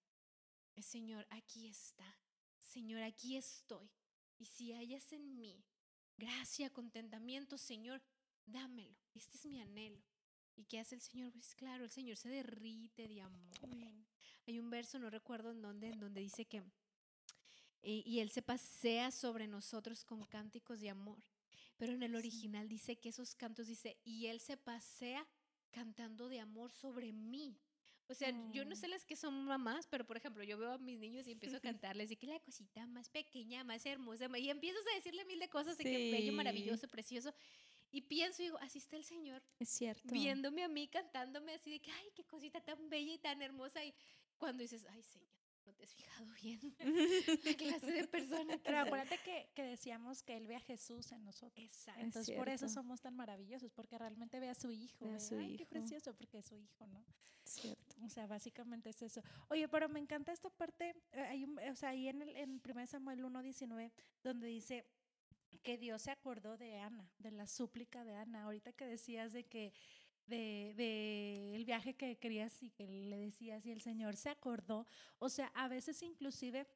El 0.75 0.83
Señor, 0.83 1.27
aquí 1.31 1.69
está. 1.69 2.19
Señor, 2.59 3.03
aquí 3.03 3.37
estoy. 3.37 3.89
Y 4.39 4.47
si 4.47 4.73
hayas 4.73 5.13
en 5.13 5.39
mí 5.39 5.65
gracia, 6.17 6.71
contentamiento, 6.71 7.57
Señor, 7.57 8.03
dámelo. 8.45 8.97
Este 9.15 9.39
es 9.39 9.47
mi 9.47 9.61
anhelo. 9.61 10.03
¿Y 10.57 10.65
qué 10.65 10.81
hace 10.81 10.95
el 10.95 11.03
Señor? 11.03 11.33
Pues 11.33 11.55
claro, 11.55 11.85
el 11.85 11.91
Señor 11.91 12.17
se 12.17 12.29
derrite 12.29 13.07
de 13.07 13.21
amor. 13.21 13.59
Hay 14.47 14.59
un 14.59 14.71
verso, 14.71 14.99
no 14.99 15.11
recuerdo 15.11 15.51
en 15.51 15.61
dónde, 15.61 15.89
en 15.89 16.01
donde 16.01 16.21
dice 16.21 16.47
que, 16.47 16.63
y, 17.83 18.21
Él 18.21 18.31
se 18.31 18.43
pasea 18.43 19.11
sobre 19.11 19.47
nosotros 19.47 20.05
con 20.05 20.25
cánticos 20.25 20.81
de 20.81 20.91
amor. 20.91 21.23
Pero 21.77 21.93
en 21.93 22.03
el 22.03 22.17
original 22.17 22.69
dice 22.69 22.97
que 22.97 23.11
esos 23.11 23.35
cantos 23.35 23.67
dice, 23.67 23.99
y 24.05 24.27
Él 24.27 24.41
se 24.41 24.57
pasea 24.57 25.27
cantando 25.71 26.29
de 26.29 26.41
amor 26.41 26.73
sobre 26.73 27.13
mí. 27.13 27.59
O 28.09 28.15
sea, 28.15 28.33
yo 28.53 28.65
no 28.65 28.77
sé 28.77 28.87
las 28.87 29.05
que 29.05 29.17
son 29.17 29.45
mamás, 29.45 29.87
pero 29.89 30.07
por 30.07 30.17
ejemplo, 30.17 30.45
yo 30.45 30.57
veo 30.57 30.73
a 30.73 30.79
mis 30.79 30.99
niños 30.99 31.27
y 31.27 31.33
empiezo 31.33 31.57
a 31.57 31.61
cantarles 31.95 32.11
y 32.11 32.17
que 32.17 32.27
la 32.27 32.39
cosita 32.41 32.87
más 32.87 33.09
pequeña, 33.09 33.65
más 33.65 33.85
hermosa, 33.85 34.29
y 34.39 34.49
empiezas 34.49 34.83
a 34.93 34.95
decirle 34.95 35.25
mil 35.25 35.41
de 35.41 35.49
cosas 35.49 35.77
de 35.77 35.85
que 35.85 36.13
bello, 36.13 36.33
maravilloso, 36.33 36.89
precioso. 36.89 37.35
Y 37.97 38.03
pienso 38.03 38.43
y 38.43 38.45
digo, 38.45 38.59
así 38.61 38.77
está 38.79 38.97
el 38.97 39.05
Señor. 39.05 39.43
Es 39.59 39.71
cierto. 39.71 40.13
Viéndome 40.13 40.63
a 40.63 40.69
mí, 40.69 40.87
cantándome 40.87 41.55
así 41.55 41.71
de 41.71 41.81
que, 41.81 41.91
ay, 41.91 42.11
qué 42.15 42.25
cosita 42.25 42.61
tan 42.61 42.91
bella 42.91 43.15
y 43.15 43.19
tan 43.19 43.41
hermosa. 43.41 43.83
Y 43.83 43.95
cuando 44.37 44.61
dices, 44.61 44.85
ay, 44.91 45.03
Señor, 45.03 45.31
no 45.65 45.73
te 45.73 45.85
has 45.85 45.95
fijado 45.95 46.27
bien 46.43 46.61
la 47.45 47.55
clase 47.55 47.91
de 47.91 48.07
persona. 48.07 48.61
Pero 48.63 48.81
acuérdate 48.81 49.19
que, 49.25 49.49
que, 49.55 49.63
decíamos 49.63 50.23
que 50.23 50.37
Él 50.37 50.47
ve 50.47 50.57
a 50.57 50.61
Jesús 50.61 51.11
en 51.13 51.25
nosotros. 51.25 51.65
Exacto. 51.65 52.03
Entonces, 52.03 52.37
por 52.37 52.51
eso 52.51 52.69
somos 52.69 53.01
tan 53.01 53.17
maravillosos, 53.17 53.73
porque 53.73 53.97
realmente 53.97 54.41
ve 54.41 54.51
a 54.51 54.55
su 54.55 54.71
hijo. 54.71 55.07
a 55.07 55.19
su 55.19 55.39
ay, 55.39 55.57
qué 55.57 55.65
precioso, 55.65 56.13
porque 56.15 56.37
es 56.41 56.45
su 56.45 56.59
hijo, 56.59 56.87
¿no? 56.89 57.03
Cierto. 57.45 57.97
O 58.05 58.11
sea, 58.11 58.27
básicamente 58.27 58.91
es 58.91 59.01
eso. 59.01 59.23
Oye, 59.49 59.69
pero 59.69 59.89
me 59.89 60.01
encanta 60.01 60.33
esta 60.33 60.51
parte, 60.51 60.95
eh, 61.13 61.21
hay 61.23 61.45
o 61.45 61.77
sea, 61.77 61.91
ahí 61.91 62.09
en, 62.09 62.21
el, 62.21 62.37
en 62.37 62.61
1 62.63 62.87
Samuel 62.89 63.25
1.19, 63.25 63.91
donde 64.23 64.49
dice, 64.49 64.85
que 65.63 65.79
Dios 65.79 66.03
se 66.03 66.11
acordó 66.11 66.57
de 66.57 66.79
Ana, 66.79 67.11
de 67.19 67.31
la 67.31 67.47
súplica 67.47 68.05
de 68.05 68.15
Ana. 68.15 68.45
Ahorita 68.45 68.73
que 68.73 68.87
decías 68.87 69.33
de 69.33 69.45
que 69.45 69.73
de, 70.27 70.75
de, 70.77 71.55
el 71.55 71.65
viaje 71.65 71.95
que 71.95 72.17
querías 72.17 72.63
y 72.63 72.71
que 72.71 72.87
le 72.87 73.19
decías 73.19 73.65
y 73.65 73.71
el 73.71 73.81
Señor 73.81 74.17
se 74.17 74.29
acordó. 74.29 74.87
O 75.19 75.29
sea, 75.29 75.53
a 75.55 75.69
veces 75.69 76.03
inclusive 76.03 76.67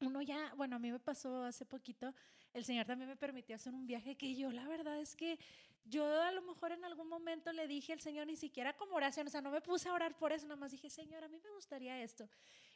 uno 0.00 0.22
ya, 0.22 0.54
bueno, 0.56 0.76
a 0.76 0.78
mí 0.78 0.90
me 0.90 0.98
pasó 0.98 1.44
hace 1.44 1.66
poquito, 1.66 2.14
el 2.52 2.64
Señor 2.64 2.86
también 2.86 3.08
me 3.08 3.16
permitió 3.16 3.56
hacer 3.56 3.74
un 3.74 3.86
viaje 3.86 4.16
que 4.16 4.34
yo 4.34 4.50
la 4.50 4.66
verdad 4.66 4.98
es 4.98 5.14
que 5.14 5.38
yo 5.84 6.20
a 6.22 6.32
lo 6.32 6.42
mejor 6.42 6.72
en 6.72 6.84
algún 6.84 7.08
momento 7.08 7.52
le 7.52 7.66
dije 7.66 7.92
al 7.92 8.00
Señor, 8.00 8.26
ni 8.26 8.36
siquiera 8.36 8.76
como 8.76 8.96
oración, 8.96 9.26
o 9.26 9.30
sea, 9.30 9.40
no 9.40 9.50
me 9.50 9.60
puse 9.60 9.88
a 9.88 9.94
orar 9.94 10.16
por 10.16 10.32
eso, 10.32 10.46
nada 10.46 10.56
más 10.56 10.72
dije, 10.72 10.90
Señor, 10.90 11.24
a 11.24 11.28
mí 11.28 11.38
me 11.42 11.50
gustaría 11.50 12.02
esto. 12.02 12.28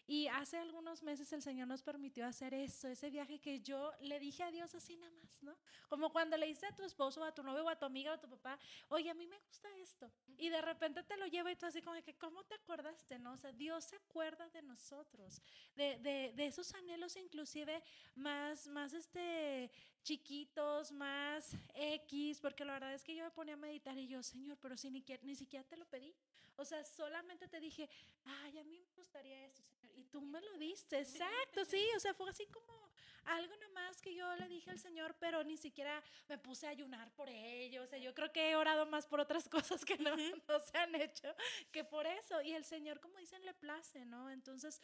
Y 0.06 0.28
hace 0.28 0.58
algunos 0.58 1.02
meses 1.02 1.32
el 1.32 1.40
Señor 1.40 1.66
nos 1.66 1.82
permitió 1.82 2.26
hacer 2.26 2.52
eso, 2.52 2.88
ese 2.88 3.08
viaje 3.08 3.40
que 3.40 3.60
yo 3.60 3.92
le 4.00 4.20
dije 4.20 4.42
a 4.42 4.50
Dios 4.50 4.74
así 4.74 4.96
nada 4.96 5.12
más, 5.12 5.42
¿no? 5.42 5.56
Como 5.88 6.12
cuando 6.12 6.36
le 6.36 6.46
dices 6.46 6.70
a 6.70 6.74
tu 6.74 6.82
esposo, 6.82 7.24
a 7.24 7.32
tu 7.32 7.42
novio, 7.42 7.64
o 7.64 7.68
a 7.70 7.78
tu 7.78 7.86
amiga, 7.86 8.12
o 8.12 8.14
a 8.14 8.20
tu 8.20 8.28
papá, 8.28 8.58
oye, 8.88 9.08
a 9.08 9.14
mí 9.14 9.26
me 9.26 9.38
gusta 9.38 9.68
esto. 9.78 10.10
Y 10.36 10.50
de 10.50 10.60
repente 10.60 11.02
te 11.04 11.16
lo 11.16 11.26
lleva 11.26 11.50
y 11.50 11.56
tú 11.56 11.64
así 11.64 11.80
como 11.80 12.00
que, 12.02 12.14
¿cómo 12.16 12.44
te 12.44 12.54
acordaste, 12.54 13.18
no? 13.18 13.32
O 13.32 13.36
sea, 13.38 13.52
Dios 13.52 13.84
se 13.84 13.96
acuerda 13.96 14.48
de 14.50 14.62
nosotros, 14.62 15.40
de, 15.74 15.98
de, 16.00 16.32
de 16.34 16.46
esos 16.46 16.74
anhelos 16.74 17.16
inclusive 17.16 17.82
más, 18.14 18.66
más 18.66 18.92
este, 18.92 19.70
chiquitos, 20.02 20.92
más 20.92 21.56
X, 21.74 22.40
porque 22.40 22.64
la 22.64 22.74
verdad 22.74 22.94
es 22.94 23.02
que 23.02 23.16
yo 23.16 23.24
me 23.24 23.30
ponía 23.30 23.54
a 23.54 23.56
meditar 23.56 23.96
y 23.96 24.06
yo, 24.06 24.22
Señor, 24.22 24.58
pero 24.60 24.76
si 24.76 24.90
ni, 24.90 25.02
ni 25.22 25.34
siquiera 25.34 25.64
te 25.66 25.76
lo 25.76 25.86
pedí. 25.86 26.14
O 26.56 26.64
sea, 26.64 26.84
solamente 26.84 27.48
te 27.48 27.60
dije, 27.60 27.88
ay, 28.24 28.58
a 28.58 28.64
mí 28.64 28.78
me 28.78 28.92
gustaría 28.94 29.44
esto, 29.44 29.62
Señor. 29.62 29.92
Y 29.96 30.04
tú 30.04 30.20
me 30.20 30.40
lo 30.40 30.56
diste, 30.58 31.00
exacto, 31.00 31.64
sí. 31.64 31.84
O 31.96 32.00
sea, 32.00 32.14
fue 32.14 32.30
así 32.30 32.46
como 32.46 32.90
algo 33.24 33.54
nada 33.56 33.72
más 33.72 34.00
que 34.00 34.14
yo 34.14 34.34
le 34.36 34.48
dije 34.48 34.70
al 34.70 34.78
Señor, 34.78 35.16
pero 35.18 35.42
ni 35.44 35.56
siquiera 35.56 36.02
me 36.28 36.38
puse 36.38 36.66
a 36.66 36.70
ayunar 36.70 37.12
por 37.14 37.28
ello. 37.28 37.82
O 37.82 37.86
sea, 37.86 37.98
yo 37.98 38.14
creo 38.14 38.32
que 38.32 38.50
he 38.50 38.56
orado 38.56 38.86
más 38.86 39.06
por 39.06 39.20
otras 39.20 39.48
cosas 39.48 39.84
que 39.84 39.96
no, 39.98 40.16
no 40.16 40.60
se 40.60 40.78
han 40.78 40.94
hecho 40.94 41.34
que 41.72 41.84
por 41.84 42.06
eso. 42.06 42.40
Y 42.42 42.52
el 42.52 42.64
Señor, 42.64 43.00
como 43.00 43.18
dicen, 43.18 43.44
le 43.44 43.54
place, 43.54 44.04
¿no? 44.04 44.30
Entonces, 44.30 44.80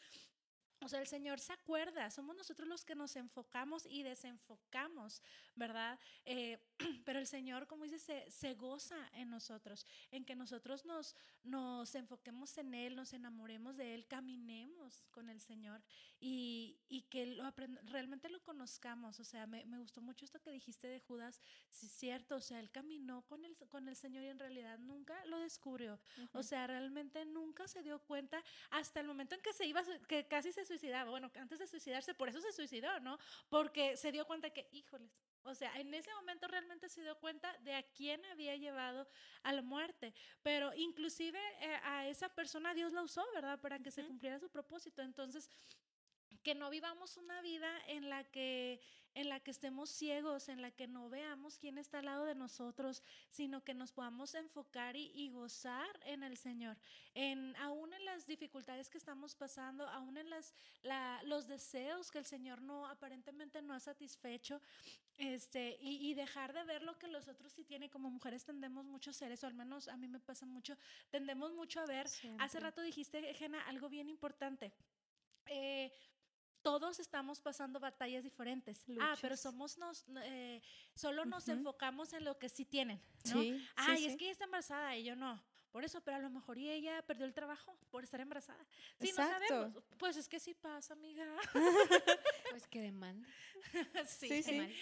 o 0.83 0.89
sea, 0.89 1.01
el 1.01 1.07
Señor 1.07 1.41
se 1.41 1.53
acuerda, 1.53 2.11
somos 2.11 2.35
nosotros 2.35 2.69
los 2.69 2.85
que 2.85 2.95
nos 2.95 3.15
enfocamos 3.17 3.87
y 3.87 4.03
desenfocamos, 4.03 5.23
¿verdad? 5.55 5.99
Eh, 6.25 6.59
pero 7.05 7.19
el 7.19 7.27
Señor, 7.27 7.67
como 7.67 7.85
dice, 7.85 7.99
se, 7.99 8.31
se, 8.31 8.55
goza 8.55 8.97
en 9.15 9.29
nosotros, 9.29 9.87
en 10.11 10.25
que 10.25 10.35
nosotros 10.35 10.87
nos, 10.87 11.15
nos 11.45 11.95
enfoquemos 11.95 12.57
en 12.57 12.75
Él, 12.75 12.97
nos 12.97 13.13
enamoremos 13.13 13.77
de 13.77 13.95
Él, 13.95 14.07
caminemos 14.07 15.05
con 15.11 15.29
el 15.29 15.41
Señor 15.41 15.83
y, 16.19 16.79
y 16.89 17.03
que 17.03 17.27
lo 17.27 17.51
realmente 17.85 18.29
lo 18.31 18.43
conozcamos. 18.43 19.21
O 19.21 19.25
sea, 19.25 19.47
me, 19.47 19.65
me, 19.67 19.79
gustó 19.79 20.01
mucho 20.01 20.25
esto 20.25 20.41
que 20.41 20.51
dijiste 20.51 20.87
de 20.89 21.01
Judas, 21.01 21.41
sí 21.69 21.87
es 21.87 21.93
cierto, 21.93 22.37
o 22.37 22.41
sea, 22.41 22.59
Él 22.59 22.71
caminó 22.71 23.23
con 23.23 23.45
el, 23.45 23.57
con 23.69 23.89
el 23.89 23.97
Señor 23.97 24.25
y 24.25 24.29
en 24.29 24.39
realidad 24.39 24.79
nunca 24.79 25.25
lo 25.27 25.39
descubrió. 25.41 26.01
O 26.33 26.43
sea, 26.43 26.67
realmente 26.67 27.25
nunca 27.27 27.69
se 27.69 27.83
dio 27.83 27.99
cuenta 28.01 28.43
hasta 28.71 29.01
el 29.01 29.07
momento 29.07 29.35
en 29.35 29.43
que 29.43 29.53
se 29.53 29.67
iba, 29.67 29.83
que 30.09 30.27
casi 30.27 30.53
se 30.53 30.70
suicidaba. 30.71 31.11
Bueno, 31.11 31.31
antes 31.35 31.59
de 31.59 31.67
suicidarse, 31.67 32.15
por 32.15 32.29
eso 32.29 32.41
se 32.41 32.53
suicidó, 32.53 33.01
¿no? 33.01 33.19
Porque 33.49 33.97
se 33.97 34.13
dio 34.13 34.25
cuenta 34.25 34.51
que, 34.51 34.69
híjoles, 34.71 35.11
o 35.43 35.55
sea, 35.55 35.75
en 35.81 35.93
ese 35.95 36.13
momento 36.15 36.47
realmente 36.47 36.89
se 36.89 37.03
dio 37.03 37.19
cuenta 37.19 37.53
de 37.61 37.75
a 37.75 37.83
quién 37.83 38.25
había 38.27 38.55
llevado 38.57 39.09
a 39.43 39.53
la 39.53 39.63
muerte. 39.63 40.15
Pero 40.43 40.73
inclusive 40.75 41.41
eh, 41.61 41.81
a 41.83 42.07
esa 42.07 42.29
persona 42.29 42.75
Dios 42.75 42.93
la 42.93 43.03
usó, 43.03 43.25
¿verdad? 43.35 43.59
Para 43.61 43.79
que 43.79 43.91
se 43.91 44.05
cumpliera 44.05 44.39
su 44.39 44.49
propósito. 44.49 45.03
Entonces, 45.03 45.51
que 46.43 46.55
no 46.55 46.71
vivamos 46.71 47.17
una 47.17 47.41
vida 47.43 47.71
en 47.87 48.09
la 48.09 48.25
que 48.25 48.81
en 49.15 49.29
la 49.29 49.41
que 49.41 49.51
estemos 49.51 49.91
ciegos, 49.91 50.49
en 50.49 50.63
la 50.63 50.71
que 50.71 50.87
no 50.87 51.09
veamos 51.09 51.59
quién 51.59 51.79
está 51.79 51.99
al 51.99 52.05
lado 52.07 52.25
de 52.25 52.35
nosotros, 52.35 53.03
sino 53.29 53.65
que 53.65 53.75
nos 53.75 53.93
podamos 53.93 54.35
enfocar 54.35 54.97
y, 54.97 55.31
gozar 55.31 55.89
en 56.05 56.23
el 56.23 56.37
Señor, 56.37 56.77
en 57.15 57.57
aún 57.57 57.93
en 57.93 58.05
las 58.05 58.27
dificultades 58.27 58.89
que 58.89 58.99
estamos 58.99 59.35
pasando, 59.35 59.89
aún 59.89 60.17
en 60.17 60.31
las 60.31 60.55
los 61.25 61.47
deseos 61.47 62.11
que 62.11 62.19
el 62.19 62.25
Señor 62.25 62.63
no 62.63 62.87
aparentemente 62.87 63.63
no 63.63 63.75
ha 63.75 63.81
satisfecho, 63.81 64.61
este 65.17 65.77
y, 65.81 66.09
y, 66.09 66.15
dejar 66.15 66.53
de 66.53 66.65
ver 66.65 66.83
lo 66.83 66.97
que 66.99 67.09
los 67.09 67.29
otros 67.29 67.53
sí 67.53 67.65
tienen 67.65 67.91
como 67.91 68.11
mujeres 68.11 68.45
tendemos 68.45 68.85
mucho 68.87 69.11
a 69.11 69.13
hacer 69.13 69.33
eso, 69.33 69.47
al 69.47 69.55
menos 69.55 69.89
a 69.89 69.97
mí 69.97 70.09
me 70.09 70.21
pasa 70.21 70.47
mucho, 70.47 70.77
tendemos 71.11 71.53
mucho 71.53 71.81
a 71.81 71.87
ver. 71.87 72.07
Hace 72.39 72.61
rato 72.61 72.81
dijiste, 72.81 73.35
Jena, 73.35 73.61
algo 73.63 73.89
bien 73.89 74.09
importante. 74.09 74.73
Eh, 75.47 75.93
todos 76.63 77.01
estamos 77.01 77.41
pasando 77.41 77.81
batallas 77.81 78.23
diferentes. 78.23 78.85
Ah, 79.01 79.17
pero 79.21 79.37
somos 79.37 79.79
nos, 79.79 80.05
eh, 80.25 80.63
solo 80.95 81.25
nos 81.25 81.49
enfocamos 81.49 82.13
en 82.13 82.25
lo 82.25 82.39
que 82.39 82.49
sí 82.49 82.65
tienen, 82.65 83.01
¿no? 83.27 83.43
Sí, 83.43 83.67
Ay, 83.77 84.07
es 84.07 84.17
que 84.17 84.25
ella 84.25 84.33
está 84.33 84.45
embarazada 84.45 84.97
y 84.97 85.05
yo 85.05 85.17
no. 85.17 85.43
Por 85.73 85.85
eso, 85.85 86.01
pero 86.01 86.17
a 86.17 86.21
lo 86.21 86.31
mejor 86.31 86.59
y 86.59 86.69
ella 86.69 87.01
perdió 87.03 87.25
el 87.27 87.33
trabajo 87.33 87.77
por 87.91 88.03
estar 88.03 88.21
embarazada. 88.21 88.65
Sí, 89.01 89.11
no 89.11 89.17
sabemos. 89.17 89.85
Pues 89.99 90.17
es 90.17 90.29
que 90.29 90.41
sí 90.41 90.53
pasa, 90.53 90.95
amiga. 90.95 91.25
pues 92.51 92.67
que 92.67 92.81
demanda. 92.81 93.29
sí, 94.07 94.43
sí. 94.43 94.77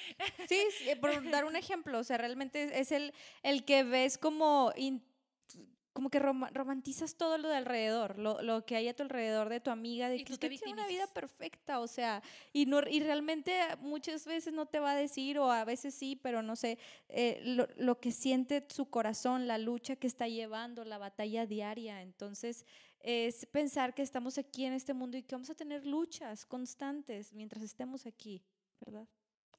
Sí, 0.48 0.66
sí 0.78 0.94
por 0.98 1.30
dar 1.30 1.44
un 1.44 1.56
ejemplo, 1.56 1.98
o 1.98 2.04
sea, 2.04 2.16
realmente 2.16 2.80
es 2.80 2.90
el, 2.92 3.12
el 3.42 3.66
que 3.66 3.84
ves 3.84 4.16
como 4.16 4.72
como 5.92 6.11
que 6.11 6.18
romantizas 6.18 7.16
todo 7.16 7.38
lo 7.38 7.48
de 7.48 7.57
alrededor, 7.57 8.18
lo, 8.18 8.40
lo, 8.42 8.64
que 8.64 8.77
hay 8.77 8.88
a 8.88 8.94
tu 8.94 9.03
alrededor 9.03 9.48
de 9.48 9.61
tu 9.61 9.70
amiga, 9.70 10.09
de 10.09 10.22
que 10.24 10.33
usted 10.33 10.48
tiene 10.48 10.72
una 10.72 10.87
vida 10.87 11.07
perfecta, 11.09 11.81
o 11.81 11.87
sea, 11.87 12.22
y, 12.53 12.66
no, 12.66 12.81
y 12.88 13.01
realmente 13.01 13.59
muchas 13.81 14.24
veces 14.27 14.53
no 14.53 14.66
te 14.66 14.79
va 14.79 14.92
a 14.92 14.96
decir, 14.96 15.38
o 15.38 15.51
a 15.51 15.64
veces 15.64 15.94
sí, 15.94 16.16
pero 16.16 16.42
no 16.42 16.57
sé, 16.57 16.79
eh, 17.09 17.40
lo, 17.44 17.68
lo, 17.77 18.01
que 18.01 18.12
siente 18.12 18.66
su 18.68 18.90
corazón, 18.90 19.46
la 19.46 19.59
lucha 19.59 19.96
que 19.96 20.07
está 20.07 20.29
llevando, 20.29 20.85
la 20.85 20.98
batalla 20.98 21.46
diaria. 21.46 22.03
Entonces, 22.03 22.64
es 23.01 23.46
pensar 23.46 23.94
que 23.94 24.03
estamos 24.03 24.38
aquí 24.38 24.64
en 24.64 24.72
este 24.72 24.94
mundo 24.94 25.16
y 25.16 25.22
que 25.22 25.35
vamos 25.35 25.51
a 25.51 25.55
tener 25.55 25.87
luchas 25.87 26.44
constantes 26.44 27.33
mientras 27.33 27.62
estemos 27.62 28.07
aquí, 28.07 28.42
¿verdad? 28.81 29.09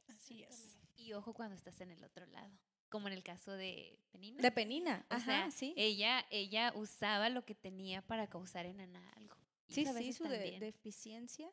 Así 0.07 0.43
es. 0.43 0.77
Y 0.95 1.13
ojo 1.13 1.33
cuando 1.33 1.55
estás 1.55 1.79
en 1.81 1.91
el 1.91 2.03
otro 2.03 2.25
lado 2.27 2.51
como 2.89 3.07
en 3.07 3.13
el 3.13 3.23
caso 3.23 3.51
de 3.51 3.99
Penina. 4.11 4.41
De 4.41 4.51
Penina, 4.51 5.05
ajá, 5.09 5.51
sí. 5.51 5.73
Ella, 5.77 6.25
ella 6.29 6.73
usaba 6.75 7.29
lo 7.29 7.45
que 7.45 7.55
tenía 7.55 8.01
para 8.01 8.27
causar 8.27 8.65
en 8.65 8.81
Ana 8.81 9.09
algo. 9.13 9.35
Sí, 9.67 9.85
sí, 9.85 10.13
su 10.13 10.23
deficiencia. 10.23 11.51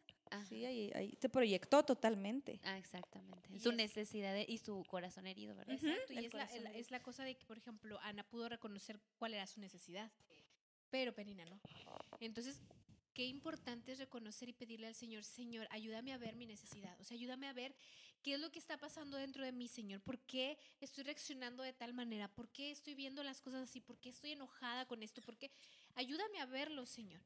Sí, 0.49 0.64
ahí, 0.64 0.90
ahí, 0.94 1.12
te 1.12 1.29
proyectó 1.29 1.85
totalmente. 1.85 2.61
Ah, 2.64 2.79
exactamente. 2.79 3.59
su 3.61 3.72
necesidad 3.72 4.37
y 4.49 4.59
su 4.59 4.85
corazón 4.88 5.27
herido, 5.27 5.55
¿verdad? 5.55 5.75
Exacto. 5.75 6.12
Y 6.12 6.25
es 6.25 6.35
la, 6.35 6.44
es 6.44 6.90
la, 6.90 7.01
cosa 7.01 7.25
de 7.25 7.37
que, 7.37 7.44
por 7.44 7.59
ejemplo, 7.59 7.99
Ana 8.03 8.25
pudo 8.25 8.49
reconocer 8.49 8.99
cuál 9.18 9.35
era 9.35 9.46
su 9.46 9.61
necesidad, 9.61 10.11
pero 10.90 11.14
Penina 11.14 11.44
no. 11.44 11.61
Entonces, 12.18 12.61
qué 13.12 13.25
importante 13.27 13.92
es 13.92 13.99
reconocer 13.99 14.49
y 14.49 14.53
pedirle 14.53 14.88
al 14.88 14.94
Señor, 14.94 15.22
Señor, 15.22 15.68
ayúdame 15.70 16.12
a 16.12 16.18
ver 16.18 16.37
mi 16.37 16.46
necesidad, 16.46 16.99
o 17.01 17.05
sea, 17.05 17.14
ayúdame 17.14 17.49
a 17.49 17.53
ver 17.53 17.75
qué 18.27 18.35
es 18.35 18.41
lo 18.41 18.51
que 18.51 18.59
está 18.59 18.77
pasando 18.77 19.17
dentro 19.19 19.45
de 19.45 19.53
mí, 19.53 19.69
Señor, 19.69 20.01
por 20.01 20.19
qué 20.19 20.59
estoy 20.81 21.05
reaccionando 21.05 21.62
de 21.62 21.73
tal 21.73 21.93
manera, 21.93 22.27
por 22.27 22.49
qué 22.49 22.73
estoy 22.73 22.97
viendo 22.97 23.23
las 23.23 23.41
cosas 23.41 23.62
así, 23.62 23.81
por 23.81 24.01
qué 24.01 24.09
estoy 24.09 24.33
enojada 24.33 24.85
con 24.85 25.05
esto, 25.05 25.23
por 25.23 25.39
qué, 25.39 25.53
ayúdame 25.95 26.41
a 26.41 26.47
verlo, 26.47 26.87
Señor, 26.87 27.23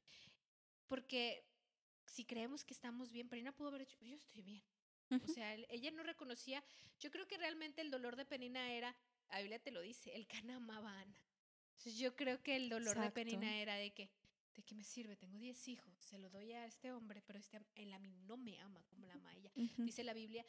porque 0.89 1.43
si 2.05 2.27
creemos 2.27 2.67
que 2.67 2.75
estamos 2.75 3.13
bien, 3.13 3.31
Penina 3.31 3.51
pudo 3.51 3.69
haber 3.69 3.87
dicho, 3.87 3.97
yo 4.05 4.15
estoy 4.15 4.43
bien. 4.43 4.63
O 5.25 5.27
sea, 5.27 5.55
ella 5.71 5.91
no 5.91 6.03
reconocía, 6.03 6.63
yo 6.99 7.11
creo 7.11 7.27
que 7.27 7.39
realmente 7.39 7.81
el 7.81 7.91
dolor 7.91 8.15
de 8.15 8.27
Penina 8.27 8.71
era, 8.71 8.95
la 9.31 9.39
Biblia 9.39 9.59
te 9.59 9.71
lo 9.71 9.81
dice, 9.81 10.15
el 10.15 10.27
Cana 10.27 10.57
amaba 10.57 10.93
a 10.93 11.01
Ana. 11.01 11.25
Entonces 11.79 11.97
yo 11.97 12.15
creo 12.15 12.43
que 12.43 12.57
el 12.57 12.69
dolor 12.69 13.01
de 13.01 13.11
Penina 13.11 13.57
era 13.57 13.77
de 13.77 13.95
que, 13.95 14.11
¿de 14.55 14.63
qué 14.63 14.75
me 14.75 14.85
sirve? 14.85 15.17
Tengo 15.17 15.39
10 15.39 15.67
hijos, 15.69 15.95
se 15.99 16.19
lo 16.19 16.29
doy 16.29 16.53
a 16.53 16.67
este 16.67 16.93
hombre, 16.93 17.23
pero 17.23 17.39
este, 17.39 17.59
él 17.75 17.91
a 17.95 17.99
mí 17.99 18.13
no 18.27 18.37
me 18.37 18.59
ama 18.59 18.83
como 18.85 19.07
la 19.07 19.15
ama 19.15 19.35
ella. 19.35 19.51
Dice 19.79 20.05
la 20.05 20.13
Biblia 20.13 20.45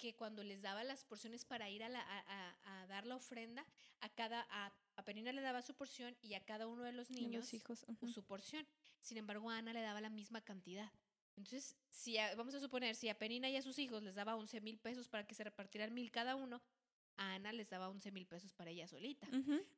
que 0.00 0.16
cuando 0.16 0.42
les 0.42 0.62
daba 0.62 0.82
las 0.82 1.04
porciones 1.04 1.44
para 1.44 1.68
ir 1.68 1.84
a, 1.84 1.88
la, 1.88 2.00
a, 2.00 2.56
a, 2.64 2.86
dar 2.86 3.06
la 3.06 3.16
ofrenda, 3.16 3.64
a 4.00 4.08
cada, 4.08 4.46
a, 4.50 4.72
a, 4.96 5.04
Penina 5.04 5.30
le 5.32 5.42
daba 5.42 5.62
su 5.62 5.74
porción 5.74 6.16
y 6.22 6.34
a 6.34 6.44
cada 6.44 6.66
uno 6.66 6.82
de 6.82 6.92
los 6.92 7.10
niños 7.10 7.44
los 7.44 7.54
hijos. 7.54 7.86
su 8.12 8.24
porción. 8.24 8.66
Sin 9.02 9.18
embargo, 9.18 9.50
a 9.50 9.58
Ana 9.58 9.72
le 9.72 9.82
daba 9.82 10.00
la 10.00 10.10
misma 10.10 10.40
cantidad. 10.40 10.90
Entonces, 11.36 11.76
si 11.90 12.16
vamos 12.36 12.54
a 12.54 12.60
suponer, 12.60 12.96
si 12.96 13.08
a 13.08 13.18
Penina 13.18 13.48
y 13.48 13.56
a 13.56 13.62
sus 13.62 13.78
hijos 13.78 14.02
les 14.02 14.14
daba 14.14 14.34
11 14.36 14.60
mil 14.62 14.78
pesos 14.78 15.08
para 15.08 15.26
que 15.26 15.34
se 15.34 15.44
repartieran 15.44 15.94
mil 15.94 16.10
cada 16.10 16.34
uno, 16.34 16.60
a 17.16 17.34
Ana 17.34 17.52
les 17.52 17.68
daba 17.68 17.90
11 17.90 18.10
mil 18.10 18.26
pesos 18.26 18.52
para 18.54 18.70
ella 18.70 18.88
solita. 18.88 19.28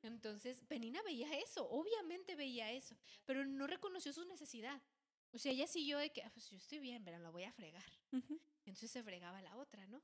Entonces, 0.02 0.62
Penina 0.68 1.02
veía 1.02 1.36
eso, 1.38 1.68
obviamente 1.68 2.36
veía 2.36 2.70
eso, 2.70 2.96
pero 3.26 3.44
no 3.44 3.66
reconoció 3.66 4.12
su 4.12 4.24
necesidad. 4.24 4.80
O 5.32 5.38
sea, 5.38 5.50
ella 5.50 5.66
siguió 5.66 5.98
de 5.98 6.10
que, 6.10 6.22
ah, 6.22 6.30
pues 6.32 6.48
yo 6.50 6.56
estoy 6.56 6.78
bien, 6.78 7.02
pero 7.04 7.18
la 7.18 7.30
voy 7.30 7.42
a 7.42 7.52
fregar. 7.52 7.84
Entonces 8.72 8.90
se 8.90 9.02
fregaba 9.02 9.42
la 9.42 9.54
otra, 9.56 9.86
¿no? 9.86 10.02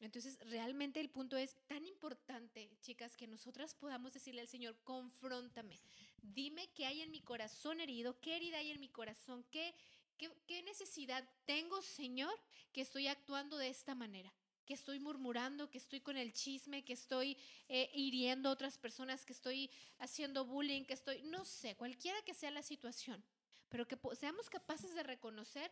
Entonces, 0.00 0.38
realmente 0.48 1.00
el 1.00 1.10
punto 1.10 1.36
es 1.36 1.54
tan 1.66 1.84
importante, 1.84 2.70
chicas, 2.80 3.14
que 3.14 3.26
nosotras 3.26 3.74
podamos 3.74 4.14
decirle 4.14 4.40
al 4.40 4.48
Señor, 4.48 4.74
confróntame, 4.84 5.78
dime 6.22 6.70
qué 6.74 6.86
hay 6.86 7.02
en 7.02 7.10
mi 7.10 7.20
corazón 7.20 7.78
herido, 7.78 8.18
qué 8.20 8.36
herida 8.36 8.56
hay 8.56 8.70
en 8.70 8.80
mi 8.80 8.88
corazón, 8.88 9.44
qué, 9.50 9.74
qué, 10.16 10.30
qué 10.46 10.62
necesidad 10.62 11.28
tengo, 11.44 11.82
Señor, 11.82 12.34
que 12.72 12.80
estoy 12.80 13.06
actuando 13.06 13.58
de 13.58 13.68
esta 13.68 13.94
manera 13.94 14.32
que 14.64 14.74
estoy 14.74 14.98
murmurando, 14.98 15.70
que 15.70 15.78
estoy 15.78 16.00
con 16.00 16.16
el 16.16 16.32
chisme, 16.32 16.84
que 16.84 16.94
estoy 16.94 17.36
eh, 17.68 17.88
hiriendo 17.94 18.48
a 18.48 18.52
otras 18.52 18.78
personas, 18.78 19.24
que 19.24 19.32
estoy 19.32 19.70
haciendo 19.98 20.44
bullying, 20.44 20.84
que 20.84 20.94
estoy, 20.94 21.22
no 21.22 21.44
sé, 21.44 21.76
cualquiera 21.76 22.20
que 22.22 22.34
sea 22.34 22.50
la 22.50 22.62
situación, 22.62 23.22
pero 23.68 23.86
que 23.86 23.96
seamos 24.16 24.50
capaces 24.50 24.92
de 24.96 25.04
reconocer, 25.04 25.70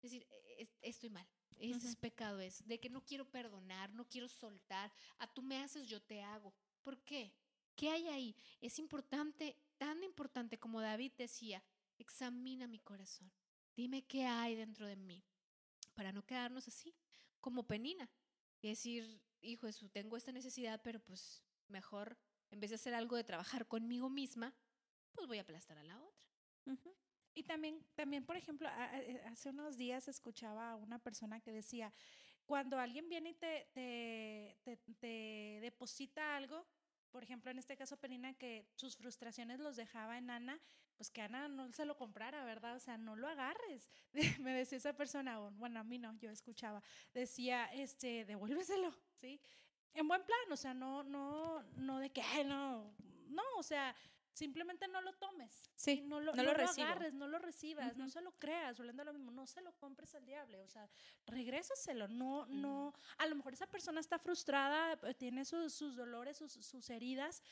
decir, 0.00 0.26
e-, 0.30 0.62
e-, 0.62 0.88
estoy 0.88 1.10
mal, 1.10 1.26
ese 1.60 1.88
es 1.88 1.96
pecado, 1.96 2.40
es 2.40 2.66
de 2.66 2.80
que 2.80 2.88
no 2.88 3.04
quiero 3.04 3.30
perdonar, 3.30 3.92
no 3.92 4.08
quiero 4.08 4.28
soltar, 4.28 4.90
a 5.18 5.32
tú 5.32 5.42
me 5.42 5.58
haces, 5.58 5.88
yo 5.88 6.00
te 6.00 6.22
hago. 6.22 6.54
¿Por 6.82 6.98
qué? 7.04 7.32
¿Qué 7.76 7.90
hay 7.90 8.08
ahí? 8.08 8.36
Es 8.60 8.78
importante, 8.78 9.56
tan 9.78 10.02
importante 10.02 10.58
como 10.58 10.80
David 10.80 11.12
decía, 11.16 11.62
examina 11.98 12.66
mi 12.66 12.78
corazón, 12.78 13.30
dime 13.76 14.02
qué 14.06 14.24
hay 14.24 14.54
dentro 14.54 14.86
de 14.86 14.96
mí, 14.96 15.22
para 15.94 16.12
no 16.12 16.24
quedarnos 16.24 16.66
así, 16.66 16.94
como 17.40 17.66
Penina, 17.66 18.08
y 18.62 18.68
decir, 18.68 19.20
hijo 19.40 19.66
Jesús, 19.66 19.90
tengo 19.90 20.16
esta 20.16 20.32
necesidad, 20.32 20.80
pero 20.82 21.00
pues 21.00 21.42
mejor, 21.68 22.18
en 22.50 22.60
vez 22.60 22.70
de 22.70 22.76
hacer 22.76 22.94
algo 22.94 23.16
de 23.16 23.24
trabajar 23.24 23.66
conmigo 23.66 24.08
misma, 24.08 24.54
pues 25.12 25.26
voy 25.26 25.38
a 25.38 25.42
aplastar 25.42 25.78
a 25.78 25.84
la 25.84 26.00
otra. 26.02 26.26
Y 27.34 27.44
también, 27.44 27.84
también, 27.94 28.24
por 28.24 28.36
ejemplo, 28.36 28.68
eh, 28.92 29.22
hace 29.26 29.50
unos 29.50 29.76
días 29.76 30.08
escuchaba 30.08 30.70
a 30.70 30.76
una 30.76 30.98
persona 30.98 31.40
que 31.40 31.52
decía, 31.52 31.92
cuando 32.44 32.78
alguien 32.78 33.08
viene 33.08 33.30
y 33.30 33.34
te, 33.34 33.68
te, 34.98 35.58
deposita 35.62 36.36
algo, 36.36 36.66
por 37.12 37.22
ejemplo, 37.22 37.50
en 37.50 37.58
este 37.58 37.76
caso 37.76 37.96
Penina, 37.96 38.34
que 38.34 38.66
sus 38.74 38.96
frustraciones 38.96 39.60
los 39.60 39.76
dejaba 39.76 40.18
en 40.18 40.30
Ana, 40.30 40.60
pues 40.96 41.10
que 41.10 41.22
Ana 41.22 41.48
no 41.48 41.72
se 41.72 41.84
lo 41.84 41.96
comprara, 41.96 42.44
¿verdad? 42.44 42.74
O 42.74 42.80
sea, 42.80 42.98
no 42.98 43.14
lo 43.14 43.28
agarres. 43.28 43.88
Me 44.40 44.52
decía 44.52 44.78
esa 44.78 44.92
persona, 44.94 45.38
bueno, 45.38 45.78
a 45.80 45.84
mí 45.84 45.98
no, 45.98 46.16
yo 46.18 46.30
escuchaba, 46.30 46.82
decía, 47.14 47.66
este, 47.66 48.24
devuélveselo, 48.24 48.94
¿sí? 49.20 49.40
En 49.94 50.08
buen 50.08 50.24
plan, 50.24 50.52
o 50.52 50.56
sea, 50.56 50.74
no, 50.74 51.02
no, 51.04 51.62
no 51.76 51.98
de 52.00 52.10
que, 52.10 52.22
no, 52.44 52.94
no, 53.28 53.42
o 53.56 53.62
sea, 53.62 53.94
simplemente 54.40 54.88
no 54.88 55.02
lo 55.02 55.12
tomes. 55.16 55.70
Sí, 55.76 56.00
no 56.00 56.18
lo, 56.18 56.34
no, 56.34 56.42
lo, 56.42 56.50
agarres, 56.52 57.12
no 57.12 57.28
lo 57.28 57.38
recibas, 57.38 57.94
no 57.98 58.08
se 58.08 58.22
lo 58.22 58.32
creas, 58.38 58.78
volviendo 58.78 59.02
a 59.02 59.04
lo 59.04 59.12
mismo, 59.12 59.30
no 59.30 59.46
se 59.46 59.60
lo 59.60 59.72
compres 59.74 60.14
al 60.14 60.24
diablo, 60.24 60.62
o 60.62 60.68
sea, 60.68 60.88
regrésaselo, 61.26 62.08
no, 62.08 62.46
no, 62.46 62.94
a 63.18 63.26
lo 63.26 63.36
mejor 63.36 63.52
esa 63.52 63.66
persona 63.66 64.00
está 64.00 64.18
frustrada, 64.18 64.98
eh, 65.02 65.14
tiene 65.14 65.44
sus, 65.44 65.74
sus 65.74 65.94
dolores, 65.94 66.38
sus, 66.38 66.52
sus, 66.52 66.88
heridas, 66.88 67.42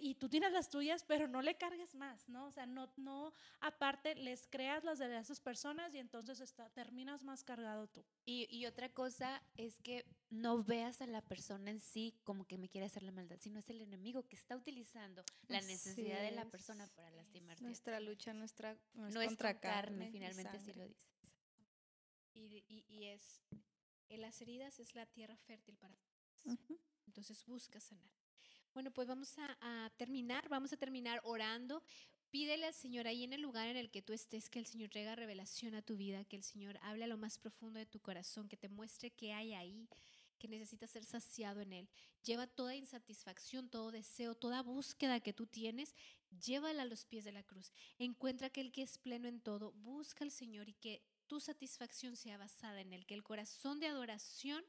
y 0.00 0.14
tú 0.14 0.28
tienes 0.28 0.52
las 0.52 0.70
tuyas, 0.70 1.04
pero 1.04 1.28
no 1.28 1.42
le 1.42 1.56
cargues 1.56 1.94
más, 1.94 2.28
¿no? 2.28 2.46
O 2.46 2.50
sea, 2.50 2.64
no, 2.66 2.90
no, 2.96 3.34
aparte, 3.60 4.14
les 4.14 4.46
creas 4.46 4.82
las 4.84 4.98
de 4.98 5.16
esas 5.18 5.40
personas 5.40 5.94
y 5.94 5.98
entonces 5.98 6.40
está, 6.40 6.70
terminas 6.70 7.22
más 7.22 7.44
cargado 7.44 7.86
tú. 7.88 8.04
Y, 8.24 8.46
y 8.50 8.66
otra 8.66 8.88
cosa 8.88 9.42
es 9.56 9.78
que 9.82 10.06
no 10.30 10.62
veas 10.64 11.00
a 11.02 11.06
la 11.06 11.22
persona 11.22 11.70
en 11.70 11.80
sí 11.80 12.18
como 12.24 12.46
que 12.46 12.56
me 12.56 12.68
quiere 12.68 12.86
hacer 12.86 13.02
la 13.02 13.12
maldad, 13.12 13.38
sino 13.40 13.58
es 13.58 13.68
el 13.68 13.82
enemigo 13.82 14.26
que 14.26 14.36
está 14.36 14.56
utilizando 14.56 15.22
la 15.48 15.60
necesidad 15.60 16.20
de 16.22 16.30
la 16.30 16.46
persona 16.46 16.86
para 16.88 17.10
lastimarte. 17.10 17.62
Nuestra 17.62 18.00
lucha, 18.00 18.32
nuestra 18.32 18.78
no 18.94 19.20
es, 19.20 19.28
contra 19.28 19.60
carne, 19.60 20.10
finalmente 20.10 20.56
así 20.56 20.72
lo 20.72 20.86
dice. 20.88 21.04
Y, 22.32 22.64
y, 22.68 22.84
y, 22.88 23.04
es, 23.04 23.42
en 24.08 24.22
las 24.22 24.40
heridas 24.40 24.80
es 24.80 24.94
la 24.94 25.06
tierra 25.06 25.36
fértil 25.36 25.76
para 25.76 25.96
Entonces 27.06 27.44
busca 27.46 27.78
sanar. 27.80 28.23
Bueno, 28.74 28.90
pues 28.90 29.06
vamos 29.06 29.32
a, 29.38 29.88
terminar, 29.96 30.48
vamos 30.48 30.72
a 30.72 30.76
terminar 30.76 31.20
orando. 31.22 31.80
Pídele 32.32 32.66
al 32.66 32.74
Señor 32.74 33.06
ahí 33.06 33.22
en 33.22 33.32
el 33.32 33.40
lugar 33.40 33.68
en 33.68 33.76
el 33.76 33.88
que 33.88 34.02
tú 34.02 34.12
estés, 34.12 34.50
que 34.50 34.58
el 34.58 34.66
Señor 34.66 34.90
traiga 34.90 35.14
revelación 35.14 35.76
a 35.76 35.82
tu 35.82 35.96
vida, 35.96 36.24
que 36.24 36.34
el 36.34 36.42
Señor 36.42 36.80
hable 36.82 37.04
a 37.04 37.06
lo 37.06 37.16
más 37.16 37.38
profundo 37.38 37.78
de 37.78 37.86
tu 37.86 38.00
corazón, 38.00 38.48
que 38.48 38.56
te 38.56 38.68
muestre 38.68 39.12
qué 39.12 39.32
hay 39.32 39.54
ahí, 39.54 39.88
que 40.40 40.48
necesitas 40.48 40.90
ser 40.90 41.04
saciado 41.04 41.60
en 41.60 41.72
Él. 41.72 41.88
Lleva 42.24 42.48
toda 42.48 42.74
insatisfacción, 42.74 43.68
todo 43.68 43.92
deseo, 43.92 44.34
toda 44.34 44.60
búsqueda 44.62 45.20
que 45.20 45.32
tú 45.32 45.46
tienes, 45.46 45.94
llévala 46.44 46.82
a 46.82 46.86
los 46.86 47.04
pies 47.04 47.22
de 47.22 47.30
la 47.30 47.44
cruz. 47.44 47.72
Encuentra 48.00 48.48
aquel 48.48 48.72
que 48.72 48.82
es 48.82 48.98
pleno 48.98 49.28
en 49.28 49.40
todo, 49.40 49.70
busca 49.70 50.24
al 50.24 50.32
Señor 50.32 50.68
y 50.68 50.74
que 50.74 51.00
tu 51.28 51.38
satisfacción 51.38 52.16
sea 52.16 52.38
basada 52.38 52.80
en 52.80 52.92
Él, 52.92 53.06
que 53.06 53.14
el 53.14 53.22
corazón 53.22 53.78
de 53.78 53.86
adoración 53.86 54.64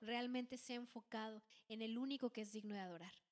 realmente 0.00 0.58
sea 0.58 0.74
enfocado 0.74 1.40
en 1.68 1.82
el 1.82 1.98
único 1.98 2.30
que 2.30 2.40
es 2.40 2.50
digno 2.50 2.74
de 2.74 2.80
adorar. 2.80 3.23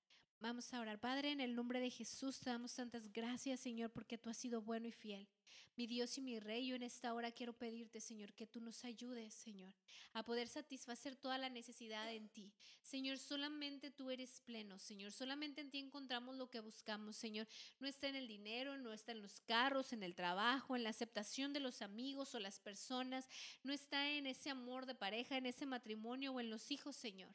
Vamos 0.43 0.75
a 0.75 0.81
orar. 0.81 0.99
Padre, 0.99 1.31
en 1.31 1.41
el 1.41 1.55
nombre 1.55 1.79
de 1.79 1.89
Jesús 1.89 2.41
te 2.41 2.51
damos 2.51 2.75
tantas 2.75 3.13
gracias, 3.13 3.61
Señor, 3.61 3.93
porque 3.93 4.19
tú 4.19 4.29
has 4.29 4.37
sido 4.37 4.61
bueno 4.61 4.89
y 4.89 4.91
fiel. 4.91 5.29
Mi 5.77 5.87
Dios 5.87 6.19
y 6.19 6.21
mi 6.21 6.41
Rey, 6.41 6.67
yo 6.67 6.75
en 6.75 6.83
esta 6.83 7.15
hora 7.15 7.31
quiero 7.31 7.53
pedirte, 7.53 8.01
Señor, 8.01 8.33
que 8.33 8.49
tú 8.49 8.61
nos 8.61 8.85
ayudes, 8.85 9.33
Señor, 9.35 9.73
a 10.13 10.25
poder 10.25 10.49
satisfacer 10.49 11.15
toda 11.15 11.39
la 11.39 11.49
necesidad 11.49 12.13
en 12.13 12.29
ti. 12.29 12.53
Señor, 12.81 13.19
solamente 13.19 13.93
tú 13.93 14.11
eres 14.11 14.41
pleno, 14.41 14.81
Señor, 14.81 15.13
solamente 15.13 15.61
en 15.61 15.71
ti 15.71 15.79
encontramos 15.79 16.35
lo 16.35 16.51
que 16.51 16.59
buscamos, 16.59 17.17
Señor. 17.17 17.47
No 17.79 17.87
está 17.87 18.09
en 18.09 18.17
el 18.17 18.27
dinero, 18.27 18.77
no 18.79 18.93
está 18.93 19.13
en 19.13 19.23
los 19.23 19.39
carros, 19.43 19.93
en 19.93 20.03
el 20.03 20.17
trabajo, 20.17 20.75
en 20.75 20.83
la 20.83 20.91
aceptación 20.91 21.53
de 21.53 21.61
los 21.61 21.83
amigos 21.83 22.35
o 22.35 22.41
las 22.41 22.59
personas, 22.59 23.29
no 23.63 23.73
está 23.73 24.11
en 24.11 24.27
ese 24.27 24.51
amor 24.51 24.87
de 24.87 24.97
pareja, 24.97 25.37
en 25.37 25.47
ese 25.47 25.67
matrimonio 25.67 26.33
o 26.33 26.41
en 26.41 26.51
los 26.51 26.73
hijos, 26.73 26.97
Señor. 26.97 27.33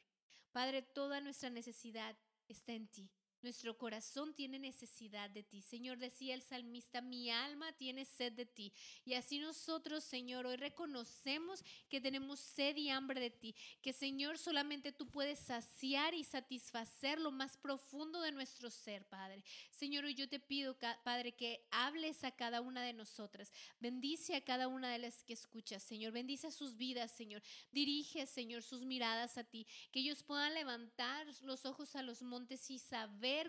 Padre, 0.52 0.82
toda 0.82 1.20
nuestra 1.20 1.50
necesidad 1.50 2.16
está 2.52 2.72
en 2.72 2.88
ti. 2.88 3.10
Nuestro 3.42 3.78
corazón 3.78 4.34
tiene 4.34 4.58
necesidad 4.58 5.30
de 5.30 5.42
ti. 5.42 5.62
Señor, 5.62 5.98
decía 5.98 6.34
el 6.34 6.42
salmista, 6.42 7.00
mi 7.00 7.30
alma 7.30 7.72
tiene 7.72 8.04
sed 8.04 8.32
de 8.32 8.46
ti. 8.46 8.72
Y 9.04 9.14
así 9.14 9.38
nosotros, 9.38 10.04
Señor, 10.04 10.46
hoy 10.46 10.56
reconocemos 10.56 11.64
que 11.88 12.00
tenemos 12.00 12.40
sed 12.40 12.76
y 12.76 12.90
hambre 12.90 13.20
de 13.20 13.30
ti. 13.30 13.54
Que, 13.80 13.92
Señor, 13.92 14.38
solamente 14.38 14.92
tú 14.92 15.08
puedes 15.08 15.38
saciar 15.38 16.14
y 16.14 16.24
satisfacer 16.24 17.20
lo 17.20 17.30
más 17.30 17.56
profundo 17.56 18.20
de 18.20 18.32
nuestro 18.32 18.70
ser, 18.70 19.06
Padre. 19.06 19.44
Señor, 19.70 20.04
hoy 20.04 20.14
yo 20.14 20.28
te 20.28 20.40
pido, 20.40 20.76
Padre, 21.04 21.32
que 21.32 21.66
hables 21.70 22.24
a 22.24 22.32
cada 22.32 22.60
una 22.60 22.82
de 22.82 22.92
nosotras. 22.92 23.52
Bendice 23.78 24.34
a 24.34 24.44
cada 24.44 24.68
una 24.68 24.90
de 24.90 24.98
las 24.98 25.22
que 25.22 25.32
escuchas, 25.32 25.82
Señor. 25.82 26.12
Bendice 26.12 26.50
sus 26.50 26.76
vidas, 26.76 27.12
Señor. 27.12 27.42
Dirige, 27.70 28.26
Señor, 28.26 28.62
sus 28.62 28.84
miradas 28.84 29.38
a 29.38 29.44
ti. 29.44 29.66
Que 29.92 30.00
ellos 30.00 30.22
puedan 30.22 30.54
levantar 30.54 31.26
los 31.42 31.64
ojos 31.64 31.94
a 31.96 32.02
los 32.02 32.22
montes 32.22 32.70
y 32.70 32.78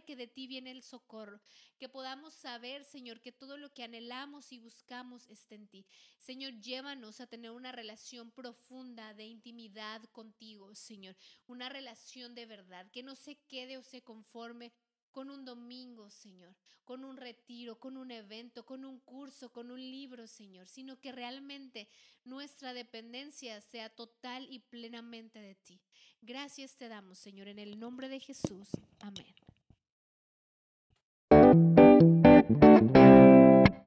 que 0.06 0.16
de 0.16 0.28
ti 0.28 0.46
viene 0.46 0.72
el 0.72 0.84
socorro, 0.84 1.40
que 1.78 1.88
podamos 1.88 2.34
saber, 2.34 2.84
Señor, 2.84 3.22
que 3.22 3.32
todo 3.32 3.56
lo 3.56 3.74
que 3.74 3.84
anhelamos 3.84 4.52
y 4.52 4.60
buscamos 4.60 5.26
está 5.30 5.56
en 5.56 5.68
ti. 5.68 5.86
Señor, 6.20 6.60
llévanos 6.60 7.22
a 7.22 7.28
tener 7.28 7.52
una 7.52 7.72
relación 7.72 8.30
profunda 8.30 9.14
de 9.14 9.26
intimidad 9.26 10.04
contigo, 10.12 10.76
Señor, 10.76 11.16
una 11.48 11.70
relación 11.70 12.36
de 12.36 12.46
verdad, 12.46 12.92
que 12.92 13.04
no 13.04 13.16
se 13.16 13.36
quede 13.48 13.78
o 13.78 13.84
se 13.84 14.02
conforme 14.02 14.74
con 15.12 15.30
un 15.30 15.46
domingo, 15.46 16.10
Señor, 16.10 16.54
con 16.84 17.04
un 17.06 17.18
retiro, 17.18 17.80
con 17.80 17.98
un 17.98 18.12
evento, 18.12 18.66
con 18.66 18.84
un 18.84 19.00
curso, 19.00 19.52
con 19.52 19.72
un 19.72 19.80
libro, 19.80 20.28
Señor, 20.28 20.68
sino 20.68 21.00
que 21.00 21.12
realmente 21.12 21.88
nuestra 22.26 22.74
dependencia 22.74 23.62
sea 23.62 23.90
total 23.90 24.46
y 24.52 24.60
plenamente 24.60 25.40
de 25.40 25.56
ti. 25.56 25.80
Gracias 26.22 26.76
te 26.76 26.90
damos, 26.90 27.18
Señor, 27.18 27.48
en 27.48 27.60
el 27.60 27.80
nombre 27.80 28.10
de 28.10 28.20
Jesús. 28.20 28.70
Amén. 29.00 29.34